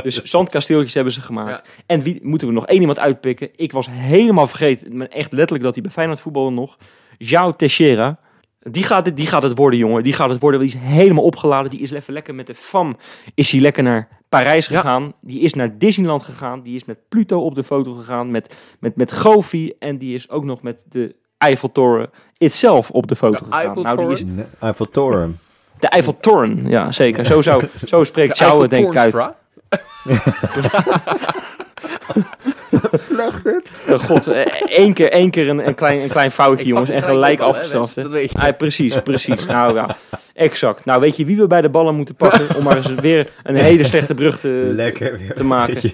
Dus 0.02 0.22
zandkasteeltjes 0.22 0.94
hebben 0.94 1.12
ze 1.12 1.20
gemaakt. 1.20 1.68
En 1.86 2.02
wie, 2.02 2.18
moeten 2.22 2.48
we 2.48 2.54
nog 2.54 2.66
één 2.66 2.80
iemand 2.80 2.98
uitpikken? 2.98 3.48
Ik 3.56 3.72
was 3.72 3.88
helemaal 3.90 4.46
vergeten, 4.46 4.96
maar 4.96 5.06
echt 5.06 5.32
letterlijk 5.32 5.64
dat 5.64 5.74
hij 5.74 5.82
bij 5.82 5.92
Feyenoord 5.92 6.20
voetbalde 6.20 6.50
nog. 6.50 6.76
João 7.18 7.56
Teixeira. 7.56 8.18
Die 8.58 8.84
gaat, 8.84 9.06
het, 9.06 9.16
die 9.16 9.26
gaat 9.26 9.42
het 9.42 9.56
worden, 9.56 9.78
jongen. 9.78 10.02
Die 10.02 10.12
gaat 10.12 10.30
het 10.30 10.40
worden. 10.40 10.60
Die 10.60 10.68
is 10.68 10.80
helemaal 10.80 11.24
opgeladen. 11.24 11.70
Die 11.70 11.80
is 11.80 11.90
even 11.90 12.12
lekker 12.12 12.34
met 12.34 12.46
de 12.46 12.54
FAM. 12.54 12.96
Is 13.34 13.50
hij 13.50 13.60
lekker 13.60 13.82
naar 13.82 14.19
Parijs 14.30 14.66
Ja. 14.66 14.76
gegaan. 14.76 15.12
Die 15.20 15.40
is 15.40 15.54
naar 15.54 15.78
Disneyland 15.78 16.22
gegaan. 16.22 16.62
Die 16.62 16.74
is 16.74 16.84
met 16.84 16.98
Pluto 17.08 17.40
op 17.44 17.54
de 17.54 17.64
foto 17.64 17.92
gegaan. 17.92 18.30
Met, 18.30 18.54
met, 18.78 18.96
met 18.96 19.12
Goofy. 19.12 19.72
En 19.78 19.98
die 19.98 20.14
is 20.14 20.30
ook 20.30 20.44
nog 20.44 20.62
met 20.62 20.84
de 20.88 21.14
Eiffeltoren 21.38 22.10
itself 22.38 22.90
op 22.90 23.06
de 23.06 23.16
foto 23.16 23.38
De 23.38 23.44
gegaan. 23.50 23.82
Nou, 23.82 23.96
die 23.98 24.08
is 24.08 24.22
Nee, 24.24 24.44
Eiffeltoren. 24.60 25.38
de 25.78 25.86
Eiffeltoren, 25.88 26.66
ja 26.68 26.92
zeker. 26.92 27.26
Zo, 27.32 27.42
zou, 27.42 27.64
zo 27.86 28.04
spreekt 28.04 28.38
De 28.38 28.44
jou 28.44 28.60
het 28.62 28.70
denk 28.70 28.88
ik 28.88 28.96
uit. 28.96 29.14
Eiffel-Toornstra. 31.82 32.98
Slecht 32.98 33.44
dit. 33.44 33.70
God, 34.06 34.26
eh, 34.28 34.40
één 34.78 34.92
keer, 34.92 35.12
één 35.12 35.30
keer 35.30 35.48
een, 35.48 35.66
een, 35.66 35.74
klein, 35.74 36.00
een 36.00 36.08
klein 36.08 36.30
foutje, 36.30 36.60
Ik 36.64 36.68
jongens. 36.70 36.88
En 36.90 37.02
gelijk 37.02 37.40
afgestraft. 37.40 37.94
hè. 37.96 38.02
Dat 38.02 38.10
weet 38.12 38.32
je. 38.32 38.38
Ah, 38.38 38.56
precies, 38.56 38.98
precies. 39.02 39.46
Nou 39.46 39.74
ja, 39.74 39.96
exact. 40.34 40.84
Nou, 40.84 41.00
weet 41.00 41.16
je 41.16 41.24
wie 41.24 41.36
we 41.36 41.46
bij 41.46 41.60
de 41.60 41.68
ballen 41.68 41.94
moeten 41.94 42.14
pakken? 42.14 42.56
Om 42.56 42.62
maar 42.64 42.76
eens 42.76 42.94
weer 42.94 43.30
een 43.42 43.56
hele 43.56 43.84
slechte 43.84 44.14
brug 44.14 44.40
te, 44.40 44.48
Lekker 44.74 45.34
te 45.34 45.44
maken. 45.44 45.74
Beetje- 45.74 45.92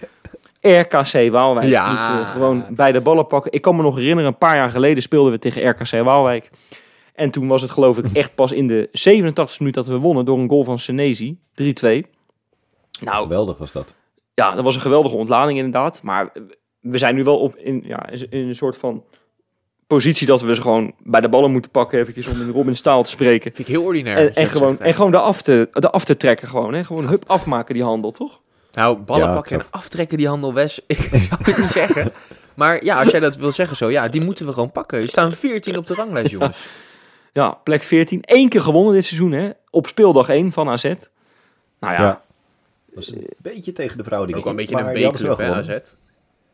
RKC 0.61 1.31
Waalwijk. 1.31 1.67
Ja. 1.69 1.89
Moeten 1.89 2.19
we 2.25 2.31
gewoon 2.33 2.65
bij 2.71 2.93
de 2.93 3.01
ballen 3.01 3.27
pakken. 3.27 3.53
Ik 3.53 3.63
kan 3.63 3.77
me 3.77 3.83
nog 3.83 3.97
herinneren, 3.97 4.31
een 4.31 4.39
paar 4.39 4.57
jaar 4.57 4.71
geleden 4.71 5.03
speelden 5.03 5.33
we 5.33 5.39
tegen 5.39 5.69
RKC 5.69 5.91
Waalwijk. 6.05 6.51
En 7.15 7.31
toen 7.31 7.49
was 7.49 7.63
het 7.63 7.71
geloof 7.71 7.99
ik 7.99 8.05
echt 8.13 8.35
pas 8.35 8.53
in 8.53 8.67
de 8.67 8.89
87 8.93 9.59
minuut 9.59 9.75
dat 9.75 9.87
we 9.87 9.97
wonnen 9.97 10.25
door 10.25 10.39
een 10.39 10.49
goal 10.49 10.65
van 10.65 10.79
Senesi. 10.79 11.39
3-2. 11.55 12.07
Nou, 13.01 13.23
Geweldig 13.23 13.59
was 13.59 13.73
dat. 13.73 13.95
Ja, 14.37 14.55
dat 14.55 14.65
was 14.65 14.75
een 14.75 14.81
geweldige 14.81 15.17
ontlading 15.17 15.59
inderdaad. 15.59 16.03
Maar 16.03 16.33
we 16.81 16.99
zijn 16.99 17.15
nu 17.15 17.25
wel 17.25 17.39
op 17.39 17.57
in, 17.57 17.83
ja, 17.85 18.09
in 18.11 18.49
een 18.49 18.55
soort 18.55 18.77
van 18.77 19.05
positie 19.87 20.27
dat 20.27 20.41
we 20.41 20.55
ze 20.55 20.61
gewoon 20.61 20.93
bij 20.99 21.21
de 21.21 21.29
ballen 21.29 21.51
moeten 21.51 21.71
pakken, 21.71 21.99
eventjes 21.99 22.27
om 22.27 22.41
in 22.41 22.51
Robin 22.51 22.77
Staal 22.77 23.03
te 23.03 23.11
spreken. 23.11 23.53
Vind 23.55 23.69
ik 23.69 23.75
heel 23.75 23.85
ordinair. 23.85 24.37
En, 24.37 24.47
gewoon, 24.47 24.79
en 24.79 24.95
gewoon 24.95 25.11
de 25.11 25.19
af 25.19 25.43
te, 25.43 25.69
de 25.73 25.91
af 25.91 26.05
te 26.05 26.17
trekken 26.17 26.49
gewoon. 26.49 26.75
Hè? 26.75 26.85
Gewoon 26.85 27.09
hup 27.09 27.25
afmaken 27.27 27.75
die 27.75 27.83
handel, 27.83 28.11
toch? 28.11 28.41
Nou, 28.73 28.99
ballen 28.99 29.29
Ja, 29.29 29.35
pakken 29.35 29.61
en 29.61 29.67
aftrekken 29.71 30.17
die 30.19 30.29
handel 30.29 30.55
Wes. 30.55 30.81
Ik 30.87 30.99
zou 30.99 31.43
het 31.43 31.59
niet 31.59 31.71
zeggen. 31.71 32.13
Maar 32.55 32.85
ja, 32.85 33.01
als 33.01 33.11
jij 33.11 33.21
dat 33.21 33.37
wil 33.37 33.53
zeggen 33.53 33.77
zo, 33.77 33.91
ja, 33.91 34.09
die 34.09 34.21
moeten 34.21 34.47
we 34.47 34.53
gewoon 34.53 34.73
pakken. 34.73 35.01
Je 35.01 35.09
staan 35.09 35.33
14 35.33 35.77
op 35.77 35.87
de 35.87 35.95
ranglijst, 35.95 36.31
jongens. 36.31 36.67
Ja, 37.33 37.51
plek 37.65 37.83
14. 37.83 38.21
Eén 38.25 38.49
keer 38.49 38.61
gewonnen 38.61 38.95
dit 38.95 39.05
seizoen, 39.05 39.33
hè? 39.33 39.51
Op 39.71 39.87
speeldag 39.87 40.29
1 40.29 40.53
van 40.53 40.69
AZ. 40.69 40.85
Nou 40.85 40.95
ja, 41.81 42.03
Ja. 42.03 42.23
Een 42.97 43.27
beetje 43.39 43.73
tegen 43.73 43.97
de 43.99 44.05
vrouwen 44.05 44.29
die 44.29 44.37
Ook 44.39 44.45
wel 44.45 44.53
een 44.53 44.59
beetje 44.59 44.77
een 44.77 45.11
B-club, 45.13 45.37
hè, 45.39 45.45
AZ. 45.45 45.67
gewonnen. 45.67 45.83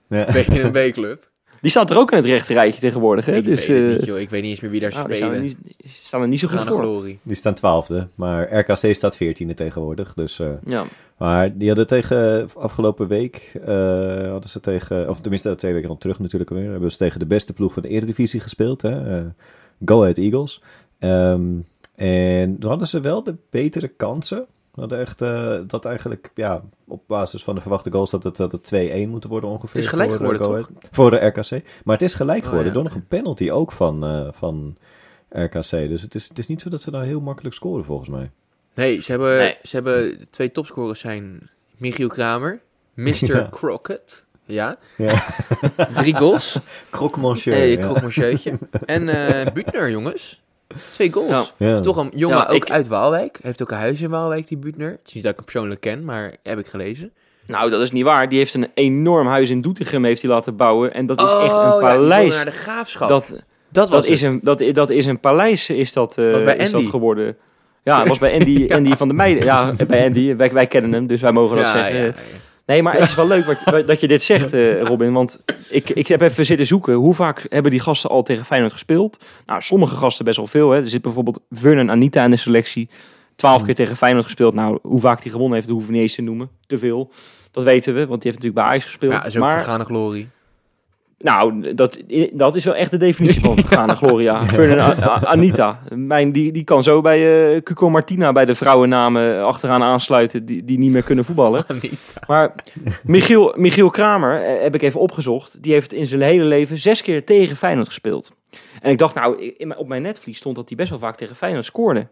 Een 0.08 0.18
Ja. 0.18 0.32
beetje 0.32 0.60
een 0.62 0.90
B-club. 0.90 1.30
die 1.60 1.70
staat 1.70 1.90
er 1.90 1.98
ook 1.98 2.10
in 2.10 2.16
het 2.16 2.26
rechte 2.26 2.52
rijtje 2.52 2.80
tegenwoordig, 2.80 3.26
hè? 3.26 3.36
Ik 3.36 3.44
dus 3.44 3.66
weet 3.66 3.78
het 3.82 3.90
eh, 3.92 3.96
niet, 3.96 4.04
joh. 4.06 4.18
Ik 4.20 4.30
weet 4.30 4.40
niet 4.42 4.50
eens 4.50 4.60
meer 4.60 4.70
wie 4.70 4.80
daar 4.80 4.90
nou, 4.92 5.06
die 5.06 5.16
staan, 5.16 5.28
er 5.30 5.34
spelen. 5.48 5.54
niet, 5.76 5.92
staan 6.02 6.22
er 6.22 6.28
niet 6.28 6.40
zo 6.40 6.48
goed 6.48 6.62
voor. 6.62 6.78
glorie. 6.78 7.18
Die 7.22 7.36
staan 7.36 7.54
twaalfde, 7.54 8.08
maar 8.14 8.58
RKC 8.58 8.94
staat 8.94 9.16
veertiende 9.16 9.54
tegenwoordig. 9.54 10.14
Dus, 10.14 10.38
eh, 10.38 10.48
Ja. 10.64 10.84
maar 11.16 11.56
die 11.58 11.66
hadden 11.68 11.86
tegen 11.86 12.48
afgelopen 12.54 13.08
week, 13.08 13.52
eh, 13.64 14.28
hadden 14.30 14.50
ze 14.50 14.60
tegen, 14.60 15.08
of 15.08 15.20
tenminste 15.20 15.54
twee 15.54 15.72
weken 15.72 15.88
al 15.88 15.98
terug 15.98 16.18
natuurlijk 16.18 16.50
alweer, 16.50 16.70
hebben 16.70 16.90
ze 16.92 16.96
tegen 16.96 17.18
de 17.18 17.26
beste 17.26 17.52
ploeg 17.52 17.72
van 17.72 17.82
de 17.82 17.88
Eredivisie 17.88 18.40
gespeeld. 18.40 18.82
Hè? 18.82 19.18
eh, 19.18 19.24
Go 19.84 20.00
Ahead 20.00 20.18
Eagles. 20.18 20.62
Ehm, 20.98 21.42
en 21.94 22.58
toen 22.58 22.70
hadden 22.70 22.88
ze 22.88 23.00
wel 23.00 23.22
de 23.22 23.34
betere 23.50 23.88
kansen. 23.88 24.46
We 24.74 24.80
hadden 24.80 24.98
echt 24.98 25.20
eh, 25.22 25.58
dat 25.66 25.84
eigenlijk, 25.84 26.30
ja, 26.34 26.62
op 26.88 27.02
basis 27.06 27.44
van 27.44 27.54
de 27.54 27.60
verwachte 27.60 27.90
goals, 27.90 28.10
dat 28.10 28.22
het, 28.22 28.36
dat 28.36 28.52
het 28.52 28.72
2-1 28.74 29.08
moeten 29.08 29.30
worden 29.30 29.50
ongeveer. 29.50 29.74
Het 29.74 29.84
is 29.84 29.86
gelijk 29.86 30.08
voor, 30.10 30.18
geworden. 30.36 30.66
Voor 30.90 31.10
de 31.10 31.16
RKC. 31.26 31.50
Maar 31.84 31.96
het 31.96 32.02
is 32.04 32.14
gelijk 32.14 32.40
Oh, 32.42 32.44
geworden 32.48 32.68
ja, 32.68 32.74
door 32.74 32.82
nog 32.84 32.94
een 32.94 33.06
penalty 33.06 33.50
ook 33.50 33.72
van, 33.72 34.04
eh, 34.04 34.28
van 34.32 34.76
RKC. 35.28 35.70
Dus 35.70 36.02
het 36.02 36.14
is, 36.14 36.28
het 36.28 36.38
is 36.38 36.46
niet 36.46 36.60
zo 36.60 36.70
dat 36.70 36.80
ze 36.82 36.90
nou 36.90 37.04
heel 37.04 37.20
makkelijk 37.20 37.54
scoren 37.54 37.84
volgens 37.84 38.08
mij. 38.08 38.30
Nee, 38.74 39.02
ze 39.02 39.10
hebben, 39.10 39.38
Nee. 39.38 39.56
ze 39.62 39.74
hebben 39.76 40.26
twee 40.30 40.50
topscorers 40.50 41.00
zijn 41.00 41.50
Michiel 41.76 42.08
Kramer, 42.08 42.60
Mr. 42.94 43.26
Ja. 43.36 43.48
Crockett. 43.50 44.24
Ja, 44.44 44.78
Ja. 44.96 45.24
drie 45.94 46.16
goals. 46.16 46.58
Croque 46.90 47.20
monsieur. 47.20 47.58
Hey, 47.58 47.70
ja. 48.42 48.58
En 48.84 49.08
eh 49.08 49.52
Butner, 49.54 49.90
jongens. 49.90 50.42
Twee 50.90 51.12
goals. 51.12 51.52
Ja. 51.56 51.74
Is 51.74 51.80
toch 51.80 51.96
een 51.96 52.10
jongen 52.14 52.36
Ja, 52.36 52.44
ook 52.44 52.64
ik- 52.64 52.70
uit 52.70 52.88
Waalwijk. 52.88 53.38
Heeft 53.42 53.62
ook 53.62 53.70
een 53.70 53.76
huis 53.76 54.00
in 54.00 54.10
Waalwijk, 54.10 54.48
die 54.48 54.58
Butner. 54.58 54.90
Het 54.90 55.00
is 55.06 55.12
niet 55.12 55.22
dat 55.22 55.30
ik 55.32 55.36
hem 55.38 55.46
persoonlijk 55.46 55.80
ken, 55.80 56.04
maar 56.04 56.32
heb 56.42 56.58
ik 56.58 56.66
gelezen. 56.66 57.12
Nou, 57.46 57.70
dat 57.70 57.80
is 57.80 57.90
niet 57.90 58.04
waar. 58.04 58.28
Die 58.28 58.38
heeft 58.38 58.54
een 58.54 58.68
enorm 58.74 59.26
huis 59.26 59.50
in 59.50 59.60
Doetinchem 59.60 60.04
heeft 60.04 60.22
hij 60.22 60.30
laten 60.30 60.56
bouwen. 60.56 60.94
En 60.94 61.06
dat 61.06 61.20
is 61.20 61.26
echt 61.26 61.32
een 61.52 61.72
Oh, 61.72 61.80
ja, 61.80 61.94
paleis. 61.94 62.34
naar 62.36 62.44
de 62.44 62.50
graafschap. 62.50 63.08
dat, 63.08 63.36
dat 63.68 63.88
was 63.88 64.06
is 64.06 64.20
het. 64.20 64.32
een, 64.32 64.40
dat, 64.42 64.62
dat 64.72 64.90
is 64.90 65.06
een 65.06 65.20
paleis, 65.20 65.70
is 65.70 65.92
dat, 65.92 66.14
bij 66.16 66.56
is 66.56 66.70
dat 66.70 66.80
Andy. 66.80 66.90
geworden. 66.90 67.36
Ja, 67.82 67.98
het 67.98 68.08
was 68.08 68.18
bij 68.18 68.32
Andy, 68.38 68.68
Andy 68.72 68.96
van 68.96 69.08
der 69.08 69.16
Meijden. 69.16 69.44
Ja, 69.44 69.72
bij 69.86 70.04
Andy. 70.06 70.36
Wij, 70.36 70.52
wij 70.52 70.66
kennen 70.66 70.92
hem, 70.92 71.06
dus 71.06 71.20
wij 71.20 71.32
mogen 71.32 71.56
dat 71.56 71.66
ja, 71.66 71.72
zeggen. 71.72 72.14
Nee, 72.66 72.82
maar 72.82 72.94
het 72.94 73.02
is 73.02 73.14
wel 73.14 73.26
leuk 73.26 73.44
wat, 73.64 73.86
dat 73.86 74.00
je 74.00 74.08
dit 74.08 74.22
zegt, 74.22 74.52
eh, 74.52 74.82
Robin. 74.82 75.12
Want 75.12 75.38
ik, 75.68 75.90
ik 75.90 76.06
heb 76.06 76.20
even 76.20 76.44
zitten 76.46 76.66
zoeken. 76.66 76.94
Hoe 76.94 77.14
vaak 77.14 77.46
hebben 77.48 77.70
die 77.70 77.80
gasten 77.80 78.10
al 78.10 78.22
tegen 78.22 78.44
Feyenoord 78.44 78.72
gespeeld? 78.72 79.24
Nou, 79.46 79.62
sommige 79.62 79.96
gasten 79.96 80.24
best 80.24 80.36
wel 80.36 80.46
veel. 80.46 80.70
Hè. 80.70 80.80
Er 80.80 80.88
zit 80.88 81.02
bijvoorbeeld 81.02 81.40
Vernon 81.50 81.90
Anita 81.90 82.24
in 82.24 82.30
de 82.30 82.36
selectie. 82.36 82.88
Twaalf 83.36 83.56
Hmm. 83.56 83.66
keer 83.66 83.74
tegen 83.74 83.96
Feyenoord 83.96 84.24
gespeeld. 84.24 84.54
Nou, 84.54 84.78
hoe 84.82 85.00
vaak 85.00 85.22
die 85.22 85.30
gewonnen 85.30 85.54
heeft, 85.54 85.66
dat 85.66 85.74
hoeven 85.74 85.92
we 85.92 85.98
niet 85.98 86.06
eens 86.08 86.16
te 86.16 86.22
noemen. 86.22 86.48
Te 86.66 86.78
veel. 86.78 87.10
Dat 87.50 87.64
weten 87.64 87.94
we, 87.94 88.06
want 88.06 88.22
die 88.22 88.30
heeft 88.30 88.42
natuurlijk 88.42 88.54
bij 88.54 88.64
Ajax 88.64 88.84
gespeeld. 88.84 89.12
Ja, 89.12 89.24
is 89.24 89.34
ook 89.36 89.42
maar 89.42 89.58
vergane 89.62 89.84
glorie. 89.84 90.28
Nou, 91.22 91.74
dat, 91.74 91.98
dat 92.32 92.56
is 92.56 92.64
wel 92.64 92.74
echt 92.74 92.90
de 92.90 92.96
definitie 92.96 93.40
van 93.40 93.56
vergane 93.66 93.96
Gloria. 93.96 94.44
Anita. 95.24 95.80
Mijn, 95.94 96.32
die, 96.32 96.52
die 96.52 96.64
kan 96.64 96.82
zo 96.82 97.00
bij 97.00 97.54
eh 97.54 97.62
Cuco 97.62 97.90
Martina 97.90 98.32
bij 98.32 98.44
de 98.44 98.54
vrouwennamen 98.54 99.44
achteraan 99.44 99.82
aansluiten 99.82 100.44
die, 100.44 100.64
die 100.64 100.78
niet 100.78 100.92
meer 100.92 101.02
kunnen 101.02 101.24
voetballen. 101.24 101.64
Maar 102.26 102.54
Michiel, 103.02 103.54
Michiel 103.56 103.90
Kramer, 103.90 104.42
eh, 104.42 104.62
heb 104.62 104.74
ik 104.74 104.82
even 104.82 105.00
opgezocht, 105.00 105.62
die 105.62 105.72
heeft 105.72 105.92
in 105.92 106.06
zijn 106.06 106.20
hele 106.20 106.44
leven 106.44 106.78
zes 106.78 107.02
keer 107.02 107.24
tegen 107.24 107.56
Feyenoord 107.56 107.86
gespeeld. 107.86 108.32
En 108.80 108.90
ik 108.90 108.98
dacht, 108.98 109.14
nou, 109.14 109.42
in 109.42 109.76
op 109.76 109.88
mijn 109.88 110.02
netvlies 110.02 110.36
stond 110.36 110.56
dat 110.56 110.68
hij 110.68 110.76
best 110.76 110.90
wel 110.90 110.98
vaak 110.98 111.16
tegen 111.16 111.36
Feyenoord 111.36 111.64
scoorde. 111.64 112.06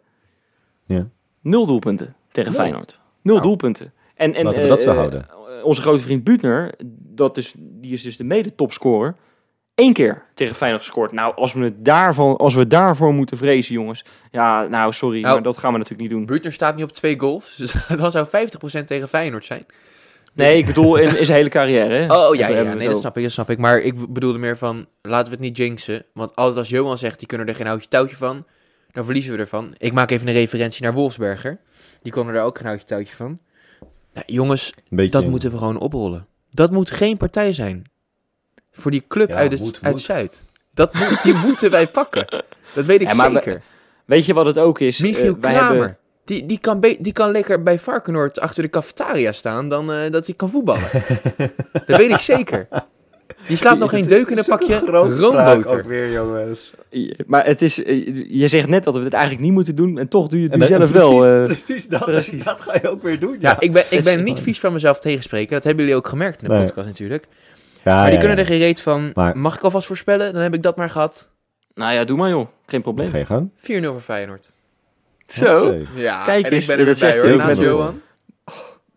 Ja. 0.86 1.08
Nul 1.40 1.66
doelpunten 1.66 2.14
tegen 2.32 2.52
Nul. 2.52 2.60
Feyenoord. 2.60 3.00
Nul 3.22 3.34
Nou, 3.34 3.46
doelpunten. 3.46 3.92
En, 4.14 4.34
en, 4.34 4.44
laten 4.44 4.62
we 4.62 4.68
dat 4.68 4.78
eh, 4.78 4.84
zo 4.84 4.90
eh, 4.90 4.96
houden. 4.96 5.26
Onze 5.62 5.82
grote 5.82 6.02
vriend 6.02 6.24
Butner, 6.24 6.74
dat 7.14 7.36
is, 7.36 7.54
die 7.58 7.92
is 7.92 8.02
dus 8.02 8.16
de 8.16 8.24
mede-topscorer, 8.24 9.14
één 9.74 9.92
keer 9.92 10.22
tegen 10.34 10.54
Feyenoord 10.54 10.82
gescoord. 10.82 11.12
Nou, 11.12 11.34
als 11.36 11.52
we, 11.52 11.64
het 11.64 11.84
daarvan, 11.84 12.36
als 12.36 12.54
we 12.54 12.66
daarvoor 12.66 13.14
moeten 13.14 13.36
vrezen, 13.36 13.74
jongens. 13.74 14.04
Ja, 14.30 14.66
nou, 14.66 14.92
sorry, 14.92 15.20
Nou, 15.20 15.34
maar 15.34 15.42
dat 15.42 15.58
gaan 15.58 15.72
we 15.72 15.78
natuurlijk 15.78 16.08
niet 16.08 16.18
doen. 16.18 16.26
Butner 16.26 16.52
staat 16.52 16.74
niet 16.74 16.84
op 16.84 16.92
twee 16.92 17.18
goals, 17.18 17.56
dus 17.56 17.74
dan 17.96 18.10
zou 18.10 18.26
50% 18.26 18.84
tegen 18.84 19.08
Feyenoord 19.08 19.44
zijn. 19.44 19.66
Nee, 20.32 20.56
ik 20.56 20.66
bedoel 20.66 20.96
in, 20.96 21.18
in 21.18 21.24
zijn 21.24 21.38
hele 21.38 21.48
carrière. 21.50 21.94
Hè? 21.94 22.06
Oh 22.28 22.34
ja, 22.34 22.48
ja, 22.48 22.74
nee, 22.74 22.88
dat 22.88 23.00
snap 23.00 23.16
ik, 23.16 23.22
dat 23.22 23.32
snap 23.32 23.50
ik. 23.50 23.58
Maar 23.58 23.78
ik 23.78 24.12
bedoelde 24.12 24.38
meer 24.38 24.58
van, 24.58 24.86
laten 25.02 25.26
we 25.26 25.30
het 25.30 25.40
niet 25.40 25.56
jinxen. 25.56 26.04
Want 26.12 26.36
altijd 26.36 26.58
als 26.58 26.68
Johan 26.68 26.98
zegt, 26.98 27.18
die 27.18 27.28
kunnen 27.28 27.46
er 27.46 27.54
geen 27.54 27.66
houtje 27.66 27.88
touwtje 27.88 28.16
van, 28.16 28.46
dan 28.90 29.04
verliezen 29.04 29.32
we 29.32 29.38
ervan. 29.38 29.74
Ik 29.78 29.92
maak 29.92 30.10
even 30.10 30.28
een 30.28 30.34
referentie 30.34 30.82
naar 30.82 30.92
Wolfsberger. 30.92 31.60
Die 32.02 32.12
kon 32.12 32.26
er 32.26 32.32
daar 32.34 32.44
ook 32.44 32.56
geen 32.56 32.66
houtje 32.66 32.86
touwtje 32.86 33.14
van. 33.14 33.38
Nou, 34.12 34.26
jongens, 34.26 34.74
beetje, 34.88 35.10
dat 35.10 35.26
moeten 35.26 35.50
we 35.50 35.58
gewoon 35.58 35.78
oprollen. 35.78 36.26
Dat 36.50 36.70
moet 36.70 36.90
geen 36.90 37.16
partij 37.16 37.52
zijn. 37.52 37.84
Voor 38.72 38.90
die 38.90 39.04
club 39.08 39.28
Ja, 39.28 39.34
uit, 39.34 39.52
het, 39.52 39.60
moet, 39.60 39.78
uit 39.82 39.92
moet. 39.94 40.02
Zuid. 40.02 40.42
Dat 40.74 40.94
moet, 40.94 41.22
die 41.22 41.34
moeten 41.46 41.70
wij 41.70 41.88
pakken. 41.88 42.26
Dat 42.74 42.84
weet 42.84 43.00
ik 43.00 43.08
Ja, 43.08 43.14
maar 43.14 43.32
we- 43.32 43.40
zeker. 43.44 43.62
Weet 44.04 44.24
je 44.26 44.34
wat 44.34 44.46
het 44.46 44.58
ook 44.58 44.78
is? 44.80 44.98
Michiel 44.98 45.34
Eh, 45.34 45.40
wij 45.40 45.52
Kramer. 45.54 45.70
hebben- 45.78 45.98
Die, 46.24 46.46
die, 46.46 46.58
kan 46.58 46.80
die 46.80 47.12
kan 47.12 47.30
lekker 47.30 47.62
bij 47.62 47.78
Varkenoord 47.78 48.40
achter 48.40 48.62
de 48.62 48.68
cafetaria 48.70 49.32
staan 49.32 49.68
dan 49.68 49.92
eh, 49.92 50.10
dat 50.10 50.26
hij 50.26 50.34
kan 50.34 50.50
voetballen. 50.50 50.88
dat 51.86 51.96
weet 51.96 52.10
ik 52.10 52.18
zeker. 52.18 52.68
Die 53.46 53.56
slaat 53.56 53.78
nog 53.78 53.90
geen 53.96 54.06
deuk 54.06 54.26
in 54.28 54.38
een 54.38 54.44
pakje 54.44 54.78
roomboter. 54.78 55.66
ook 55.68 55.82
weer, 55.82 56.10
jongens. 56.12 56.72
Maar 57.26 57.46
het 57.46 57.62
is, 57.62 57.82
eh, 57.82 58.24
je 58.40 58.48
zegt 58.48 58.68
net 58.68 58.84
dat 58.84 58.96
we 58.96 59.04
het 59.04 59.12
eigenlijk 59.12 59.42
niet 59.44 59.52
moeten 59.52 59.74
doen 59.76 59.98
en 59.98 60.08
toch 60.08 60.28
doe 60.28 60.40
je 60.40 60.46
het 60.48 60.56
nu 60.56 60.66
zelf 60.66 60.90
precies, 60.90 61.08
wel. 61.08 61.26
eh. 61.26 61.44
precies, 61.44 61.88
dat, 61.88 62.04
precies. 62.04 62.44
dat 62.44 62.60
ga 62.60 62.74
je 62.82 62.88
ook 62.90 63.02
weer 63.02 63.18
doen. 63.20 63.36
Ja, 63.40 63.56
ik 63.60 63.72
ben, 63.72 63.84
ik 63.90 64.02
ben 64.04 64.22
niet 64.24 64.40
vies 64.40 64.60
van 64.60 64.72
mezelf 64.72 64.98
tegenspreken. 64.98 65.52
Dat 65.54 65.64
hebben 65.64 65.82
jullie 65.84 65.98
ook 65.98 66.08
gemerkt 66.08 66.42
in 66.42 66.48
de 66.48 66.54
Nee. 66.54 66.64
podcast 66.64 66.86
natuurlijk. 66.86 67.26
Ja, 67.84 67.94
maar 67.94 68.04
die 68.04 68.12
ja, 68.12 68.18
kunnen 68.18 68.36
ja. 68.36 68.42
er 68.42 68.48
geen 68.48 68.58
reet 68.58 68.80
van. 68.80 69.10
Maar- 69.14 69.36
Mag 69.38 69.56
ik 69.56 69.62
alvast 69.62 69.86
voorspellen? 69.86 70.32
Dan 70.32 70.42
heb 70.42 70.54
ik 70.54 70.62
dat 70.62 70.76
maar 70.76 70.90
gehad. 70.90 71.28
Nou 71.74 71.92
ja, 71.94 72.04
doe 72.04 72.16
maar 72.16 72.30
joh. 72.30 72.46
Geen 72.66 72.82
probleem. 72.82 73.08
Ga 73.10 73.18
je 73.18 73.24
gang. 73.26 73.50
4-0 73.56 73.92
voor 73.92 74.00
Feyenoord. 74.00 74.50
Zo. 75.26 75.74
Ja, 75.94 76.24
Kijk 76.24 76.46
en 76.46 76.52
eens, 76.52 76.62
ik 76.68 76.70
ben 76.76 76.78
er 76.78 76.84
dat 76.84 76.98
bij 77.00 77.18
hoor, 77.18 77.36
naast 77.36 77.60
Johan. 77.60 77.96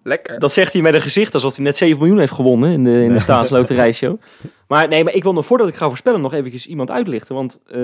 Lekker. 0.04 0.40
Dat 0.40 0.54
zegt 0.54 0.74
hij 0.74 0.82
met 0.82 0.94
een 0.94 1.02
gezicht 1.02 1.34
alsof 1.34 1.56
hij 1.56 1.66
net 1.66 1.78
7 1.78 1.98
miljoen 1.98 2.20
heeft 2.20 2.32
gewonnen 2.32 2.72
in 2.72 2.84
de, 2.84 3.04
in 3.04 3.14
de 3.14 3.20
staatsloterijshow. 3.20 4.16
Maar 4.68 4.88
nee, 4.88 5.04
maar 5.04 5.14
ik 5.14 5.24
wil 5.24 5.34
nog 5.34 5.46
voordat 5.46 5.68
ik 5.68 5.76
ga 5.76 5.88
voorspellen 5.88 6.22
nog 6.22 6.34
eventjes 6.34 6.68
iemand 6.68 6.92
uitlichten. 6.92 7.36
Want 7.36 7.60
eh 7.68 7.78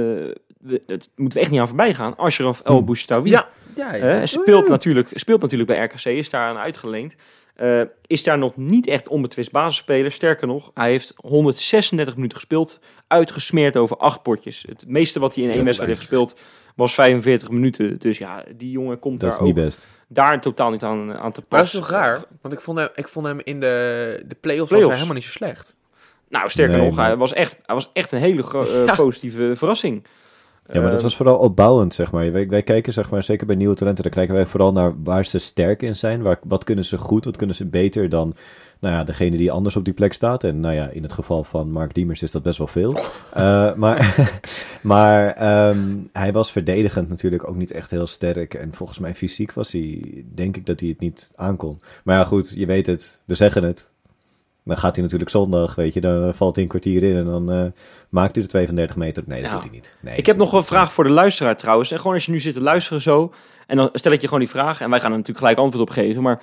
we, 0.60 0.82
dat 0.86 1.10
moeten 1.16 1.38
we 1.38 1.44
echt 1.44 1.52
niet 1.52 1.60
aan 1.60 1.68
voorbij 1.68 1.94
gaan. 1.94 2.16
Ashraf 2.18 2.62
El 2.62 2.76
Hmm. 2.76 2.86
Bouchtaoui. 2.86 3.30
Ja, 3.30 3.50
ja, 3.80 3.96
ja. 3.96 4.26
Speelt, 4.26 4.68
natuurlijk, 4.68 5.10
speelt 5.14 5.42
natuurlijk 5.42 5.70
bij 5.70 5.84
RKC, 5.84 6.06
is 6.06 6.30
daar 6.30 6.48
aan 6.50 6.58
uitgeleend. 6.58 7.16
Eh, 7.56 7.82
is 8.08 8.24
daar 8.24 8.38
nog 8.38 8.58
niet 8.58 8.88
echt 8.88 9.08
onbetwist 9.08 9.52
basisspeler. 9.52 10.12
Sterker 10.12 10.48
nog, 10.48 10.72
hij 10.74 10.90
heeft 10.90 11.14
136 11.16 12.16
minuten 12.16 12.38
gespeeld, 12.38 12.80
uitgesmeerd 13.08 13.78
over 13.78 13.98
acht 13.98 14.22
potjes. 14.22 14.66
Het 14.68 14.84
meeste 14.88 15.20
wat 15.20 15.36
hij 15.36 15.44
in 15.44 15.50
één 15.52 15.64
wedstrijd 15.64 15.90
heeft 15.92 16.02
gespeeld 16.02 16.40
was 16.76 16.94
45 16.94 17.50
minuten. 17.50 17.98
Dus 18.00 18.18
ja, 18.18 18.44
die 18.56 18.72
jongen 18.72 19.00
komt 19.00 19.20
Dat 19.20 19.32
is 19.32 19.38
daar 19.38 19.48
niet 19.48 19.58
ook 19.58 19.64
best. 19.64 19.88
daar 20.08 20.42
totaal 20.42 20.70
niet 20.72 20.84
aan, 20.84 21.14
aan 21.18 21.32
te 21.32 21.44
Maar 21.50 21.60
dat 21.60 21.68
is 21.68 21.72
passen. 21.74 21.80
toch 21.80 21.90
raar? 21.90 22.20
Want 22.42 22.54
ik 22.54 22.60
vond 22.60 22.78
hem, 22.78 22.88
ik 22.96 23.08
vond 23.08 23.26
hem 23.26 23.40
in 23.44 23.60
de, 23.60 24.24
de 24.28 24.36
play-offs, 24.42 24.60
was 24.60 24.68
Play-offs. 24.68 24.88
hij 24.88 24.96
helemaal 24.96 25.14
niet 25.16 25.24
zo 25.24 25.30
slecht. 25.30 25.76
Nou, 26.30 26.50
sterker 26.50 26.78
Nee, 26.78 26.88
nog, 26.88 26.96
hij 26.96 27.16
was 27.18 27.34
echt, 27.34 27.58
hij 27.66 27.76
was 27.76 27.90
echt 27.94 28.12
een 28.12 28.20
hele 28.20 28.44
eh, 28.68 28.86
Ja. 28.86 28.96
positieve 28.96 29.52
verrassing. 29.56 30.04
Ja, 30.74 30.82
maar 30.82 30.90
dat 30.90 30.98
Eh, 31.00 31.04
was 31.06 31.16
vooral 31.16 31.38
opbouwend, 31.38 31.94
zeg 31.94 32.12
maar. 32.12 32.32
Wij, 32.32 32.48
wij 32.48 32.64
kijken, 32.64 32.94
zeg 32.94 33.10
maar, 33.10 33.24
zeker 33.24 33.48
bij 33.48 33.56
nieuwe 33.56 33.76
talenten, 33.76 34.04
dan 34.04 34.14
kijken 34.14 34.36
wij 34.36 34.46
vooral 34.46 34.72
naar 34.72 34.94
waar 35.04 35.26
ze 35.26 35.38
sterk 35.38 35.82
in 35.82 35.96
zijn. 35.96 36.22
Waar, 36.22 36.40
wat 36.44 36.64
kunnen 36.64 36.86
ze 36.86 36.98
goed, 36.98 37.26
wat 37.26 37.38
kunnen 37.38 37.56
ze 37.56 37.66
beter 37.66 38.10
dan, 38.10 38.36
nou 38.80 38.96
ja, 38.96 39.04
degene 39.04 39.38
die 39.38 39.52
anders 39.52 39.76
op 39.76 39.86
die 39.86 39.94
plek 39.94 40.14
staat. 40.14 40.44
En 40.44 40.60
nou 40.60 40.74
ja, 40.76 40.90
in 40.90 41.04
het 41.04 41.14
geval 41.14 41.44
van 41.44 41.72
Mark 41.72 41.94
Diemers 41.94 42.22
is 42.22 42.32
dat 42.32 42.44
best 42.44 42.58
wel 42.58 42.68
veel. 42.68 42.96
Eh, 43.34 43.74
maar 43.84 44.16
maar 44.82 45.34
ehm, 45.34 45.98
hij 46.12 46.32
was 46.32 46.52
verdedigend 46.52 47.10
natuurlijk 47.10 47.48
ook 47.48 47.56
niet 47.56 47.72
echt 47.72 47.92
heel 47.92 48.08
sterk. 48.08 48.54
En 48.54 48.74
volgens 48.74 49.00
mij 49.00 49.16
fysiek 49.16 49.54
was 49.54 49.72
hij, 49.72 50.24
denk 50.36 50.58
ik 50.58 50.66
dat 50.66 50.80
hij 50.80 50.90
het 50.90 51.00
niet 51.00 51.34
aankon. 51.36 51.80
Maar 52.04 52.16
ja, 52.16 52.24
goed, 52.24 52.54
je 52.56 52.66
weet 52.66 52.86
het, 52.86 53.22
we 53.26 53.34
zeggen 53.36 53.64
het. 53.64 53.90
Dan 54.70 54.78
gaat 54.78 54.94
hij 54.96 55.04
natuurlijk 55.04 55.32
zondag, 55.32 55.76
weet 55.76 55.94
je, 55.94 56.02
dan 56.02 56.34
valt 56.36 56.54
hij 56.56 56.64
een 56.64 56.70
kwartier 56.70 57.04
in 57.04 57.16
en 57.16 57.26
dan 57.26 57.52
eh, 57.52 57.64
maakt 58.10 58.36
hij 58.36 58.44
de 58.44 58.50
32 58.50 58.96
meter. 58.96 59.24
Nee, 59.28 59.38
dat 59.42 59.48
Ja. 59.50 59.56
doet 59.56 59.64
hij 59.66 59.74
niet. 59.74 59.96
Nee, 60.00 60.16
Ik 60.18 60.26
heb 60.26 60.38
nog 60.38 60.54
een 60.54 60.64
vraag 60.64 60.94
voor 60.94 61.04
de 61.04 61.10
luisteraar 61.10 61.56
trouwens. 61.58 61.92
En 61.92 61.98
gewoon 61.98 62.14
als 62.14 62.26
je 62.26 62.32
nu 62.32 62.40
zit 62.40 62.54
te 62.54 62.62
luisteren 62.62 63.02
zo. 63.02 63.34
En 63.68 63.78
dan 63.78 63.90
stel 63.94 64.12
ik 64.12 64.20
je 64.22 64.28
gewoon 64.28 64.44
die 64.44 64.50
vraag. 64.52 64.82
En 64.82 64.90
wij 64.90 65.00
gaan 65.00 65.12
er 65.12 65.18
natuurlijk 65.18 65.46
gelijk 65.46 65.58
antwoord 65.60 65.90
op 65.90 65.94
geven. 65.96 66.22
Maar 66.22 66.42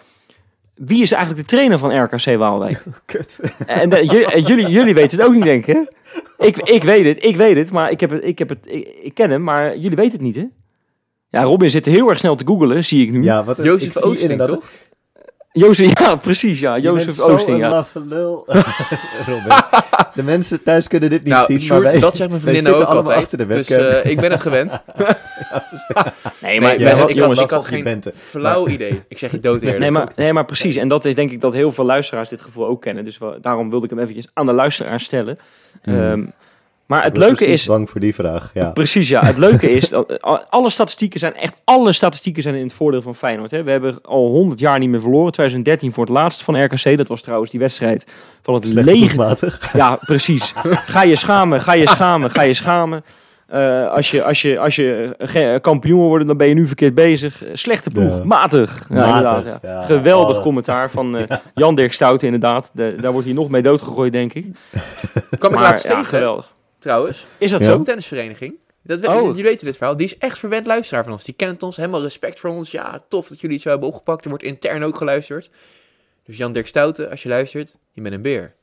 wie 0.75 1.03
is 1.03 1.13
eigenlijk 1.13 1.43
de 1.43 1.49
trainer 1.57 1.79
van 1.79 2.03
RKC 2.03 2.37
Waalwijk? 2.39 2.83
Kut. 3.07 3.41
en 3.67 4.05
j- 4.05 4.23
en 4.23 4.43
jullie, 4.43 4.69
jullie 4.71 4.95
weten 4.95 5.19
het 5.19 5.27
ook 5.27 5.35
niet, 5.35 5.43
denk 5.43 5.67
ik? 5.67 5.93
Ik, 6.39 6.57
ik 6.59 6.83
weet 6.83 7.05
het, 7.05 7.25
ik 7.25 7.37
weet 7.37 7.57
het. 7.57 7.71
Maar 7.73 7.91
ik, 7.91 8.01
heb 8.01 8.11
het, 8.11 8.25
ik, 8.25 8.39
heb 8.39 8.49
het, 8.49 8.59
ik, 8.65 8.89
ik 9.03 9.15
ken 9.15 9.31
hem, 9.31 9.43
maar 9.43 9.77
jullie 9.79 9.97
weten 9.97 10.13
het 10.13 10.21
niet, 10.21 10.37
hè? 10.37 10.45
Ja, 11.31 11.43
Robin 11.43 11.71
zit 11.71 11.87
heel 11.87 12.09
erg 12.09 12.19
snel 12.19 12.35
te 12.37 12.47
googelen, 12.47 12.85
zie 12.85 13.07
ik 13.07 13.13
nu. 13.13 13.23
Ja, 13.23 13.45
wat 13.45 13.57
Jozef 13.63 13.97
Oosting, 13.97 14.31
inderdaad- 14.31 14.57
toch? 14.61 14.71
Jozef, 15.57 15.99
ja, 15.99 16.15
precies, 16.15 16.61
ja. 16.61 16.79
Jozef 16.79 17.21
Oosting, 17.21 17.59
ja. 17.59 17.87
lul. 18.09 18.47
De 20.15 20.23
mensen 20.23 20.63
thuis 20.63 20.89
kunnen 20.89 21.11
dit 21.11 21.23
niet 21.25 21.33
nou, 21.33 21.47
zien, 21.47 21.61
Sjoerd, 21.61 21.83
maar 21.83 21.93
wij, 21.93 22.01
dat 22.01 22.17
zegt 22.17 22.31
mijn 22.31 22.41
vriendin 22.47 22.63
zitten 22.63 22.81
ook 22.81 22.87
allemaal 22.87 23.03
altijd. 23.05 23.23
achter 23.23 23.39
de 23.39 23.47
dus 23.47 23.71
eh, 23.71 24.11
ik 24.11 24.21
ben 24.21 24.31
het 24.31 24.41
gewend. 24.41 24.73
Nee, 26.41 26.61
maar, 26.61 26.79
Nee, 26.79 26.89
had- 26.89 27.11
ik, 27.11 27.19
had, 27.19 27.39
ik 27.39 27.67
geen 27.67 27.85
bente. 27.85 28.13
flauw 28.17 28.69
idee. 28.69 29.03
Ik 29.09 29.19
zeg 29.19 29.31
je 29.31 29.41
dood 29.41 29.63
eerlijk. 29.63 29.79
nee, 29.79 29.91
maar, 29.91 30.13
nee, 30.17 30.33
maar 30.33 30.45
precies. 30.45 30.77
En 30.77 30.89
dat 30.89 31.05
is 31.05 31.15
denk 31.15 31.31
ik 31.31 31.41
dat 31.41 31.53
heel 31.53 31.73
veel 31.73 31.85
luisteraars 31.85 32.29
dit 32.29 32.43
gevoel 32.43 32.67
ook 32.67 32.83
kennen. 32.83 33.05
Dus 33.05 33.19
daarom 33.41 33.71
wilde 33.71 33.85
ik 33.85 33.91
hem 33.91 33.99
eventjes 34.01 34.29
aan 34.33 34.47
de 34.47 34.53
luisteraar 34.53 35.01
stellen. 35.01 35.39
Hmm. 35.83 36.01
Ehm, 36.01 36.25
maar 36.87 37.03
het 37.05 37.17
leuke 37.17 37.35
precies 37.35 37.53
is... 37.61 37.67
bang 37.67 37.91
voor 37.91 38.01
die 38.01 38.15
vraag, 38.15 38.51
ja. 38.55 38.71
Precies, 38.71 39.09
ja. 39.09 39.25
Het 39.25 39.39
leuke 39.39 39.71
is, 39.79 39.89
dat 39.89 40.11
eh, 40.11 40.39
alle 40.49 40.71
statistieken 40.71 41.21
zijn 41.21 41.35
echt, 41.37 41.57
alle 41.65 41.93
statistieken 41.93 42.43
zijn 42.43 42.55
in 42.55 42.63
het 42.63 42.73
voordeel 42.73 43.03
van 43.03 43.15
Feyenoord. 43.15 43.51
Hè. 43.51 43.63
We 43.63 43.71
hebben 43.71 43.99
al 44.03 44.27
100 44.27 44.61
jaar 44.61 44.79
niet 44.79 44.89
meer 44.91 45.01
verloren. 45.01 45.33
2013 45.33 45.93
voor 45.93 46.05
het 46.05 46.13
laatst 46.13 46.43
van 46.43 46.63
RKC. 46.65 46.97
Dat 46.97 47.09
was 47.09 47.23
trouwens 47.23 47.51
die 47.51 47.61
wedstrijd 47.61 48.07
van 48.43 48.55
het 48.55 48.67
Slecht 48.67 48.87
lege... 48.87 48.99
ploegmatig. 49.15 49.73
Ja, 49.73 49.99
precies. 50.01 50.53
Ga 50.95 51.03
je 51.03 51.17
schamen, 51.17 51.61
ga 51.61 51.73
je 51.75 51.89
schamen, 51.89 52.31
ga 52.31 52.43
je 52.43 52.55
schamen. 52.55 53.05
Eh, 53.47 53.89
als 53.91 54.11
je, 54.11 54.23
als 54.25 54.43
je, 54.43 54.59
als 54.59 54.75
je 54.75 55.59
kampioen 55.63 55.99
wil 55.99 56.09
worden, 56.09 56.27
dan 56.27 56.37
ben 56.37 56.49
je 56.49 56.55
nu 56.55 56.67
verkeerd 56.67 56.95
bezig. 56.95 57.43
Slechte 57.53 57.91
ploeg, 57.91 58.17
Ja. 58.17 58.25
matig. 58.25 58.87
Ja, 58.91 59.21
Matig, 59.21 59.45
ja. 59.47 59.59
ja. 59.63 59.83
Geweldig 59.83 60.37
Oh. 60.37 60.43
commentaar 60.43 60.91
van 60.91 61.17
eh, 61.17 61.37
Jan 61.55 61.75
Dirk 61.75 61.93
Stouten, 61.93 62.27
inderdaad. 62.27 62.71
De- 62.73 62.95
daar 63.01 63.13
wordt 63.13 63.27
hij 63.27 63.37
nog 63.37 63.49
mee 63.49 63.63
doodgegooid, 63.63 64.13
denk 64.13 64.33
ik. 64.33 64.47
kwam 65.39 65.51
ik 65.53 65.59
Maar 65.59 65.69
laatst 65.69 65.85
ja, 65.85 65.91
tegen, 65.91 66.05
geweldig. 66.05 66.55
Trouwens. 66.87 67.27
Is 67.39 67.51
dat 67.51 67.61
Ja. 67.61 67.67
zo? 67.67 67.75
Een 67.75 67.85
tennisvereniging. 67.85 68.55
Dat 68.83 69.01
weet, 69.01 69.11
Oh. 69.11 69.27
Jullie 69.27 69.43
weten 69.43 69.67
dit 69.67 69.77
verhaal. 69.77 69.97
Die 69.97 70.07
is 70.07 70.19
echt 70.19 70.39
verwend 70.39 70.67
luisteraar 70.67 71.05
van 71.05 71.13
ons. 71.13 71.25
Die 71.25 71.35
kent 71.35 71.63
ons. 71.63 71.77
Helemaal 71.77 72.03
respect 72.03 72.41
voor 72.41 72.51
ons. 72.51 72.71
Ja, 72.71 73.05
tof 73.09 73.29
dat 73.29 73.41
jullie 73.41 73.55
het 73.55 73.65
zo 73.65 73.71
hebben 73.71 73.89
opgepakt. 73.89 74.23
Er 74.25 74.29
wordt 74.29 74.45
intern 74.45 74.83
ook 74.83 74.97
geluisterd. 74.97 75.51
Dus 76.25 76.37
Jan 76.37 76.53
Dirk 76.53 76.67
Stouten, 76.67 77.11
als 77.11 77.23
je 77.23 77.29
luistert, 77.29 77.77
je 77.93 78.01
bent 78.01 78.15
een 78.15 78.23
beer. 78.23 78.55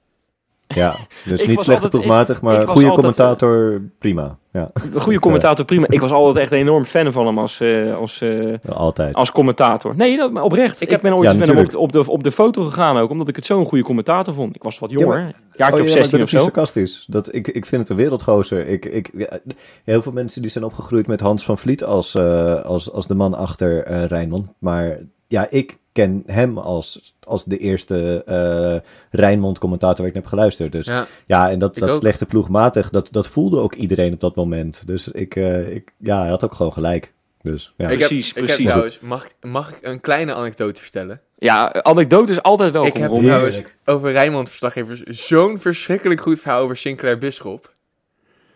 Ja, 0.76 0.96
dus 1.26 1.46
niet 1.46 1.62
slecht 1.62 1.90
ploegmatig, 1.90 2.36
ik 2.38 2.42
maar 2.44 2.56
goede 2.56 2.72
altijd, 2.72 2.94
commentator, 2.96 3.82
prima. 4.00 4.38
Ja, 4.52 4.70
Een 4.94 5.02
goede 5.02 5.20
commentator, 5.20 5.66
prima. 5.66 5.86
Ik 5.90 6.00
was 6.02 6.12
altijd 6.12 6.38
echt 6.38 6.52
een 6.52 6.58
enorm 6.58 6.86
fan 6.86 7.12
van 7.12 7.26
hem 7.26 7.40
als, 7.40 7.60
eh, 7.60 7.96
als, 7.96 8.22
eh, 8.22 8.54
altijd. 8.70 9.16
als 9.16 9.32
commentator. 9.32 9.96
Nee, 9.96 10.18
dat, 10.18 10.32
maar 10.32 10.44
oprecht. 10.44 10.76
Ik 10.76 10.82
Ik, 10.82 10.90
heb- 10.90 11.02
ben 11.02 11.12
ooit 11.14 11.24
Ja, 11.24 11.30
eens 11.30 11.40
met 11.40 11.48
hem 11.48 11.66
op, 11.82 11.92
de, 11.92 12.10
op 12.12 12.24
de 12.24 12.32
foto 12.32 12.64
gegaan 12.64 12.98
ook, 12.98 13.10
omdat 13.10 13.28
ik 13.28 13.36
het 13.36 13.46
zo'n 13.46 13.66
goede 13.66 13.84
commentator 13.84 14.34
vond. 14.34 14.56
Ik 14.56 14.64
was 14.64 14.80
wat 14.80 14.90
jonger, 14.92 15.20
Ja, 15.20 15.26
een 15.26 15.34
jaartje 15.54 15.80
Oh, 15.80 15.86
of 15.86 15.88
ja, 15.88 15.94
maar 15.94 16.04
16 16.06 16.18
ik 16.18 16.24
of 16.24 16.30
zo. 16.30 16.40
sarcastisch. 16.40 17.06
Dat, 17.08 17.34
ik, 17.36 17.48
ik 17.48 17.66
vind 17.66 17.82
het 17.82 17.90
een 17.90 17.96
wereldgozer. 17.96 18.68
Ik, 18.68 18.86
ik, 18.86 19.12
ja, 19.18 19.40
heel 19.84 20.02
veel 20.02 20.12
mensen 20.12 20.42
die 20.42 20.52
zijn 20.52 20.64
opgegroeid 20.64 21.08
met 21.08 21.20
Hans 21.20 21.44
van 21.46 21.58
Vliet 21.58 21.84
als, 21.84 22.16
eh, 22.16 22.62
als, 22.62 22.92
als 22.92 23.08
de 23.08 23.16
man 23.16 23.34
achter 23.34 23.84
eh 23.84 24.06
Rijnmond. 24.06 24.48
Maar 24.60 24.98
ja, 25.28 25.48
ik 25.50 25.78
ken 25.94 26.24
hem 26.26 26.58
als, 26.58 27.14
als 27.24 27.44
de 27.46 27.58
eerste 27.58 28.24
eh 28.26 28.90
Rijnmond 29.20 29.60
commentator 29.60 29.98
waar 29.98 30.08
ik 30.08 30.14
naar 30.14 30.22
heb 30.24 30.32
geluisterd. 30.32 30.72
Dus 30.72 30.86
ja, 30.86 31.08
Ja, 31.26 31.50
en 31.52 31.60
dat, 31.60 31.76
Ik 31.76 31.82
dat 31.82 31.90
ook. 31.92 32.00
slechte 32.00 32.26
ploegmatig, 32.26 32.90
dat, 32.90 33.08
dat 33.12 33.28
voelde 33.28 33.60
ook 33.60 33.74
iedereen 33.76 34.14
op 34.14 34.20
dat 34.20 34.36
moment. 34.36 34.88
Dus 34.88 35.08
ik, 35.08 35.36
eh, 35.36 35.76
ik 35.76 35.92
ja, 35.98 36.20
hij 36.22 36.30
had 36.30 36.44
ook 36.44 36.54
gewoon 36.54 36.74
gelijk. 36.74 37.14
Dus 37.42 37.74
ja. 37.78 37.90
ik 37.90 38.00
heb, 38.00 38.08
Precies, 38.08 38.30
ik 38.30 38.36
heb 38.36 38.46
precies. 38.46 38.66
trouwens, 38.66 39.00
mag, 39.00 39.26
ik- 39.26 39.36
mag 39.50 39.70
ik 39.72 39.78
een 39.82 40.00
kleine 40.02 40.34
anekdote 40.34 40.82
vertellen? 40.82 41.22
Ja, 41.38 41.74
anekdote 41.74 42.32
is 42.32 42.42
altijd 42.42 42.72
welkom, 42.72 42.92
ik 42.92 42.98
heb 42.98 43.12
trouwens 43.14 43.62
over 43.86 44.12
Rijnmond 44.12 44.48
verslaggevers 44.50 45.02
zo'n 45.04 45.60
verschrikkelijk 45.60 46.22
goed 46.22 46.40
verhaal 46.40 46.62
over 46.62 46.78
Sinclair 46.78 47.18
Bisschop. 47.18 47.72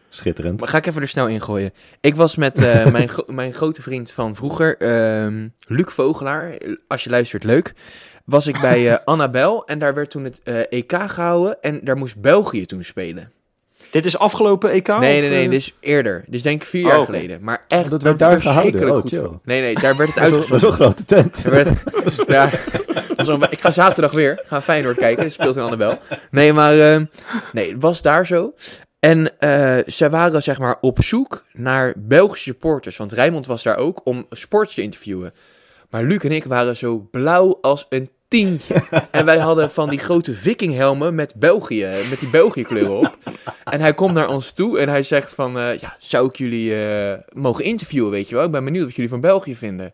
Schitterend. 0.10 0.60
Maar 0.60 0.70
ga 0.70 0.78
ik 0.78 0.86
even 0.86 1.02
er 1.02 1.08
snel 1.08 1.28
ingooien. 1.28 1.74
Ik 2.02 2.16
was 2.16 2.36
met 2.36 2.60
eh, 2.62 2.86
mijn, 2.92 3.10
gro- 3.10 3.24
mijn 3.28 3.54
grote 3.54 3.82
vriend 3.82 4.12
van 4.12 4.36
vroeger, 4.36 4.78
ehm, 4.78 5.48
Luc 5.68 5.86
Vogelaar. 5.88 6.58
Als 6.88 7.04
je 7.04 7.10
luistert, 7.10 7.44
leuk. 7.44 7.74
Was 8.26 8.48
ik 8.48 8.60
bij 8.62 8.92
eh, 8.92 8.98
Annabel 9.06 9.66
en 9.66 9.80
daar 9.80 9.94
werd 9.94 10.10
toen 10.10 10.24
het 10.24 10.42
eh, 10.44 10.60
EK 10.70 10.94
gehouden 11.08 11.62
en 11.62 11.80
daar 11.84 11.98
moest 11.98 12.22
België 12.22 12.66
toen 12.66 12.84
spelen. 12.84 13.32
Dit 13.90 14.06
is 14.06 14.18
afgelopen 14.18 14.70
EK? 14.72 14.88
nee, 14.88 14.96
of, 14.98 15.02
nee, 15.02 15.30
nee, 15.30 15.50
dus 15.50 15.76
eerder. 15.80 16.24
Dus 16.28 16.42
denk 16.42 16.62
ik 16.62 16.68
vier 16.68 16.84
Oh, 16.84 16.90
jaar 16.90 16.98
oké. 17.00 17.06
geleden. 17.06 17.38
Maar 17.42 17.64
echt 17.68 17.90
Dat 17.90 18.02
werd 18.02 18.20
daar 18.20 18.42
gehouden? 18.42 18.72
verschrikkelijk 18.80 19.24
Oh, 19.24 19.32
goed 19.32 19.46
Nee, 19.46 19.62
nee, 19.62 19.74
daar 19.76 19.98
werd 19.98 20.10
het 20.10 20.20
uitgezonden. 20.20 20.68
een 20.70 20.74
grote 20.76 21.06
tent. 21.06 21.44
Er 21.44 21.52
werd, 21.52 21.70
ja, 22.28 22.50
dat 23.08 23.16
was 23.18 23.28
een- 23.28 23.42
ik 23.52 23.60
ga 23.62 23.72
zaterdag 23.72 24.12
weer. 24.12 24.40
Ga 24.44 24.62
Feyenoord 24.62 24.98
kijken. 24.98 25.24
Dat 25.24 25.34
speelt 25.34 25.56
in 25.56 25.62
Annabel. 25.62 26.00
Nee, 26.32 26.54
maar 26.54 26.80
eh, 26.94 27.02
nee, 27.54 27.72
het 27.72 27.82
was 27.82 28.02
daar 28.02 28.26
zo. 28.26 28.54
En 29.00 29.40
eh 29.40 29.78
ze 29.88 30.10
waren 30.10 30.44
zeg 30.44 30.60
maar 30.60 30.78
op 30.82 31.04
zoek 31.04 31.46
naar 31.54 31.94
Belgische 31.98 32.44
supporters. 32.44 32.98
Want 32.98 33.12
Rijnmond 33.12 33.46
was 33.46 33.64
daar 33.64 33.78
ook 33.78 34.02
om 34.04 34.26
sports 34.30 34.74
te 34.74 34.82
interviewen. 34.82 35.34
Maar 35.90 36.04
Luc 36.04 36.24
en 36.24 36.32
ik 36.32 36.44
waren 36.44 36.78
zo 36.78 37.08
blauw 37.12 37.58
als 37.62 37.86
een 37.90 38.10
tientje. 38.28 38.76
En 39.12 39.26
wij 39.26 39.38
hadden 39.38 39.72
van 39.72 39.90
die 39.90 40.00
grote 40.00 40.36
vikinghelmen 40.36 41.16
met 41.16 41.36
België, 41.36 41.88
met 42.10 42.20
die 42.20 42.30
België 42.30 42.64
kleuren 42.64 42.98
op. 42.98 43.18
En 43.64 43.82
hij 43.82 43.94
komt 43.94 44.14
naar 44.14 44.30
ons 44.30 44.52
toe 44.52 44.80
en 44.80 44.90
hij 44.90 45.04
zegt 45.04 45.34
van, 45.34 45.58
eh, 45.58 45.80
ja, 45.80 45.96
zou 46.00 46.28
ik 46.28 46.36
jullie 46.36 46.86
eh, 46.86 47.20
mogen 47.30 47.64
interviewen, 47.64 48.12
weet 48.12 48.30
je 48.30 48.36
wel? 48.36 48.44
Ik 48.44 48.52
ben 48.52 48.64
benieuwd 48.64 48.86
wat 48.86 48.96
jullie 48.96 49.10
van 49.10 49.22
België 49.22 49.56
vinden. 49.56 49.94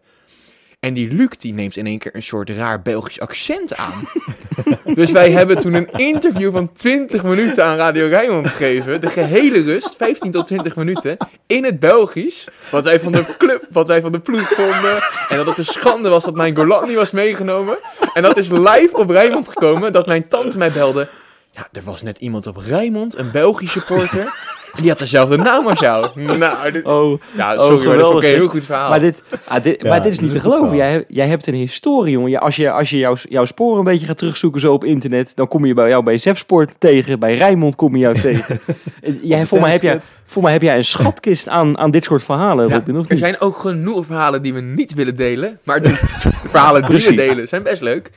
En 0.83 0.93
die 0.93 1.13
Luc 1.13 1.29
die 1.37 1.53
neemt 1.53 1.77
in 1.77 1.85
één 1.85 1.99
keer 1.99 2.15
een 2.15 2.23
soort 2.23 2.49
raar 2.49 2.81
Belgisch 2.81 3.19
accent 3.19 3.75
aan. 3.75 4.07
dus 4.95 5.11
wij 5.11 5.31
hebben 5.31 5.59
toen 5.59 5.73
een 5.73 5.91
interview 5.91 6.51
van 6.51 6.73
20 6.73 7.23
minuten 7.23 7.65
aan 7.65 7.77
Radio 7.77 8.07
Rijnmond 8.07 8.47
gegeven. 8.47 9.01
De 9.01 9.07
gehele 9.07 9.61
rust, 9.61 9.95
15 9.97 10.31
tot 10.31 10.45
20 10.45 10.75
minuten, 10.75 11.17
in 11.47 11.63
het 11.63 11.79
Belgisch. 11.79 12.47
Wat 12.69 12.83
wij 12.83 12.99
van 12.99 13.11
de 13.11 13.25
club, 13.37 13.67
wat 13.71 13.87
wij 13.87 14.01
van 14.01 14.11
de 14.11 14.19
ploeg 14.19 14.53
vonden. 14.53 15.03
En 15.29 15.37
dat 15.37 15.45
het 15.45 15.57
een 15.57 15.65
schande 15.65 16.09
was 16.09 16.23
dat 16.23 16.35
mijn 16.35 16.55
Golan 16.55 16.87
niet 16.87 16.95
was 16.95 17.11
meegenomen. 17.11 17.77
En 18.13 18.21
dat 18.21 18.37
is 18.37 18.49
live 18.49 18.89
op 18.91 19.09
Rijnmond 19.09 19.47
gekomen, 19.47 19.91
dat 19.91 20.07
mijn 20.07 20.27
tante 20.27 20.57
mij 20.57 20.71
belde. 20.71 21.09
Ja, 21.51 21.67
er 21.71 21.83
was 21.83 22.01
net 22.01 22.17
iemand 22.17 22.47
op 22.47 22.57
Rijnmond, 22.57 23.17
een 23.17 23.31
Belgisch 23.31 23.71
supporter. 23.71 24.33
Die 24.75 24.89
had 24.89 24.99
dezelfde 24.99 25.37
naam 25.37 25.67
als 25.67 25.79
jou. 25.79 26.07
Nou, 26.37 26.71
dit, 26.71 26.85
Oh, 26.85 27.21
ja, 27.35 27.55
Oh, 27.55 27.59
sorry, 27.67 27.87
maar 27.87 27.97
dat 27.97 28.05
vond 28.11 28.17
geweldig, 28.17 28.17
ik 28.17 28.23
een 28.23 28.29
zeg. 28.29 28.37
heel 28.37 28.47
goed 28.47 28.65
verhaal. 28.65 28.89
maar 28.89 28.99
dit, 28.99 29.23
ah, 29.47 29.63
dit, 29.63 29.81
Ja, 29.81 29.89
maar 29.89 30.01
dit 30.01 30.11
is 30.11 30.17
dit 30.17 30.25
niet 30.27 30.35
is 30.35 30.41
te 30.41 30.47
een 30.47 30.53
geloven. 30.53 30.77
Jij, 30.77 31.03
jij 31.07 31.27
hebt 31.27 31.47
een 31.47 31.53
historie, 31.53 32.11
jongen. 32.13 32.29
Ja, 32.29 32.39
als 32.39 32.55
je, 32.55 32.71
als 32.71 32.89
je 32.89 32.97
jouw, 32.97 33.15
jouw 33.29 33.45
sporen 33.45 33.77
een 33.77 33.83
beetje 33.83 34.05
gaat 34.07 34.17
terugzoeken 34.17 34.61
zo 34.61 34.73
op 34.73 34.83
internet, 34.83 35.31
dan 35.35 35.47
kom 35.47 35.65
je 35.65 35.73
bij 35.73 35.89
jou 35.89 36.03
bij 36.03 36.17
Zepsport 36.17 36.71
tegen, 36.77 37.19
bij 37.19 37.35
Rijnmond 37.35 37.75
kom 37.75 37.93
je 37.95 37.99
jou 37.99 38.19
tegen. 38.19 38.59
Eh, 39.01 39.13
jij, 39.21 39.45
voor, 39.45 39.59
mij 39.59 39.71
heb 39.71 39.81
jij, 39.81 40.01
voor 40.25 40.41
mij 40.43 40.51
heb 40.51 40.61
jij 40.61 40.75
een 40.75 40.83
schatkist 40.85 41.47
aan, 41.47 41.77
aan 41.77 41.91
dit 41.91 42.03
soort 42.03 42.23
verhalen, 42.23 42.67
Ja, 42.67 42.75
Robin, 42.75 42.97
of 42.97 43.09
er 43.09 43.17
zijn 43.17 43.39
ook 43.39 43.57
genoeg 43.57 44.05
verhalen 44.05 44.41
die 44.41 44.53
we 44.53 44.61
niet 44.61 44.93
willen 44.93 45.15
delen. 45.15 45.59
Maar 45.63 45.81
de 45.81 45.93
verhalen 46.53 46.85
die 46.89 47.05
we 47.05 47.13
delen 47.13 47.47
zijn 47.47 47.63
best 47.63 47.81
leuk. 47.81 48.09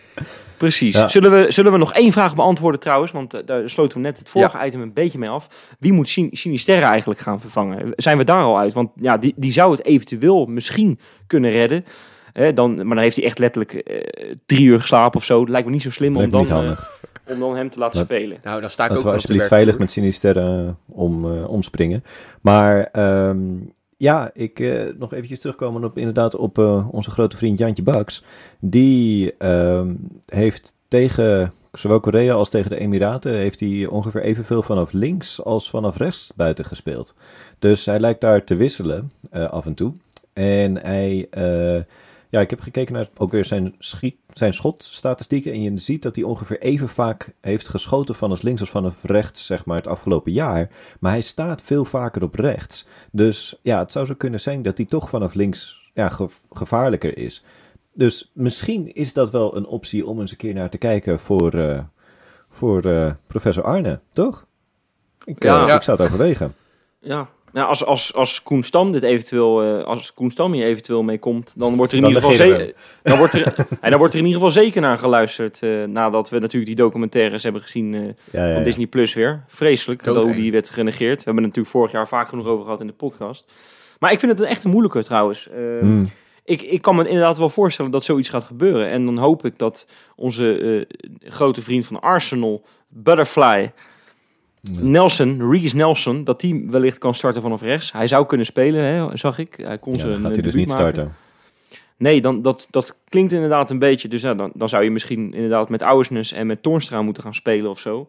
Precies. 0.57 0.95
Ja. 0.95 1.09
Zullen, 1.09 1.31
we, 1.31 1.47
zullen 1.53 1.73
we 1.73 1.79
nog 1.79 1.93
één 1.93 2.13
vraag 2.13 2.35
beantwoorden 2.35 2.81
trouwens? 2.81 3.13
Want 3.13 3.35
eh, 3.35 3.41
daar 3.47 3.69
sloten 3.71 3.97
we 3.97 4.03
net 4.07 4.19
het 4.19 4.29
vorige 4.29 4.67
item 4.67 4.81
een 4.81 4.93
beetje 4.93 5.19
mee 5.19 5.29
af. 5.29 5.49
Wie 5.79 5.93
moet 5.93 6.09
Sin- 6.09 6.31
Sinisterra 6.33 6.91
eigenlijk 6.91 7.21
gaan 7.21 7.41
vervangen? 7.41 7.93
Zijn 7.97 8.19
we 8.19 8.25
daar 8.25 8.43
al 8.43 8.59
uit? 8.59 8.73
Want 8.73 8.91
ja, 9.01 9.17
die, 9.17 9.35
die 9.37 9.53
zou 9.53 9.71
het 9.71 9.85
eventueel 9.85 10.47
misschien 10.47 10.99
kunnen 11.27 11.51
redden. 11.51 11.85
Hè, 12.33 12.53
dan, 12.53 12.75
maar 12.75 12.95
dan 12.95 12.99
heeft 13.05 13.17
hij 13.17 13.25
echt 13.25 13.39
letterlijk 13.39 13.73
eh, 13.75 14.01
drie 14.47 14.65
uur 14.67 14.81
geslapen 14.81 15.19
of 15.19 15.25
zo. 15.25 15.45
Lijkt 15.49 15.67
me 15.67 15.73
niet 15.73 15.83
zo 15.83 15.91
slim 15.91 16.13
om 16.13 16.17
Lijkt 16.17 16.33
dan, 16.33 16.41
niet 16.41 16.51
handig. 16.51 17.01
Om 17.29 17.39
dan 17.39 17.57
hem 17.57 17.71
te 17.71 17.79
laten 17.79 17.97
Maar- 17.97 18.07
spelen. 18.07 18.39
Nou, 18.43 18.61
dan 18.61 18.71
sta 18.71 18.85
ik 18.85 18.91
ook 18.91 18.97
Laten 18.97 18.97
we 18.97 19.03
wel 19.05 19.13
alsjeblieft 19.13 19.47
veilig 19.49 19.79
met 19.79 19.91
Sinisterre 19.91 20.67
eh, 20.67 20.97
om, 20.99 21.33
eh, 21.37 21.49
omspringen. 21.49 22.05
Maar 22.41 22.89
ehm, 22.93 23.39
ja, 23.97 24.31
ik 24.35 24.61
eh, 24.61 24.83
nog 24.99 25.13
eventjes 25.13 25.41
terugkomen 25.41 25.85
op 25.85 25.99
inderdaad 25.99 26.37
op 26.37 26.59
eh, 26.59 26.89
onze 26.91 27.11
grote 27.11 27.37
vriend 27.37 27.59
Jantje 27.59 27.83
Baks. 27.83 28.23
Die 28.61 29.35
ehm, 29.39 29.95
heeft 30.27 30.75
tegen 30.89 31.53
zowel 31.73 32.01
Korea 32.01 32.35
als 32.35 32.51
tegen 32.51 32.71
de 32.71 32.79
Emiraten 32.79 33.35
heeft 33.35 33.61
hij 33.61 33.87
ongeveer 33.87 34.23
evenveel 34.23 34.63
vanaf 34.63 34.93
links 34.93 35.43
als 35.45 35.71
vanaf 35.71 35.97
rechts 35.97 36.33
buiten 36.37 36.65
gespeeld. 36.65 37.15
Dus 37.59 37.85
hij 37.85 38.01
lijkt 38.01 38.21
daar 38.21 38.45
te 38.45 38.57
wisselen 38.57 39.11
eh, 39.31 39.45
af 39.51 39.67
en 39.67 39.75
toe. 39.75 39.93
En 40.33 40.77
hij, 40.81 41.27
eh, 41.31 41.83
ja, 42.37 42.43
ik 42.43 42.51
heb 42.51 42.61
gekeken 42.61 42.95
naar 42.95 43.09
ook 43.17 43.31
weer 43.31 43.45
zijn, 43.45 43.75
schiet, 43.79 44.17
zijn 44.33 44.55
schotstatistieken. 44.55 45.53
En 45.53 45.63
je 45.63 45.79
ziet 45.79 46.03
dat 46.03 46.15
hij 46.17 46.25
ongeveer 46.25 46.61
even 46.61 46.89
vaak 46.89 47.33
heeft 47.41 47.69
geschoten 47.69 48.15
vanaf 48.15 48.43
links 48.43 48.61
als 48.61 48.71
vanaf 48.71 48.95
rechts, 49.03 49.47
zeg 49.47 49.65
maar, 49.65 49.77
het 49.77 49.87
afgelopen 49.87 50.33
jaar. 50.33 50.71
Maar 51.01 51.13
hij 51.13 51.21
staat 51.21 51.63
veel 51.63 51.85
vaker 51.85 52.23
op 52.23 52.35
rechts. 52.35 52.87
Dus 53.13 53.59
ja, 53.63 53.79
het 53.79 53.93
zou 53.93 54.07
zo 54.07 54.15
kunnen 54.15 54.41
zijn 54.41 54.63
dat 54.63 54.77
hij 54.77 54.87
toch 54.87 55.09
vanaf 55.09 55.35
links 55.35 55.91
ja, 55.95 56.09
ge- 56.09 56.29
gevaarlijker 56.53 57.19
is. 57.19 57.43
Dus 57.93 58.31
misschien 58.35 58.95
is 58.95 59.13
dat 59.13 59.31
wel 59.31 59.57
een 59.57 59.67
optie 59.67 60.07
om 60.07 60.21
eens 60.21 60.31
een 60.31 60.37
keer 60.37 60.55
naar 60.55 60.71
te 60.71 60.79
kijken 60.79 61.19
voor, 61.21 61.53
eh, 61.55 61.81
voor 62.51 62.85
eh, 62.85 63.13
professor 63.27 63.65
Arne, 63.65 64.01
toch? 64.13 64.47
Ik, 65.25 65.45
eh, 65.45 65.51
Ja. 65.51 65.75
ik 65.77 65.83
zou 65.83 65.97
het 65.99 66.07
overwegen. 66.07 66.55
Ja. 67.01 67.29
Nou, 67.57 67.69
als, 67.69 67.85
als, 67.85 68.15
als 68.15 68.43
Koen 68.43 68.63
Stam 68.63 68.93
dit 68.93 69.03
eventueel, 69.03 69.63
eh, 69.63 69.85
als 69.85 70.15
Koen 70.15 70.31
Stam 70.31 70.53
hier 70.53 70.65
eventueel 70.67 71.03
mee 71.03 71.19
komt, 71.19 71.55
dan 71.57 71.77
wordt 71.77 71.93
er 71.93 71.99
in 71.99 72.05
ieder 72.07 72.21
geval 72.21 72.37
zeker, 72.37 72.75
dan 73.03 73.19
wordt 73.19 73.35
er, 73.35 73.55
en 73.81 73.91
dan 73.91 73.99
wordt 73.99 74.15
er 74.15 74.21
in 74.21 74.27
ieder 74.27 74.41
geval 74.43 74.63
zeker 74.63 74.81
naar 74.81 74.99
geluisterd. 74.99 75.63
eh, 75.63 75.85
nadat 75.85 76.31
we 76.31 76.39
natuurlijk 76.39 76.67
die 76.67 76.85
documentaires 76.85 77.43
hebben 77.43 77.63
gezien 77.63 77.95
eh, 77.95 78.01
Ja, 78.31 78.47
ja, 78.47 78.55
van. 78.55 78.63
Disney 78.63 78.87
Plus 78.87 79.15
weer. 79.15 79.45
Vreselijk, 79.49 80.05
dat 80.05 80.25
hoe 80.25 80.35
die 80.35 80.53
werd 80.53 80.71
genegeerd. 80.71 81.17
We 81.19 81.25
hebben 81.25 81.45
het 81.45 81.55
natuurlijk 81.55 81.75
vorig 81.75 81.93
jaar 81.93 82.09
vaak 82.09 82.29
genoeg 82.29 82.47
over 82.47 82.65
gehad 82.65 82.81
in 82.81 82.87
de 82.87 82.93
podcast. 82.93 83.53
Maar 83.99 84.13
ik 84.13 84.19
vind 84.21 84.33
het 84.33 84.41
een 84.41 84.47
echt 84.47 84.65
een 84.65 84.71
moeilijke 84.71 85.05
trouwens. 85.05 85.49
Eh, 85.49 85.57
Hmm. 85.81 86.11
ik, 86.45 86.63
ik 86.63 86.83
kan 86.83 86.97
me 86.97 87.09
inderdaad 87.09 87.39
wel 87.39 87.49
voorstellen 87.49 87.91
dat 87.91 88.05
zoiets 88.05 88.29
gaat 88.29 88.45
gebeuren. 88.45 88.91
En 88.91 89.07
dan 89.07 89.19
hoop 89.19 89.45
ik 89.45 89.59
dat 89.59 89.89
onze 90.17 90.59
eh, 90.89 91.31
grote 91.31 91.63
vriend 91.63 91.87
van 91.87 92.01
Arsenal, 92.01 92.65
Butterfly, 92.89 93.71
Nelson, 94.81 95.51
Reese 95.51 95.77
Nelson, 95.77 96.25
dat 96.25 96.41
die 96.41 96.67
wellicht 96.71 96.99
kan 96.99 97.15
starten 97.15 97.43
vanaf 97.43 97.61
rechts. 97.61 97.93
Hij 97.93 98.07
zou 98.07 98.27
kunnen 98.27 98.47
spelen, 98.47 98.85
hè, 98.85 99.17
zag 99.17 99.39
ik. 99.39 99.55
Hij 99.63 99.79
kon 99.79 99.95
Ja, 99.95 100.05
dan 100.05 100.17
gaat 100.17 100.33
hij 100.33 100.43
dus 100.43 100.55
niet 100.55 100.69
maken. 100.69 100.93
starten. 100.93 101.15
Nee, 101.97 102.21
dan, 102.21 102.43
dat, 102.43 102.67
dat 102.71 102.95
klinkt 103.09 103.33
inderdaad 103.33 103.71
een 103.71 103.79
beetje. 103.79 104.09
Dus 104.09 104.23
ja, 104.23 104.35
dan, 104.35 104.51
dan 104.55 104.69
zou 104.69 104.85
je 104.85 104.91
misschien 104.91 105.35
inderdaad 105.35 105.69
met 105.69 105.83
Ouwersnes 105.83 106.33
en 106.33 106.47
met 106.47 106.63
Toornstra 106.63 107.03
moeten 107.03 107.23
gaan 107.23 107.35
spelen 107.35 107.71
of 107.71 107.79
zo. 107.79 108.09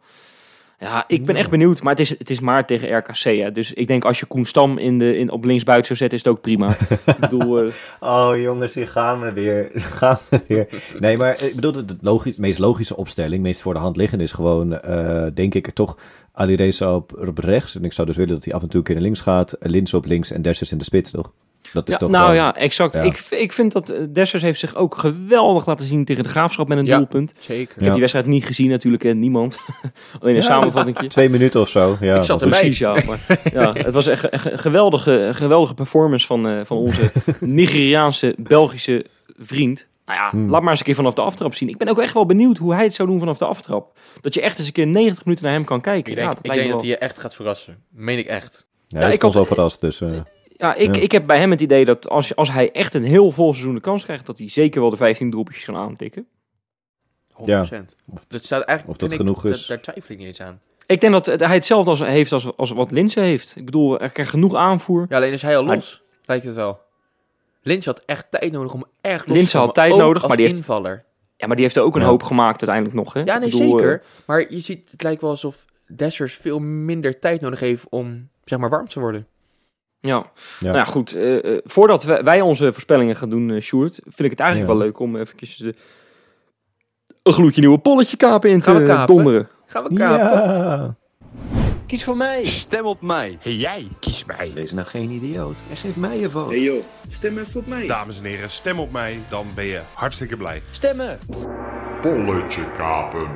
Ja, 0.80 1.03
ik 1.08 1.26
ben 1.26 1.36
echt 1.36 1.49
benieuwd. 1.49 1.82
Maar 1.82 1.91
het 1.91 2.01
is, 2.01 2.10
het 2.10 2.30
is 2.30 2.39
maar 2.39 2.66
tegen 2.66 2.97
RKC. 2.97 3.24
Hè. 3.24 3.51
Dus 3.51 3.74
ik 3.74 3.88
denk 3.88 4.05
als 4.05 4.20
je 4.20 4.26
Koen 4.26 4.45
Stam 4.45 4.78
in 4.78 4.97
de, 4.97 5.18
in, 5.18 5.32
op 5.32 5.45
linksbuiten 5.45 5.86
zou 5.86 5.99
zetten, 5.99 6.18
is 6.18 6.24
het 6.24 6.34
ook 6.34 6.41
prima. 6.41 6.76
ik 7.05 7.18
bedoel, 7.20 7.60
eh, 7.60 7.72
Oh 8.30 8.32
jongens, 8.36 8.74
hier 8.74 8.88
gaan 8.88 9.20
we 9.20 9.34
weer. 9.34 9.70
gaan 9.99 10.18
we 10.30 10.43
weer. 10.47 10.68
Nee, 10.99 11.18
maar 11.18 11.43
ik 11.43 11.55
bedoel, 11.55 11.72
de 11.72 11.86
de 11.86 11.97
logisch, 12.01 12.38
meest 12.38 12.60
logische 12.60 12.95
opstelling, 12.95 13.43
meest 13.43 13.62
voor 13.62 13.74
de 13.74 13.80
hand 13.80 13.97
liggende 13.97 14.24
is 14.24 14.32
gewoon, 14.32 14.80
eh, 14.82 15.26
denk 15.34 15.53
ik, 15.53 15.70
toch 15.70 15.97
Ali 16.38 16.56
Reza 16.56 16.96
op, 16.96 17.28
op 17.28 17.38
rechts. 17.38 17.76
En 17.76 17.84
ik 17.84 17.94
zou 17.94 18.08
dus 18.08 18.16
willen 18.16 18.34
dat 18.34 18.44
hij 18.46 18.54
af 18.54 18.62
en 18.62 18.68
toe 18.68 18.78
een 18.80 18.86
keer 18.86 18.96
naar 18.96 19.04
links 19.04 19.22
gaat. 19.22 19.56
Lins 19.60 19.94
op 19.94 20.06
links 20.06 20.32
en 20.32 20.42
Dessers 20.42 20.72
in 20.72 20.78
de 20.78 20.84
spits, 20.84 21.12
toch? 21.12 21.34
Dat 21.74 21.88
is 21.88 21.94
ja, 21.94 22.00
toch 22.00 22.10
nou 22.10 22.22
gewoon- 22.30 22.44
ja, 22.44 22.56
exact. 22.56 22.94
ja. 22.94 23.02
Ik, 23.02 23.20
ik 23.30 23.52
vind 23.54 23.72
dat 23.72 23.90
eh, 23.90 24.02
Dessers 24.14 24.42
heeft 24.42 24.60
zich 24.60 24.76
ook 24.76 24.98
geweldig 24.98 25.66
laten 25.66 25.86
zien 25.88 26.06
tegen 26.06 26.24
de 26.24 26.30
Graafschap 26.30 26.68
met 26.68 26.78
een 26.78 26.86
Ja. 26.86 26.98
doelpunt. 26.98 27.30
Ik 27.32 27.36
Zeker. 27.40 27.74
heb 27.76 27.84
Ja. 27.84 27.90
die 27.92 28.00
wedstrijd 28.00 28.26
niet 28.26 28.46
gezien 28.46 28.70
natuurlijk, 28.70 29.04
en 29.04 29.20
niemand. 29.20 29.58
Alleen 30.20 30.36
een 30.36 30.42
Ja, 30.42 30.48
samenvatting. 30.48 30.98
Twee 30.98 31.30
minuten 31.30 31.62
of 31.62 31.70
zo. 31.70 31.98
Ja, 32.00 32.16
Ik 32.18 32.24
zat 32.24 32.28
dat- 32.28 32.42
erbij. 32.42 32.60
Precies, 32.60 32.80
ja. 32.80 32.98
Maar, 33.06 33.40
ja. 33.54 33.74
Het 33.86 33.94
was 33.94 34.08
echt 34.08 34.24
een, 34.24 34.52
een 34.52 34.60
geweldige, 34.60 35.12
een 35.12 35.36
geweldige 35.36 35.74
performance 35.74 36.26
van, 36.26 36.48
eh, 36.48 36.60
van 36.64 36.78
onze 36.78 37.12
Nigeriaanse, 37.40 38.36
Belgische 38.38 39.06
vriend. 39.38 39.88
Nou 40.08 40.20
ja, 40.20 40.30
Hmm. 40.30 40.49
laat 40.49 40.62
maar 40.62 40.70
eens 40.70 40.80
een 40.80 40.86
keer 40.86 40.95
vanaf 40.95 41.14
de 41.14 41.22
aftrap 41.22 41.53
zien. 41.53 41.70
Ik 41.70 41.78
ben 41.78 41.88
ook 41.88 41.99
echt 41.99 42.14
wel 42.14 42.26
benieuwd 42.26 42.58
hoe 42.58 42.74
hij 42.74 42.84
het 42.84 42.93
zou 42.93 43.10
doen 43.10 43.20
vanaf 43.20 43.38
de 43.38 43.45
aftrap. 43.45 43.97
Dat 44.22 44.34
je 44.34 44.41
echt 44.41 44.58
eens 44.58 44.68
een 44.68 44.74
keer 44.74 44.88
90 44.88 45.24
minuten 45.26 45.45
naar 45.45 45.53
hem 45.53 45.64
kan 45.66 45.82
kijken. 45.82 46.12
Ik 46.12 46.18
ja, 46.18 46.24
denk, 46.24 46.36
dat 46.36 46.45
ik 46.45 46.60
denk 46.60 46.72
dat 46.72 46.82
hij 46.82 46.89
je 46.89 46.97
echt 46.97 47.20
gaat 47.20 47.36
verrassen. 47.36 47.84
Meen 47.89 48.18
ik 48.18 48.28
echt. 48.28 48.68
Ja, 48.88 48.99
hij 48.99 49.14
ik 49.14 49.22
had- 49.22 49.36
al 49.36 49.45
verrast, 49.45 49.82
dus... 49.82 50.01
eh, 50.01 50.20
Ja, 50.47 50.76
ik, 50.76 50.95
Ja. 50.95 51.01
ik 51.01 51.12
heb 51.12 51.26
bij 51.28 51.39
hem 51.39 51.51
het 51.51 51.62
idee 51.62 51.86
dat 51.86 52.10
als, 52.10 52.36
als 52.36 52.51
hij 52.51 52.72
echt 52.72 52.93
een 52.93 53.03
heel 53.03 53.32
vol 53.32 53.51
seizoen 53.53 53.76
de 53.76 53.82
kans 53.82 54.03
krijgt, 54.03 54.26
dat 54.26 54.38
hij 54.38 54.49
zeker 54.49 54.82
wel 54.82 54.89
de 54.89 54.97
15 54.97 55.30
doelpuntjes 55.30 55.66
kan 55.66 55.76
aantikken. 55.76 56.28
100%. 57.34 57.95
Dat 58.28 58.43
staat 58.45 58.62
eigenlijk, 58.64 58.88
Of 58.89 58.97
dat 58.97 59.12
ik, 59.12 59.18
genoeg 59.18 59.45
is. 59.45 59.58
dat- 59.60 59.68
daar 59.68 59.82
twijfel 59.82 60.12
ik 60.14 60.18
niet 60.18 60.28
eens 60.28 60.41
aan. 60.41 60.60
Ik 60.86 61.01
denk 61.01 61.14
dat 61.14 61.26
hij 61.26 61.53
hetzelfde 61.55 61.89
als, 61.89 61.99
heeft 61.99 62.32
als, 62.32 62.58
als 62.58 62.72
wat 62.72 62.91
Linse 62.91 63.20
heeft. 63.20 63.55
Ik 63.55 63.66
bedoel, 63.66 63.99
er 63.99 64.10
krijgt 64.10 64.32
genoeg 64.32 64.55
aanvoer. 64.55 65.05
Ja, 65.10 65.16
alleen 65.16 65.32
is 65.32 65.41
hij 65.41 65.58
al 65.58 65.64
los. 65.66 66.01
Lijkt 66.26 66.45
het 66.45 66.55
wel. 66.55 66.80
Lins 67.68 67.86
had 67.86 68.03
echt 68.05 68.26
tijd 68.32 68.51
nodig 68.51 68.74
om 68.74 68.86
echt 69.01 69.28
los 69.28 69.38
te 69.38 69.51
komen. 69.51 69.65
had 69.65 69.76
tijd 69.76 69.91
ook 69.91 69.99
nodig, 69.99 70.28
maar 70.28 70.38
die 70.38 70.45
heeft- 70.45 70.57
invaller. 70.57 71.03
Ja, 71.38 71.47
maar 71.47 71.55
die 71.55 71.65
heeft 71.65 71.78
er 71.78 71.84
ook 71.84 71.95
een 71.95 72.01
Ja. 72.01 72.07
hoop 72.07 72.24
gemaakt 72.24 72.57
uiteindelijk 72.68 72.95
nog. 72.95 73.13
Hè? 73.13 73.20
Ja, 73.24 73.38
nee, 73.38 73.49
bedoel, 73.49 73.70
zeker. 73.80 73.93
eh, 73.93 74.07
Maar 74.26 74.45
je 74.53 74.59
ziet, 74.59 74.91
het 74.91 75.03
lijkt 75.03 75.22
wel 75.22 75.30
alsof 75.30 75.65
Dessers 75.95 76.34
veel 76.34 76.59
minder 76.59 77.20
tijd 77.20 77.41
nodig 77.41 77.59
heeft 77.59 77.86
om, 77.89 78.30
zeg 78.43 78.59
maar, 78.59 78.70
warm 78.70 78.88
te 78.88 78.99
worden. 78.99 79.28
Ja. 79.99 80.09
Ja. 80.18 80.26
Nou 80.59 80.78
ja, 80.78 80.84
goed. 80.86 81.13
eh, 81.13 81.53
eh, 81.55 81.61
voordat 81.63 82.03
wij, 82.03 82.41
onze 82.41 82.72
voorspellingen 82.74 83.15
gaan 83.15 83.30
doen, 83.30 83.51
eh 83.51 83.61
Sjoerd, 83.61 83.93
vind 84.03 84.20
ik 84.20 84.30
het 84.32 84.39
eigenlijk 84.39 84.72
Ja. 84.72 84.78
wel 84.78 84.86
leuk 84.86 84.99
om 84.99 85.15
eventjes 85.15 85.61
eh, 85.61 85.72
een 87.24 87.34
gloedje 87.34 87.61
nieuwe 87.61 87.78
polletje 87.80 88.18
kapen 88.18 88.49
in 88.49 88.59
te 88.61 88.70
Gaan 88.70 88.82
we 88.82 88.88
kapen? 88.88 89.15
donderen. 89.15 89.49
Gaan 89.65 89.84
we 89.84 89.93
kapen? 89.93 90.97
Kies 91.88 92.04
voor 92.04 92.18
mij. 92.18 92.46
Stem 92.46 92.86
op 92.86 93.02
mij. 93.02 93.38
Hey 93.42 93.54
jij, 93.54 93.88
kies 94.00 94.26
mij. 94.26 94.52
Wees 94.54 94.72
nou 94.74 94.88
geen 94.88 95.10
idioot 95.10 95.56
en 95.70 95.76
geef 95.76 95.96
mij 95.98 96.20
je 96.20 96.30
vote. 96.30 96.50
Hey 96.54 96.64
joh, 96.64 96.84
stem 97.10 97.38
even 97.38 97.60
op 97.60 97.68
mij. 97.68 97.88
Dames 97.88 98.18
en 98.18 98.24
heren, 98.24 98.50
stem 98.50 98.80
op 98.80 98.92
mij, 98.92 99.20
dan 99.30 99.46
ben 99.56 99.66
je 99.66 99.80
hartstikke 99.94 100.38
blij. 100.38 100.62
Stemmen. 100.72 101.20
Polletje 102.02 102.72
kapen. 102.78 103.28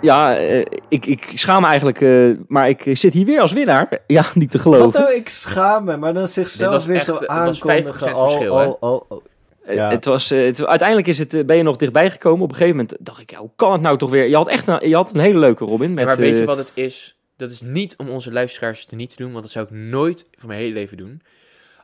Ja, 0.00 0.36
eh, 0.36 0.64
ik, 0.88 1.06
ik 1.06 1.30
schaam 1.34 1.60
me 1.60 1.66
eigenlijk, 1.66 2.00
eh, 2.00 2.30
maar 2.48 2.68
ik 2.68 2.82
zit 2.92 3.12
hier 3.12 3.26
weer 3.26 3.40
als 3.40 3.52
winnaar. 3.52 3.88
Ja, 4.06 4.24
niet 4.34 4.50
te 4.50 4.56
Wat 4.62 4.66
geloven. 4.74 5.00
nou, 5.00 5.14
ik 5.14 5.28
schaam 5.28 5.84
me, 5.84 5.96
maar 5.96 6.14
dan 6.14 6.28
zichzelf 6.28 6.84
weer 6.84 6.96
echt- 6.96 7.04
zo 7.04 7.12
het 7.12 7.26
was 7.26 7.28
aankondigen. 7.36 7.70
5% 7.70 8.14
Oh, 8.16 8.26
verschil, 8.30 8.56
hè? 8.56 8.64
oh, 8.66 8.76
oh, 8.80 9.00
oh. 9.08 9.24
Eh, 9.64 9.74
Ja. 9.74 9.90
Het 9.90 10.04
was, 10.04 10.30
eh, 10.30 10.44
het, 10.44 10.66
uiteindelijk 10.66 11.08
is 11.08 11.18
het, 11.18 11.34
eh, 11.34 11.44
ben 11.44 11.56
je 11.56 11.62
nog 11.62 11.76
dichtbij 11.76 12.10
gekomen. 12.10 12.42
Op 12.42 12.48
een 12.48 12.54
gegeven 12.56 12.76
moment 12.76 12.96
dacht 13.00 13.20
ik, 13.20 13.30
ja, 13.30 13.38
hoe 13.38 13.50
kan 13.56 13.72
het 13.72 13.80
nou 13.80 13.98
toch 13.98 14.10
weer? 14.10 14.28
Je 14.28 14.36
had 14.36 14.48
echt 14.48 14.66
een, 14.66 14.88
je 14.88 14.94
had 14.94 15.14
een 15.14 15.20
hele 15.20 15.38
leuke 15.38 15.64
Robin. 15.64 15.94
Met, 15.94 16.04
maar 16.04 16.16
weet 16.16 16.34
je 16.34 16.40
eh, 16.40 16.46
wat 16.46 16.58
het 16.58 16.70
is? 16.74 17.16
Dat 17.36 17.50
is 17.50 17.60
niet 17.60 17.96
om 17.96 18.08
onze 18.08 18.32
luisteraars 18.32 18.84
te 18.84 18.94
niet 18.94 19.10
te 19.10 19.16
doen, 19.16 19.30
want 19.30 19.42
dat 19.42 19.52
zou 19.52 19.64
ik 19.64 19.70
nooit 19.70 20.28
van 20.38 20.48
mijn 20.48 20.60
hele 20.60 20.74
leven 20.74 20.96
doen. 20.96 21.22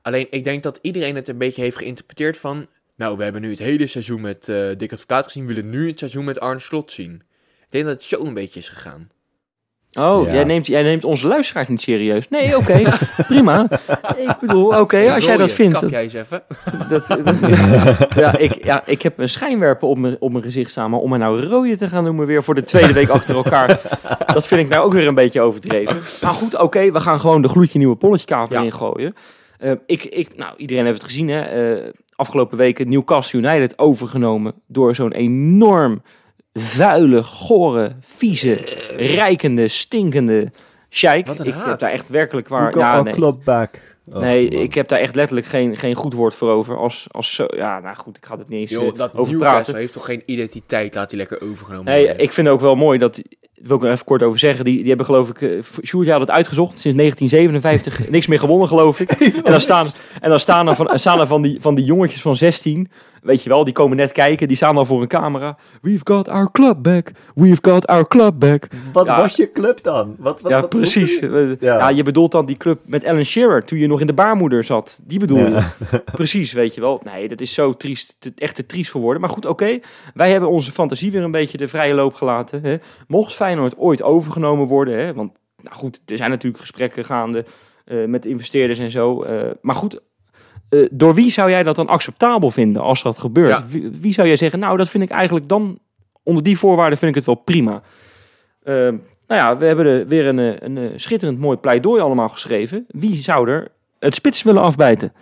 Alleen, 0.03 0.27
ik 0.31 0.45
denk 0.45 0.63
dat 0.63 0.79
iedereen 0.83 1.15
het 1.15 1.29
een 1.29 1.39
beetje 1.39 1.63
heeft 1.63 1.77
geïnterpreteerd 1.77 2.39
van... 2.39 2.67
Nou, 2.95 3.17
we 3.17 3.23
hebben 3.23 3.43
nu 3.43 3.51
het 3.51 3.59
hele 3.59 3.87
seizoen 3.87 4.21
met 4.21 4.49
eh 4.49 4.71
Dick 4.77 4.93
Advocaat 4.93 5.25
gezien, 5.25 5.47
we 5.47 5.55
willen 5.55 5.71
nu 5.71 5.89
het 5.89 5.99
seizoen 5.99 6.25
met 6.25 6.41
Arne 6.41 6.61
Slot 6.61 6.93
zien. 6.93 7.23
Ik 7.61 7.67
denk 7.69 7.85
dat 7.85 7.95
het 7.95 8.03
zo 8.03 8.25
een 8.25 8.35
beetje 8.35 8.61
is 8.61 8.69
gegaan. 8.69 9.11
Oh, 9.99 10.26
Ja. 10.26 10.32
jij, 10.34 10.45
neemt, 10.45 10.66
jij 10.66 10.82
neemt 10.82 11.05
onze 11.05 11.26
luisteraars 11.26 11.68
niet 11.68 11.82
serieus. 11.82 12.28
Nee, 12.28 12.57
oké, 12.57 12.82
prima. 13.28 13.66
Ik 14.16 14.36
bedoel, 14.41 14.66
oké, 14.80 15.12
als 15.12 15.24
jij 15.24 15.36
dat 15.36 15.53
vindt. 15.53 15.78
Kap 15.78 15.91
jij 15.91 16.03
eens 16.03 16.12
even. 16.12 16.43
dat, 16.88 17.07
dat- 17.07 17.36
ja, 18.24 18.36
ik, 18.36 18.64
ja, 18.64 18.82
ik 18.86 19.03
heb 19.03 19.18
een 19.18 19.28
schijnwerper 19.28 19.88
op 19.88 19.99
mijn, 19.99 20.16
op 20.20 20.30
mijn 20.32 20.45
gezicht 20.45 20.70
staan, 20.70 20.91
maar 20.91 21.01
om 21.01 21.11
me 21.11 21.16
nou 21.18 21.41
rooie 21.43 21.76
te 21.76 21.88
gaan 21.88 22.05
noemen 22.05 22.26
weer 22.26 22.43
voor 22.43 22.55
de 22.55 22.62
tweede 22.62 22.93
week 22.93 23.09
achter 23.09 23.34
elkaar, 23.34 23.80
dat 24.34 24.47
vind 24.47 24.61
ik 24.61 24.68
nou 24.68 24.84
ook 24.84 24.93
weer 24.93 25.07
een 25.07 25.14
beetje 25.14 25.41
overdreven. 25.41 25.97
Maar 26.22 26.32
goed, 26.32 26.59
oké, 26.59 26.93
we 26.93 27.01
gaan 27.01 27.20
gewoon 27.20 27.43
de 27.43 27.49
gloedje 27.49 27.78
nieuwe 27.78 27.97
polletje 27.97 28.47
Ja. 28.51 28.61
ingooien. 28.62 29.14
Eh, 29.59 29.72
ik, 29.86 30.05
ik, 30.05 30.36
nou, 30.36 30.53
iedereen 30.57 30.84
heeft 30.84 30.97
het 31.03 31.11
gezien, 31.11 31.28
hè. 31.28 31.41
Eh, 31.41 31.88
afgelopen 32.14 32.59
weken 32.59 32.88
Newcastle 32.88 33.38
United 33.38 33.78
overgenomen 33.78 34.55
door 34.66 34.95
zo'n 34.95 35.12
enorm 35.12 36.03
vuile, 36.53 37.23
gore, 37.23 37.93
vieze, 38.01 38.53
rijkende, 38.97 39.69
stinkende 39.69 40.51
sheik. 40.91 41.29
Ik 41.29 41.53
haat. 41.53 41.67
heb 41.67 41.79
daar 41.79 41.91
echt 41.93 42.09
werkelijk 42.09 42.49
waar... 42.49 42.79
Ja, 42.79 43.03
nee. 43.03 43.15
Oh, 44.13 44.21
Nee, 44.21 44.51
man. 44.51 44.61
ik 44.61 44.75
heb 44.75 44.89
daar 44.89 44.99
echt 44.99 45.15
letterlijk 45.15 45.47
geen, 45.47 45.77
geen 45.77 45.95
goed 45.95 46.13
woord 46.13 46.35
voor 46.35 46.51
over. 46.51 46.77
Als, 46.77 47.07
als 47.11 47.35
zo, 47.35 47.47
ja, 47.57 47.81
nou 47.81 47.97
goed, 47.97 48.17
ik 48.17 48.27
ga 48.27 48.39
het 48.39 48.49
niet 48.49 48.71
eens 48.71 48.83
eh, 48.93 48.99
dat 48.99 49.15
over 49.17 49.39
praten. 49.39 49.75
heeft 49.77 49.93
toch 49.93 50.05
geen 50.05 50.23
identiteit, 50.27 50.95
laat 50.95 51.11
hij 51.11 51.19
lekker 51.19 51.43
overgenomen 51.43 51.85
Nee, 51.93 52.05
worden. 52.05 52.23
ik 52.23 52.33
vind 52.33 52.49
ook 52.49 52.61
wel 52.61 52.75
mooi 52.75 52.99
dat, 52.99 53.23
wil 53.55 53.77
ik 53.77 53.83
nog 53.83 53.93
even 53.93 54.05
kort 54.05 54.23
over 54.23 54.39
zeggen, 54.39 54.65
die, 54.65 54.77
die 54.79 54.87
hebben 54.89 55.07
geloof 55.07 55.29
ik, 55.29 55.41
uh, 55.41 55.63
Sjoerd 55.85 56.09
had 56.09 56.21
het 56.21 56.31
uitgezocht, 56.31 56.79
sinds 56.79 56.97
1957, 56.97 58.09
niks 58.11 58.27
meer 58.27 58.39
gewonnen 58.39 58.69
geloof 58.69 59.01
ik. 59.01 59.11
En 59.45 59.51
dan 59.51 59.61
staan, 59.61 59.87
en 60.21 60.31
dan 60.31 60.41
staan 60.41 60.69
er, 60.69 60.77
van, 60.77 60.99
staan 60.99 61.21
er 61.21 61.27
van, 61.27 61.43
die, 61.43 61.61
van 61.61 61.75
die 61.75 61.85
jongetjes 61.85 62.21
van 62.21 62.37
16, 62.37 62.91
weet 63.23 63.43
je 63.43 63.49
wel, 63.49 63.64
die 63.64 63.73
komen 63.75 63.97
net 63.97 64.12
kijken, 64.12 64.49
die 64.49 64.57
staan 64.57 64.75
dan 64.75 64.87
voor 64.87 65.01
een 65.03 65.09
camera. 65.09 65.57
We've 65.83 66.01
got 66.05 66.29
our 66.29 66.51
club 66.53 66.83
back, 66.83 67.11
we've 67.35 67.59
got 67.62 67.87
our 67.87 68.09
club 68.09 68.39
back. 68.39 68.68
Wat 68.93 69.07
Ja. 69.07 69.16
was 69.21 69.37
je 69.37 69.53
club 69.53 69.83
dan? 69.83 70.14
Wat, 70.18 70.41
wat, 70.41 70.51
Ja, 70.51 70.61
wat- 70.61 70.68
precies. 70.71 71.21
hoe- 71.21 71.57
Ja. 71.61 71.79
Ja. 71.79 71.89
je 71.89 72.03
bedoelt 72.03 72.33
dan 72.33 72.47
die 72.47 72.57
club 72.57 72.81
met 72.87 73.05
Alan 73.05 73.25
Shearer, 73.25 73.64
toen 73.64 73.79
je 73.79 73.87
nog 73.87 74.01
in 74.01 74.07
de 74.07 74.12
baarmoeder 74.12 74.64
zat. 74.64 75.01
Die 75.05 75.18
bedoel 75.18 75.39
je. 75.39 75.51
Ja. 75.51 75.73
Precies, 76.12 76.53
weet 76.53 76.75
je 76.75 76.81
wel. 76.81 77.01
Nee, 77.05 77.29
dat 77.29 77.41
is 77.41 77.55
zo 77.55 77.73
triest, 77.77 78.16
te- 78.18 78.33
echt 78.37 78.55
te 78.55 78.66
triest 78.66 78.91
voor 78.91 79.01
woorden. 79.01 79.21
Maar 79.21 79.31
goed, 79.31 79.47
oké. 79.47 79.79
Wij 80.14 80.31
hebben 80.31 80.49
onze 80.51 80.73
fantasie 80.73 81.12
weer 81.12 81.23
een 81.23 81.31
beetje 81.31 81.59
de 81.59 81.68
vrije 81.68 81.95
loop 81.95 82.14
gelaten. 82.14 82.62
Hè. 82.62 82.77
Mocht 83.07 83.33
Feyenoord 83.35 83.77
ooit 83.79 84.03
overgenomen 84.03 84.66
worden, 84.66 84.99
hè, 84.99 85.14
want 85.14 85.33
nou 85.62 85.77
goed, 85.77 86.01
er 86.07 86.16
zijn 86.16 86.31
natuurlijk 86.31 86.61
gesprekken 86.61 87.05
gaande 87.05 87.45
eh, 87.85 88.05
met 88.07 88.27
investeerders 88.27 88.79
en 88.79 88.91
zo. 88.91 89.23
eh, 89.23 89.51
maar 89.61 89.75
goed, 89.75 90.01
eh, 90.71 90.87
door 90.91 91.14
wie 91.14 91.31
zou 91.31 91.51
jij 91.51 91.62
dat 91.62 91.77
dan 91.77 91.87
acceptabel 91.89 92.51
vinden 92.51 92.83
als 92.83 93.03
dat 93.03 93.18
gebeurt? 93.18 93.49
Ja. 93.49 93.66
Wie, 93.68 93.91
wie 94.01 94.12
zou 94.12 94.27
jij 94.27 94.37
zeggen, 94.37 94.59
nou, 94.59 94.77
dat 94.77 94.89
vind 94.89 95.05
ik 95.05 95.11
eigenlijk 95.11 95.49
dan, 95.49 95.79
onder 96.23 96.43
die 96.43 96.59
voorwaarden 96.59 96.99
vind 96.99 97.11
ik 97.11 97.16
het 97.16 97.27
wel 97.27 97.35
prima. 97.45 97.83
Eh, 98.62 98.75
nou 99.27 99.41
ja, 99.41 99.57
we 99.57 99.64
hebben 99.66 99.87
er 99.87 100.07
weer 100.07 100.27
een, 100.27 100.39
eh, 100.39 100.55
een, 100.59 101.01
schitterend 101.01 101.39
mooi 101.39 101.57
pleidooi 101.57 102.01
allemaal 102.01 102.29
geschreven. 102.29 102.85
Wie 102.89 103.23
zou 103.23 103.49
er 103.51 103.68
het 103.99 104.14
spits 104.14 104.43
willen 104.43 104.62
afbijten? 104.62 105.12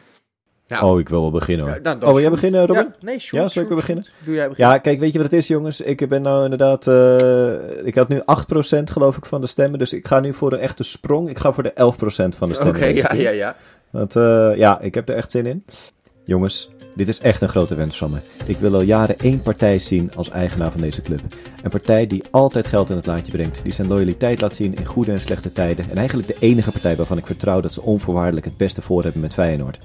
Ja. 0.66 0.90
Oh, 0.90 1.01
ik 1.01 1.09
wil 1.09 1.20
wel 1.20 1.30
beginnen 1.30 1.66
hoor. 1.66 1.74
Ja, 1.74 1.80
dan- 1.80 1.99
dan 1.99 2.09
oh, 2.09 2.14
wil 2.14 2.22
jij 2.22 2.30
beginnen, 2.30 2.66
Robin? 2.66 2.82
Ja, 2.82 2.90
nee, 3.01 3.18
Ja, 3.30 3.49
zal 3.49 3.62
ik 3.62 3.68
weer 3.68 3.76
beginnen? 3.76 4.05
Doe 4.24 4.34
jij 4.34 4.49
beginnen. 4.49 4.72
Ja, 4.74 4.78
kijk, 4.78 4.99
weet 4.99 5.12
je 5.12 5.18
wat 5.18 5.30
het 5.30 5.40
is, 5.40 5.46
jongens? 5.49 5.80
Ik 5.80 6.09
ben 6.09 6.22
nou 6.22 6.44
inderdaad. 6.44 6.86
eh, 6.86 7.86
ik 7.86 7.94
had 7.94 8.09
nu 8.09 8.20
8% 8.24 8.90
geloof 8.90 9.16
ik 9.16 9.26
van 9.26 9.40
de 9.40 9.46
stemmen. 9.46 9.78
Dus 9.78 9.92
ik 9.92 10.07
ga 10.07 10.20
nu 10.20 10.34
voor 10.34 10.53
een 10.53 10.59
echte 10.59 10.82
sprong. 10.82 11.28
Ik 11.28 11.38
ga 11.38 11.53
voor 11.53 11.62
de 11.62 11.72
11% 11.74 12.34
van 12.36 12.49
de 12.49 12.55
Oké, 12.55 12.62
stemmen. 12.64 12.80
deze 12.80 12.96
ja, 12.96 13.12
ja, 13.14 13.30
ja. 13.30 13.57
Want 13.91 14.16
eh, 14.16 14.53
ja, 14.57 14.80
ik 14.80 14.95
heb 14.95 15.09
er 15.09 15.14
echt 15.14 15.30
zin 15.30 15.47
in. 15.47 15.64
Jongens, 16.24 16.70
dit 16.95 17.09
is 17.09 17.20
echt 17.20 17.41
een 17.41 17.49
grote 17.49 17.74
wens 17.74 17.99
van 17.99 18.11
me. 18.11 18.18
Ik 18.45 18.59
wil 18.59 18.74
al 18.74 18.80
jaren 18.80 19.16
één 19.16 19.41
partij 19.41 19.78
zien 19.78 20.11
als 20.14 20.28
eigenaar 20.28 20.72
van 20.72 20.80
deze 20.80 21.01
club. 21.01 21.20
Een 21.62 21.70
partij 21.70 22.07
die 22.07 22.22
altijd 22.30 22.66
geld 22.66 22.91
in 22.91 22.97
het 22.97 23.07
laadje 23.07 23.32
brengt, 23.32 23.62
die 23.62 23.72
zijn 23.72 23.89
loyaliteit 23.89 24.41
laat 24.41 24.57
zien 24.57 24.74
in 24.74 24.86
goede 24.86 25.12
en 25.12 25.20
slechte 25.20 25.53
tijden 25.53 25.91
en 25.91 25.97
eigenlijk 25.97 26.28
de 26.28 26.36
enige 26.41 26.70
partij 26.70 26.97
waarvan 26.97 27.18
ik 27.18 27.26
vertrouw 27.26 27.61
dat 27.61 27.72
ze 27.72 27.82
onvoorwaardelijk 27.82 28.47
het 28.47 28.57
beste 28.57 28.82
voor 28.82 29.03
hebben 29.03 29.20
met 29.20 29.34
Feyenoord. 29.34 29.78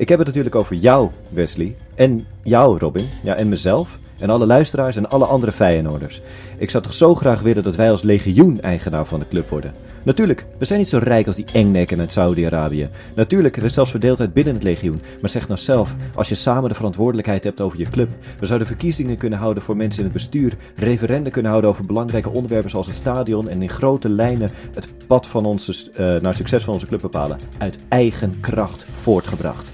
Ik 0.00 0.08
heb 0.08 0.18
het 0.18 0.26
natuurlijk 0.26 0.54
over 0.54 0.74
jou, 0.74 1.10
Wesley, 1.28 1.74
en 1.94 2.26
jou, 2.42 2.78
Robin, 2.78 3.08
ja, 3.22 3.34
en 3.34 3.48
mezelf, 3.48 3.98
en 4.18 4.30
alle 4.30 4.46
luisteraars 4.46 4.96
en 4.96 5.08
alle 5.08 5.24
andere 5.24 5.52
Feyenoorders. 5.52 6.20
Ik 6.58 6.70
zou 6.70 6.82
toch 6.82 6.94
zo 6.94 7.14
graag 7.14 7.40
willen 7.40 7.62
dat 7.62 7.76
wij 7.76 7.90
als 7.90 8.02
legioen 8.02 8.60
eigenaar 8.60 9.06
van 9.06 9.20
de 9.20 9.28
club 9.28 9.48
worden. 9.48 9.72
Natuurlijk, 10.02 10.46
we 10.58 10.64
zijn 10.64 10.78
niet 10.78 10.88
zo 10.88 10.98
rijk 10.98 11.26
als 11.26 11.36
die 11.36 11.44
engnekken 11.52 12.00
uit 12.00 12.12
Saudi-Arabië. 12.12 12.88
Natuurlijk, 13.14 13.56
er 13.56 13.64
is 13.64 13.74
zelfs 13.74 13.90
verdeeldheid 13.90 14.32
binnen 14.32 14.54
het 14.54 14.62
legioen. 14.62 15.02
Maar 15.20 15.30
zeg 15.30 15.48
nou 15.48 15.60
zelf, 15.60 15.94
als 16.14 16.28
je 16.28 16.34
samen 16.34 16.68
de 16.68 16.74
verantwoordelijkheid 16.74 17.44
hebt 17.44 17.60
over 17.60 17.78
je 17.78 17.90
club. 17.90 18.08
We 18.38 18.46
zouden 18.46 18.66
verkiezingen 18.66 19.16
kunnen 19.16 19.38
houden 19.38 19.62
voor 19.62 19.76
mensen 19.76 19.98
in 19.98 20.04
het 20.04 20.14
bestuur. 20.14 20.54
Referenden 20.76 21.32
kunnen 21.32 21.50
houden 21.50 21.70
over 21.70 21.84
belangrijke 21.84 22.30
onderwerpen 22.30 22.70
zoals 22.70 22.86
het 22.86 22.96
stadion. 22.96 23.48
En 23.48 23.62
in 23.62 23.68
grote 23.68 24.08
lijnen 24.08 24.50
het 24.74 24.88
pad 25.06 25.26
van 25.26 25.44
onze, 25.44 25.90
eh, 25.94 26.20
naar 26.20 26.34
succes 26.34 26.64
van 26.64 26.74
onze 26.74 26.86
club 26.86 27.00
bepalen. 27.00 27.38
Uit 27.58 27.78
eigen 27.88 28.40
kracht 28.40 28.86
voortgebracht. 29.00 29.72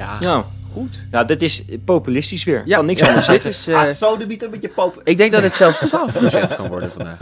Ja, 0.00 0.16
Ja. 0.20 0.44
goed. 0.72 1.06
ja, 1.10 1.24
dit 1.24 1.42
is 1.42 1.62
populistisch 1.84 2.44
weer. 2.44 2.62
Ja, 2.64 2.76
kan 2.76 2.86
niks 2.86 3.00
ja, 3.00 3.06
anders 3.08 3.26
dit 3.26 3.42
zeggen. 3.42 3.50
is... 3.50 3.66
eh, 3.88 3.94
zo 4.08 4.16
de 4.16 4.26
bieter 4.26 4.50
met 4.50 4.62
je 4.62 4.68
pop. 4.68 5.00
ik 5.04 5.16
denk 5.16 5.32
dat 5.32 5.42
het 5.42 5.54
zelfs 5.54 5.78
12% 5.80 6.56
kan 6.56 6.68
worden 6.68 6.92
vandaag. 6.92 7.18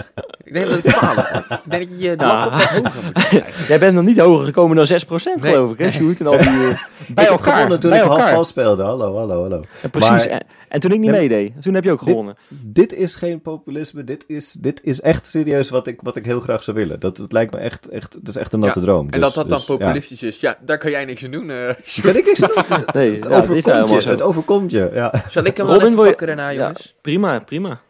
Ik 0.49 0.55
denk 0.55 0.67
dat 0.67 0.83
het 0.83 0.93
12 0.93 1.15
wordt. 1.31 1.51
Ik 1.51 1.71
denk 1.71 1.89
dat 1.91 2.01
je 2.01 2.09
de 2.11 2.17
toch 2.17 2.45
wat 2.45 2.63
hoger 2.63 2.83
moet 2.83 3.13
krijgen. 3.13 3.53
Jij 3.69 3.79
bent 3.79 3.95
nog 3.95 4.05
niet 4.05 4.19
hoger 4.19 4.45
gekomen 4.47 4.77
dan 4.77 4.87
6% 4.87 5.25
Nee. 5.25 5.53
geloof 5.53 5.71
ik, 5.73 5.79
hè, 5.79 5.91
Sjoerd? 5.91 6.21
En 6.21 6.27
al 6.27 6.39
die, 6.39 6.47
eh, 6.49 6.49
bij 6.59 6.69
ik 6.69 6.79
heb 7.17 7.29
elkaar. 7.29 7.55
gewonnen 7.55 7.81
toen 7.81 7.91
bij 7.91 7.99
ik 7.99 8.05
half 8.05 8.19
elkaar. 8.19 8.35
vals 8.35 8.49
speelde. 8.49 8.83
Hallo, 8.83 9.17
hallo, 9.17 9.41
hallo. 9.41 9.63
En 9.83 9.91
precies. 9.91 10.11
Maar- 10.11 10.27
En, 10.27 10.45
en 10.69 10.81
toen 10.81 10.93
ik 10.93 10.99
niet 10.99 11.11
meedeed, 11.11 11.53
toen 11.63 11.75
heb 11.75 11.85
je 11.85 11.91
ook 11.93 12.03
gewonnen. 12.03 12.37
Dit 12.49 12.93
is 12.95 13.17
geen 13.17 13.41
populisme. 13.41 14.05
Dit 14.05 14.25
is, 14.27 14.53
dit 14.61 14.81
is 14.83 15.01
echt 15.01 15.27
serieus 15.27 15.71
wat 15.71 15.87
ik, 15.87 16.01
wat 16.03 16.17
ik 16.17 16.25
heel 16.25 16.41
graag 16.41 16.63
zou 16.63 16.77
willen. 16.77 17.01
Dat, 17.01 17.17
dat 17.17 17.33
lijkt 17.33 17.53
me 17.55 17.59
echt, 17.61 17.89
echt, 17.89 18.13
dat 18.25 18.29
is 18.29 18.37
echt 18.41 18.53
een 18.53 18.61
natte 18.61 18.79
Ja, 18.81 18.85
droom. 18.87 19.05
En 19.05 19.11
Dus- 19.11 19.21
dat 19.21 19.35
dat 19.35 19.49
dan 19.49 19.59
dus, 19.59 19.67
ja. 19.67 19.77
populistisch 19.77 20.23
is, 20.23 20.41
ja, 20.41 20.57
daar 20.65 20.79
kan 20.79 20.91
jij 20.91 21.05
niks 21.05 21.25
aan 21.25 21.31
doen. 21.31 21.51
eh. 21.51 21.57
Kan 22.03 22.17
ik 22.17 22.25
niks 22.25 22.43
aan 22.43 22.51
doen? 22.69 22.85
Nee, 23.03 23.15
Het 23.15 23.25
ja, 23.29 23.37
overkomt 23.39 23.89
je. 24.03 24.09
Het 24.09 24.23
overkomt 24.23 24.71
je. 24.71 24.91
Ja. 24.93 25.13
Zal 25.29 25.45
ik 25.45 25.57
hem 25.57 25.67
wel 25.67 25.75
Robin, 25.75 25.81
even 25.87 25.95
wil 25.95 26.05
je- 26.05 26.09
pakken 26.17 26.27
daarna, 26.27 26.53
jongens? 26.53 26.95
prima, 27.03 27.39
prima. 27.41 27.81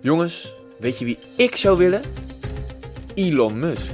Jongens, 0.00 0.52
weet 0.78 0.98
je 0.98 1.04
wie 1.04 1.18
ik 1.36 1.56
zou 1.56 1.78
willen? 1.78 2.02
Elon 3.14 3.58
Musk. 3.58 3.92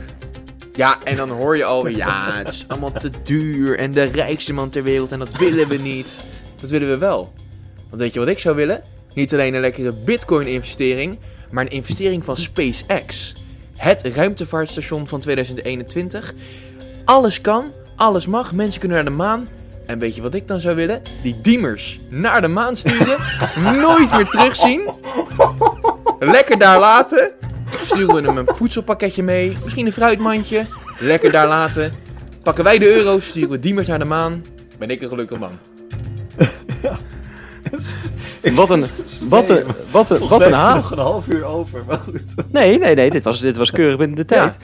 Ja, 0.75 0.99
en 1.05 1.17
dan 1.17 1.31
hoor 1.31 1.57
je 1.57 1.65
alweer, 1.65 1.97
ja, 1.97 2.33
het 2.33 2.49
is 2.49 2.65
allemaal 2.69 2.93
te 2.93 3.11
duur 3.23 3.79
en 3.79 3.91
de 3.91 4.03
rijkste 4.05 4.53
man 4.53 4.69
ter 4.69 4.83
wereld 4.83 5.13
en 5.13 5.19
dat 5.19 5.37
willen 5.37 5.69
we 5.69 5.77
niet. 5.77 6.13
Dat 6.61 6.71
willen 6.71 6.89
we 6.89 6.99
wel. 6.99 7.33
Want 7.89 8.03
weet 8.03 8.13
je 8.13 8.19
wat 8.19 8.29
ik 8.29 8.39
zou 8.39 8.57
willen? 8.57 8.83
Niet 9.15 9.33
alleen 9.33 9.55
een 9.55 9.61
lekkere 9.61 9.93
bitcoin-investering, 9.93 11.19
maar 11.51 11.65
een 11.65 11.71
investering 11.71 12.25
van 12.25 12.37
SpaceX. 12.37 13.33
Het 13.77 14.07
ruimtevaartstation 14.07 15.09
van 15.09 15.21
2021. 15.21 16.35
Alles 17.05 17.41
kan, 17.41 17.73
alles 17.97 18.27
mag, 18.27 18.53
mensen 18.53 18.81
kunnen 18.81 18.97
naar 18.99 19.11
de 19.11 19.17
maan. 19.17 19.49
En 19.87 19.99
weet 19.99 20.15
je 20.15 20.23
wat 20.23 20.35
ik 20.35 20.49
dan 20.49 20.61
zou 20.61 20.77
willen? 20.77 21.03
Die 21.23 21.41
diemers 21.41 22.01
naar 22.09 22.41
de 22.41 22.49
maan 22.49 22.77
sturen, 22.77 23.19
nooit 23.81 24.11
meer 24.11 24.27
terugzien. 24.27 24.91
Lekker 26.31 26.59
daar 26.59 26.79
laten. 26.79 27.31
Sturen 27.85 28.15
we 28.15 28.23
hem 28.23 28.37
een 28.37 28.57
voedselpakketje 28.57 29.23
mee. 29.23 29.57
Misschien 29.63 29.87
een 29.87 29.93
fruitmandje. 29.93 30.67
Lekker 30.99 31.33
daar 31.33 31.49
laten. 31.49 31.93
Pakken 32.43 32.65
wij 32.65 32.79
de 32.79 32.95
euro's, 32.95 33.27
sturen 33.27 33.51
we 33.51 33.59
diemers 33.61 33.87
naar 33.87 33.99
de 33.99 34.05
maan. 34.05 34.45
Ben 34.79 34.91
ik 34.91 35.03
een 35.03 35.09
gelukkig 35.09 35.39
man. 35.39 35.59
Wat 38.55 38.71
een, 38.71 38.85
wat 39.29 39.49
een, 39.49 39.63
wat 39.91 40.11
een, 40.11 40.29
wat 40.29 40.39
We 40.39 40.45
een 40.45 40.51
nog 40.51 40.91
een 40.91 40.99
half 40.99 41.29
uur 41.29 41.45
over, 41.45 41.83
maar 41.87 41.99
goed. 41.99 42.23
Nee, 42.53 42.79
nee, 42.79 42.95
nee, 42.95 43.11
dit 43.11 43.23
was, 43.23 43.41
dit 43.41 43.57
was 43.57 43.71
keurig 43.71 43.97
binnen 43.99 44.17
de 44.17 44.25
tijd. 44.25 44.57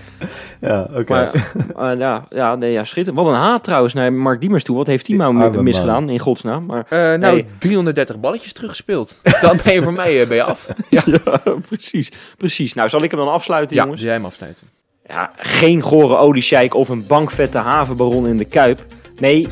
Ja, 0.60 0.88
oké. 0.94 1.30
Maar 1.76 1.96
ja, 1.98 2.24
ja, 2.30 2.54
nee, 2.54 2.72
ja, 2.72 2.84
schitterend. 2.84 3.24
Wat 3.24 3.34
een 3.34 3.40
haat 3.40 3.64
trouwens 3.64 3.94
naar 3.94 4.12
Mark 4.12 4.40
Diemers 4.40 4.64
toe. 4.64 4.76
Wat 4.76 4.86
heeft 4.86 5.06
hij 5.06 5.16
nou 5.16 5.62
misgedaan, 5.62 6.08
in 6.08 6.18
godsnaam? 6.18 6.66
Maar 6.66 6.84
Eh, 6.88 6.98
nou, 6.98 7.18
Nee. 7.18 7.46
330 7.58 8.20
balletjes 8.20 8.52
teruggespeeld. 8.52 9.18
Dan 9.40 9.58
ben 9.64 9.72
je 9.72 9.82
voor 9.82 9.92
mij 9.92 10.20
eh, 10.20 10.28
ben 10.28 10.36
je 10.36 10.42
af. 10.42 10.66
Ja, 10.88 11.02
ja, 11.04 11.40
precies, 11.68 12.12
precies. 12.36 12.74
Nou, 12.74 12.88
zal 12.88 13.02
ik 13.02 13.10
hem 13.10 13.20
dan 13.20 13.32
afsluiten, 13.32 13.76
ja 13.76 13.82
jongens? 13.82 14.02
jij 14.02 14.12
hem 14.12 14.24
afsluiten. 14.24 14.66
Ja, 15.06 15.30
geen 15.36 15.80
gore 15.80 16.16
oliesjeik 16.16 16.74
of 16.74 16.88
een 16.88 17.06
bankvette 17.06 17.58
havenbaron 17.58 18.26
in 18.26 18.36
de 18.36 18.44
Kuip. 18.44 18.78
Nee, 19.20 19.46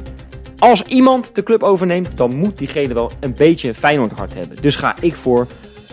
als 0.59 0.83
iemand 0.83 1.35
de 1.35 1.43
club 1.43 1.63
overneemt, 1.63 2.17
dan 2.17 2.37
moet 2.37 2.59
diegene 2.59 2.95
wel 2.95 3.11
een 3.21 3.35
beetje 3.37 3.69
een 3.69 3.75
Feyenoord 3.75 4.19
hart 4.19 4.35
hebben. 4.35 4.57
Dus 4.61 4.77
ga 4.77 4.97
ik 5.01 5.15
voor 5.15 5.47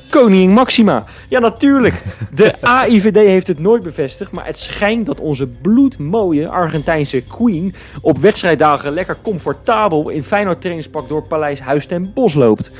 Koningin 0.09 0.51
Maxima. 0.51 1.03
Ja, 1.29 1.39
natuurlijk. 1.39 2.01
De 2.33 2.61
AIVD 2.79 3.15
heeft 3.15 3.47
het 3.47 3.59
nooit 3.59 3.83
bevestigd, 3.83 4.31
maar 4.31 4.45
het 4.45 4.59
schijnt 4.59 5.05
dat 5.05 5.19
onze 5.19 5.47
bloedmooie 5.47 6.47
Argentijnse 6.47 7.21
queen 7.21 7.73
op 8.01 8.17
wedstrijddagen 8.17 8.93
lekker 8.93 9.17
comfortabel 9.21 10.09
in 10.09 10.23
Feyenoord 10.23 10.61
trainingspak 10.61 11.07
door 11.07 11.23
Paleis 11.23 11.59
Huis 11.59 11.85
ten 11.85 12.11
Bos 12.13 12.33
loopt. 12.33 12.71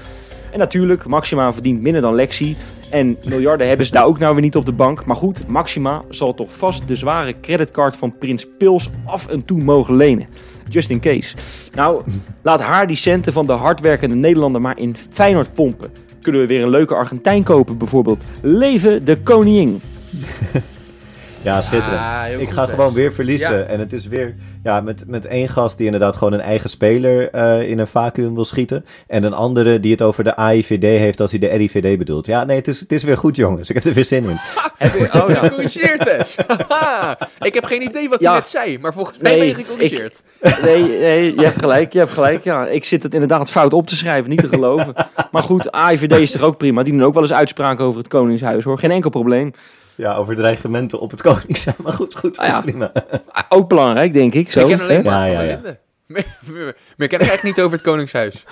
En 0.52 0.60
natuurlijk, 0.60 1.06
Maxima 1.06 1.54
verdient 1.54 1.82
minder 1.82 2.02
dan 2.02 2.16
Lexi. 2.16 2.58
En 2.90 3.18
miljarden 3.26 3.68
hebben 3.68 3.86
ze 3.86 3.92
daar 3.92 4.06
ook 4.06 4.20
nou 4.20 4.34
weer 4.34 4.44
niet 4.44 4.56
op 4.56 4.66
de 4.66 4.72
bank. 4.72 5.06
Maar 5.06 5.16
goed, 5.16 5.48
Maxima 5.48 6.02
zal 6.10 6.34
toch 6.34 6.52
vast 6.52 6.88
de 6.88 6.96
zware 6.96 7.40
creditcard 7.42 7.96
van 7.96 8.18
Prins 8.18 8.48
Pils 8.58 8.90
af 9.06 9.28
en 9.28 9.46
toe 9.46 9.64
mogen 9.64 9.96
lenen. 9.96 10.28
Just 10.70 10.90
in 10.90 11.00
case. 11.00 11.36
Nou, 11.74 12.02
laat 12.42 12.62
haar 12.62 12.88
die 12.88 12.96
centen 12.96 13.34
van 13.34 13.48
de 13.48 13.54
hardwerkende 13.54 14.16
Nederlander 14.16 14.62
maar 14.62 14.80
in 14.80 14.96
Feyenoord 15.10 15.54
pompen. 15.54 15.92
Kunnen 16.22 16.42
we 16.42 16.48
weer 16.48 16.64
een 16.64 16.70
leuke 16.70 16.96
Argentijn 16.96 17.44
kopen 17.44 17.78
bijvoorbeeld. 17.78 18.24
Leven 18.42 19.06
de 19.06 19.18
koningin. 19.18 19.82
Ja, 21.46 21.62
schitterend. 21.62 22.02
Ah, 22.02 22.42
ik 22.42 22.50
ga 22.50 22.66
gewoon 22.66 22.94
weer 22.94 23.14
verliezen. 23.14 23.58
Ja. 23.58 23.64
En 23.64 23.80
het 23.80 23.94
is 23.94 24.08
weer 24.08 24.36
ja, 24.64 24.82
met, 24.82 25.04
met 25.08 25.26
één 25.26 25.50
gast 25.50 25.78
die 25.78 25.86
inderdaad 25.86 26.16
gewoon 26.16 26.34
een 26.34 26.42
eigen 26.42 26.70
speler 26.70 27.30
eh, 27.30 27.70
in 27.70 27.80
een 27.80 27.88
vacuüm 27.88 28.34
wil 28.36 28.46
schieten. 28.46 28.86
En 29.08 29.24
een 29.24 29.34
andere 29.34 29.80
die 29.80 29.92
het 29.92 30.02
over 30.02 30.24
de 30.24 30.36
AIVD 30.36 30.82
heeft 30.84 31.20
als 31.22 31.32
hij 31.32 31.40
de 31.40 31.48
RIVD 31.48 31.98
bedoelt. 31.98 32.26
Ja, 32.26 32.44
nee, 32.44 32.58
het 32.58 32.68
is, 32.68 32.80
het 32.80 32.92
is 32.92 33.04
weer 33.04 33.18
goed, 33.18 33.36
jongens. 33.36 33.70
Ik 33.70 33.76
heb 33.76 33.84
er 33.84 33.94
weer 33.94 34.06
zin 34.06 34.24
in. 34.24 34.40
Heb 34.78 34.94
je, 34.94 35.22
oh 35.24 35.30
ja. 35.30 35.36
Gecorrigeerd, 35.44 36.04
Wes. 36.04 36.36
Haha. 36.70 37.18
ik 37.40 37.54
heb 37.54 37.64
geen 37.66 37.82
idee 37.82 38.10
wat 38.10 38.20
hij 38.20 38.30
Ja. 38.30 38.36
net 38.36 38.48
zei, 38.48 38.80
maar 38.80 38.94
volgens 38.94 39.18
mij 39.18 39.32
Nee, 39.32 39.40
ben 39.40 39.48
je 39.48 39.64
gecorrigeerd. 39.64 40.22
Nee, 40.64 40.84
nee, 41.00 41.36
je 41.36 41.44
hebt 41.44 41.60
gelijk, 41.60 41.94
je 41.94 42.00
hebt 42.00 42.12
gelijk. 42.12 42.44
Ja, 42.44 42.66
ik 42.68 42.84
zit 42.86 43.04
het 43.04 43.14
inderdaad 43.14 43.50
fout 43.50 43.74
op 43.74 43.88
te 43.88 43.96
schrijven, 43.96 44.30
niet 44.30 44.40
te 44.42 44.48
geloven. 44.48 44.94
Maar 45.32 45.44
goed, 45.44 45.72
AIVD 45.72 46.12
is 46.12 46.32
toch 46.32 46.42
ook 46.42 46.58
prima. 46.58 46.84
Die 46.84 46.94
doen 46.94 47.04
ook 47.04 47.14
wel 47.14 47.24
eens 47.24 47.34
uitspraken 47.34 47.86
over 47.86 47.98
het 48.00 48.08
Koningshuis, 48.08 48.64
hoor. 48.64 48.80
Geen 48.80 48.92
enkel 48.92 49.10
probleem. 49.10 49.52
Ja, 49.96 50.16
over 50.16 50.36
dreigementen 50.36 51.00
op 51.00 51.12
het 51.12 51.22
Koningshuis. 51.28 51.78
Maar 51.78 51.94
goed, 51.94 52.16
goed, 52.18 52.38
Ah, 52.38 52.48
ja. 52.48 52.62
prima. 52.62 52.92
Ah, 53.32 53.44
Ook 53.50 53.70
belangrijk, 53.70 54.14
denk 54.14 54.34
ik. 54.34 54.52
Zo, 54.52 54.60
ik 54.60 54.68
ken 54.68 54.82
alleen 54.86 55.04
maar 55.04 55.30
Ja, 55.30 55.36
van 55.36 55.46
ja, 55.46 55.52
ja. 55.64 55.78
Meer, 56.14 56.26
meer, 56.46 56.76
meer 56.98 57.08
ken 57.08 57.20
ik 57.20 57.28
echt 57.28 57.44
niet 57.44 57.60
over 57.62 57.72
het 57.78 57.82
Koningshuis. 57.86 58.44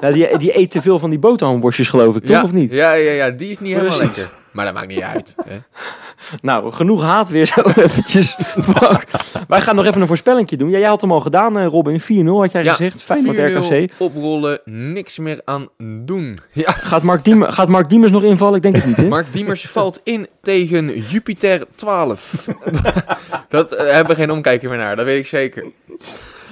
Nou, 0.00 0.12
die, 0.12 0.38
die 0.38 0.58
eet 0.58 0.70
te 0.70 0.82
veel 0.82 0.98
van 0.98 1.10
die 1.10 1.18
boterhamworstjes, 1.18 1.88
geloof 1.88 2.16
ik, 2.16 2.20
toch? 2.22 2.30
ja, 2.30 2.42
Of 2.42 2.52
niet? 2.52 2.72
Ja, 2.72 2.92
ja, 2.92 3.10
ja, 3.10 3.30
die 3.30 3.50
is 3.50 3.58
niet 3.58 3.74
helemaal 3.76 3.98
lekker. 3.98 4.28
Maar 4.52 4.64
dat 4.64 4.74
maakt 4.74 4.86
niet 4.88 5.00
uit. 5.00 5.34
Hè. 5.46 5.56
Nou, 6.42 6.72
genoeg 6.72 7.02
haat 7.02 7.28
weer 7.28 7.46
zo 7.46 7.60
eventjes. 7.76 8.36
Wij 9.48 9.60
gaan 9.60 9.76
nog 9.76 9.84
even 9.86 10.00
een 10.00 10.06
voorspellingje 10.06 10.56
doen. 10.56 10.70
Ja, 10.70 10.78
jij 10.78 10.88
had 10.88 11.00
hem 11.00 11.12
al 11.12 11.20
gedaan, 11.20 11.58
eh, 11.58 11.66
Robin. 11.66 12.00
4-0 12.00 12.40
had 12.40 12.52
jij 12.52 12.62
Ja, 12.62 12.70
gezegd. 12.70 13.02
Feyenoord 13.02 13.36
4-0 13.36 13.40
RKC. 13.74 13.90
oprollen, 13.98 14.60
niks 14.64 15.18
meer 15.18 15.40
aan 15.44 15.68
doen. 16.04 16.40
Ja, 16.52 16.70
Gaat 16.72 17.02
Mark, 17.02 17.24
Diem 17.24 17.42
gaat 17.42 17.68
Mark 17.68 17.88
Diemers 17.90 18.12
nog 18.12 18.22
invallen? 18.22 18.56
Ik 18.56 18.62
denk 18.62 18.76
het 18.76 18.86
niet, 18.86 18.96
hè? 18.96 19.08
Mark 19.08 19.32
Diemers 19.32 19.66
valt 19.66 20.00
in 20.04 20.26
tegen 20.42 20.98
Jupiter 21.00 21.62
12. 21.74 22.46
dat 23.48 23.72
eh, 23.72 23.92
hebben 23.92 24.14
we 24.16 24.20
geen 24.22 24.30
omkijken 24.30 24.68
meer 24.68 24.78
naar, 24.78 24.96
dat 24.96 25.04
weet 25.04 25.18
ik 25.18 25.26
zeker. 25.26 25.64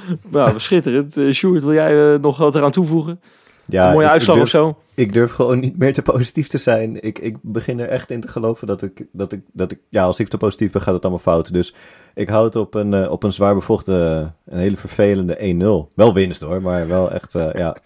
Nou, 0.30 0.60
schitterend. 0.60 1.16
Eh 1.16 1.30
Sjoerd, 1.32 1.62
wil 1.62 1.72
jij 1.72 2.12
eh, 2.14 2.20
nog 2.20 2.36
wat 2.38 2.56
eraan 2.56 2.70
toevoegen? 2.70 3.20
Ja, 3.68 3.86
een 3.86 3.92
mooie 3.92 4.00
ik- 4.00 4.06
ik 4.06 4.12
uitslag 4.12 4.36
durf- 4.36 4.46
of 4.54 4.60
zo? 4.60 4.78
Ik 4.94 5.12
durf 5.12 5.32
gewoon 5.32 5.60
niet 5.60 5.78
meer 5.78 5.92
te 5.92 6.02
positief 6.02 6.48
te 6.48 6.58
zijn. 6.58 7.02
Ik, 7.02 7.18
ik 7.18 7.36
begin 7.42 7.78
er 7.80 7.88
echt 7.88 8.10
in 8.10 8.20
te 8.20 8.28
geloven 8.28 8.66
dat 8.66 8.82
ik, 8.82 9.04
dat 9.12 9.32
ik, 9.32 9.40
dat 9.52 9.72
ik, 9.72 9.78
ja, 9.88 10.02
als 10.04 10.18
ik 10.18 10.28
te 10.28 10.36
positief 10.36 10.70
ben, 10.72 10.82
gaat 10.82 10.94
het 10.94 11.02
allemaal 11.02 11.20
fout. 11.22 11.52
Dus 11.52 11.74
ik 12.14 12.28
houd 12.28 12.44
het 12.54 12.62
op 12.62 12.74
een, 12.74 12.94
eh, 12.94 13.10
op 13.10 13.22
een 13.22 13.32
zwaar 13.32 13.54
bevochten, 13.54 14.34
een 14.46 14.58
hele 14.58 14.76
vervelende 14.76 15.36
1-0. 15.38 15.92
Wel 15.94 16.14
winst 16.14 16.40
hoor, 16.42 16.62
maar 16.62 16.88
wel 16.88 17.10
echt, 17.12 17.32
ja. 17.32 17.76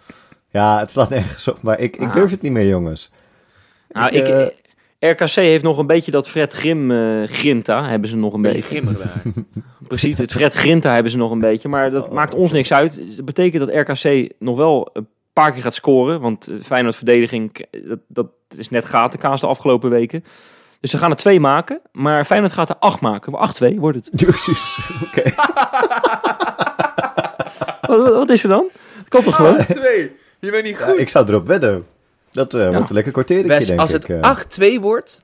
Ja, 0.52 0.78
het 0.78 0.90
slaat 0.90 1.08
nergens 1.10 1.48
op, 1.48 1.62
maar 1.62 1.78
ik, 1.80 1.96
ik 1.96 2.06
Ah. 2.08 2.12
durf 2.12 2.30
het 2.30 2.42
niet 2.42 2.52
meer, 2.52 2.66
jongens. 2.68 3.10
Nou, 3.88 4.10
Ik, 4.10 4.26
ik, 4.26 4.54
RKC 5.00 5.30
heeft 5.34 5.62
nog 5.64 5.78
een 5.78 5.86
beetje 5.86 6.10
dat 6.10 6.28
Fred 6.28 6.52
Grim 6.52 6.90
eh, 6.90 7.28
Grinta, 7.28 7.88
hebben 7.88 8.08
ze 8.08 8.16
nog 8.16 8.32
een 8.34 8.42
Beetje 8.42 8.82
daar. 8.82 9.22
Precies, 9.88 10.18
het 10.18 10.32
Fred 10.32 10.54
Grinta 10.54 10.92
hebben 10.92 11.10
ze 11.12 11.18
nog 11.18 11.30
een 11.30 11.38
beetje. 11.38 11.68
Maar 11.68 11.90
dat 11.90 12.04
Oh, 12.04 12.12
maakt 12.12 12.34
ons 12.34 12.52
niks 12.52 12.72
uit. 12.72 13.16
Dat 13.16 13.24
betekent 13.24 13.66
dat 13.66 13.74
RKC 13.88 14.32
nog 14.38 14.56
wel 14.56 14.90
een 14.92 15.08
paar 15.32 15.52
keer 15.52 15.62
gaat 15.62 15.74
scoren. 15.74 16.20
Want 16.20 16.46
eh, 16.48 16.54
Feyenoord 16.62 16.96
verdediging, 16.96 17.66
dat, 17.84 17.98
dat 18.08 18.26
is 18.56 18.68
net 18.68 18.84
gatenkaas 18.84 19.40
de 19.40 19.46
afgelopen 19.46 19.90
weken. 19.90 20.24
Dus 20.80 20.90
ze 20.90 20.98
gaan 20.98 21.10
er 21.10 21.16
twee 21.16 21.40
maken. 21.40 21.80
Maar 21.92 22.24
Feyenoord 22.24 22.52
gaat 22.52 22.68
er 22.70 22.76
acht 22.78 23.00
maken. 23.00 23.32
8-2 23.72 23.74
wordt 23.78 23.96
het. 23.96 24.10
Precies, 24.26 24.78
oké. 25.04 25.22
Wat, 27.80 28.00
wat- 28.00 28.14
wat 28.14 28.30
is 28.30 28.42
er 28.42 28.48
dan? 28.48 28.68
Kan 29.08 29.22
toch 29.22 29.36
gewoon? 29.36 29.56
Twee, 29.66 30.12
je 30.40 30.50
bent 30.50 30.64
niet 30.64 30.78
Ja, 30.78 30.84
goed. 30.84 30.98
ik 30.98 31.08
zou 31.08 31.28
erop 31.28 31.46
wedden. 31.46 31.84
Dat 32.32 32.54
eh, 32.54 32.68
wordt 32.70 32.88
een 32.88 32.94
lekker 32.94 33.12
kwartiertje, 33.12 33.48
Wes, 33.48 33.66
denk 33.66 33.80
als 33.80 33.92
ik. 33.92 34.06
het 34.06 34.58
eh. 34.60 34.76
8-2 34.76 34.80
wordt, 34.80 35.22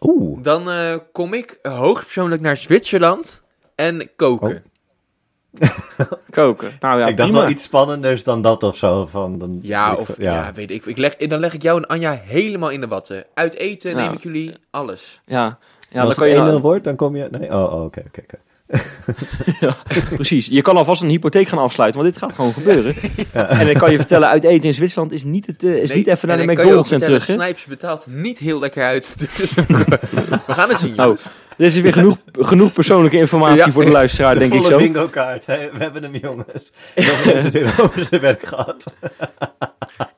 Oeh, 0.00 0.42
dan 0.42 0.70
eh, 0.70 0.96
kom 1.12 1.34
ik 1.34 1.58
hoogstpersoonlijk 1.62 2.42
naar 2.42 2.56
Zwitserland 2.56 3.42
en 3.74 4.10
koken. 4.16 4.62
Koken. 6.30 6.72
Nou 6.80 7.00
ja, 7.00 7.06
ik 7.06 7.16
dacht 7.16 7.28
prima. 7.30 7.44
wel 7.44 7.54
iets 7.54 7.64
spannenders 7.64 8.24
dan 8.24 8.42
dat 8.42 8.62
of 8.62 8.76
zo. 8.76 9.06
Van, 9.06 9.38
dan, 9.38 9.58
Ja, 9.62 9.92
ik 9.92 9.98
of 9.98 10.06
veel- 10.06 10.24
ja. 10.24 10.52
weet 10.52 10.70
ik. 10.70 10.86
ik 10.86 10.98
leg, 10.98 11.16
dan 11.16 11.40
leg 11.40 11.52
ik 11.54 11.62
jou 11.62 11.78
en 11.78 11.86
Anja 11.86 12.20
helemaal 12.24 12.70
in 12.70 12.80
de 12.80 12.86
watten. 12.88 13.24
Uit 13.34 13.54
eten 13.54 13.90
Ja. 13.90 13.96
neem 13.96 14.12
ik 14.12 14.22
jullie 14.22 14.54
alles. 14.70 15.20
Ja, 15.26 15.36
ja 15.44 15.58
dan 15.90 16.02
als 16.04 16.16
je 16.16 16.24
het 16.24 16.32
1-0 16.38 16.44
nou- 16.44 16.60
wordt, 16.60 16.84
dan 16.84 16.96
kom 16.96 17.16
je... 17.16 17.28
Nee, 17.30 17.48
oh, 17.50 17.72
oh, 17.72 17.84
oké, 17.84 18.02
oké, 18.06 18.22
oké. 19.60 19.74
Precies. 20.14 20.46
Je 20.46 20.62
kan 20.62 20.76
alvast 20.76 21.02
een 21.02 21.08
hypotheek 21.08 21.48
gaan 21.48 21.58
afsluiten, 21.58 22.00
want 22.00 22.12
dit 22.12 22.22
gaat 22.22 22.32
gewoon 22.34 22.52
gebeuren. 22.52 22.94
En 23.32 23.66
dan 23.66 23.74
kan 23.74 23.90
je 23.90 23.96
vertellen, 23.96 24.28
uit 24.28 24.44
eten 24.44 24.68
in 24.68 24.74
Zwitserland 24.74 25.12
is 25.12 25.24
niet, 25.24 25.46
het, 25.46 25.64
eh, 25.64 25.74
is 25.76 25.88
Nee, 25.88 25.98
niet 25.98 26.06
even 26.06 26.28
naar 26.28 26.36
de 26.36 26.46
McDonald's 26.46 26.90
en 26.90 26.98
vertellen, 26.98 27.20
terug. 27.22 27.40
Snipes 27.40 27.64
betaalt 27.64 28.06
niet 28.06 28.38
heel 28.38 28.60
lekker 28.60 28.84
uit. 28.84 29.16
Dus 29.38 29.54
we 30.46 30.52
gaan 30.52 30.68
het 30.68 30.78
zien, 30.78 30.90
Oh, 30.90 30.96
jongens. 31.04 31.22
dit 31.56 31.66
is 31.76 31.80
weer 31.80 31.92
genoeg, 31.92 32.16
genoeg 32.32 32.72
persoonlijke 32.72 33.16
informatie 33.16 33.56
Ja. 33.56 33.70
voor 33.70 33.84
de 33.84 33.90
luisteraar, 33.90 34.34
De 34.34 34.40
denk 34.40 34.52
ik 34.52 34.58
volle 34.58 34.70
zo. 34.72 34.78
bingo 34.78 35.08
kaart. 35.08 35.46
Hè? 35.46 35.58
We 35.72 35.78
hebben 35.82 36.02
hem, 36.02 36.14
jongens. 36.22 36.72
Dan 36.94 37.04
heeft 37.04 37.42
het 37.42 37.52
weer 37.52 37.74
over 37.82 38.04
zijn 38.04 38.20
werk 38.20 38.46
gehad. 38.46 38.92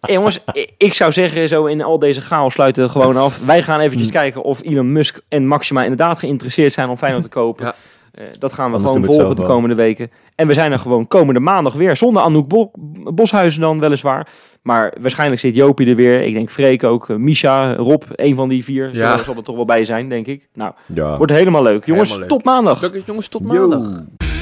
Hey, 0.01 0.15
jongens, 0.15 0.39
ik 0.77 0.95
zou 0.95 1.13
zeggen, 1.13 1.49
zo 1.49 1.67
in 1.67 1.83
al 1.83 1.99
deze 1.99 2.21
chaos 2.21 2.53
sluiten 2.53 2.83
we 2.85 2.89
gewoon 2.91 3.17
af. 3.17 3.39
Wij 3.45 3.63
gaan 3.63 3.81
eventjes 3.81 4.09
kijken 4.11 4.43
of 4.43 4.61
Elon 4.63 4.93
Musk 4.93 5.21
en 5.29 5.47
Maxima 5.47 5.83
inderdaad 5.83 6.19
geïnteresseerd 6.19 6.73
zijn 6.73 6.89
om 6.89 6.97
Feyenoord 6.97 7.23
te 7.23 7.29
kopen. 7.29 7.65
Ja. 7.67 7.75
Eh, 8.13 8.25
dat 8.39 8.53
gaan 8.53 8.71
we 8.71 8.77
Anders 8.77 8.93
gewoon 8.93 9.07
volgen 9.17 9.37
de 9.37 9.43
wel. 9.43 9.51
komende 9.51 9.75
weken. 9.75 10.11
En 10.35 10.47
we 10.47 10.53
zijn 10.55 10.73
er 10.73 10.79
gewoon 10.79 11.09
komende 11.09 11.41
maandag 11.41 11.75
weer. 11.75 11.97
Zonder 11.97 12.23
Anouk 12.23 12.49
Bo- 12.49 12.71
Boshuizen 13.15 13.61
dan 13.61 13.81
weliswaar. 13.81 14.29
Maar 14.63 14.95
waarschijnlijk 15.01 15.41
zit 15.41 15.55
Jopie 15.57 15.87
er 15.89 15.97
weer. 15.97 16.23
Ik 16.23 16.35
denk 16.35 16.51
Freek 16.51 16.85
ook. 16.85 17.09
eh, 17.11 17.17
Misha, 17.17 17.75
Rob, 17.75 18.03
een 18.15 18.35
van 18.35 18.49
die 18.49 18.65
vier. 18.65 18.91
Ja. 18.97 19.17
Zo 19.17 19.23
zal 19.25 19.37
er 19.37 19.43
toch 19.43 19.57
wel 19.57 19.65
bij 19.65 19.85
zijn, 19.85 20.09
denk 20.09 20.27
ik. 20.27 20.49
Nou, 20.55 20.73
Ja. 20.95 21.17
wordt 21.17 21.33
helemaal 21.33 21.63
leuk. 21.63 21.85
Jongens, 21.87 22.09
Helemaal 22.11 22.29
leuk. 22.29 22.39
tot 22.39 22.45
maandag. 22.55 22.81
Leuk, 22.81 23.03
jongens, 23.07 23.29
tot 23.29 23.45
maandag. 23.45 23.81
Yo. 23.81 24.42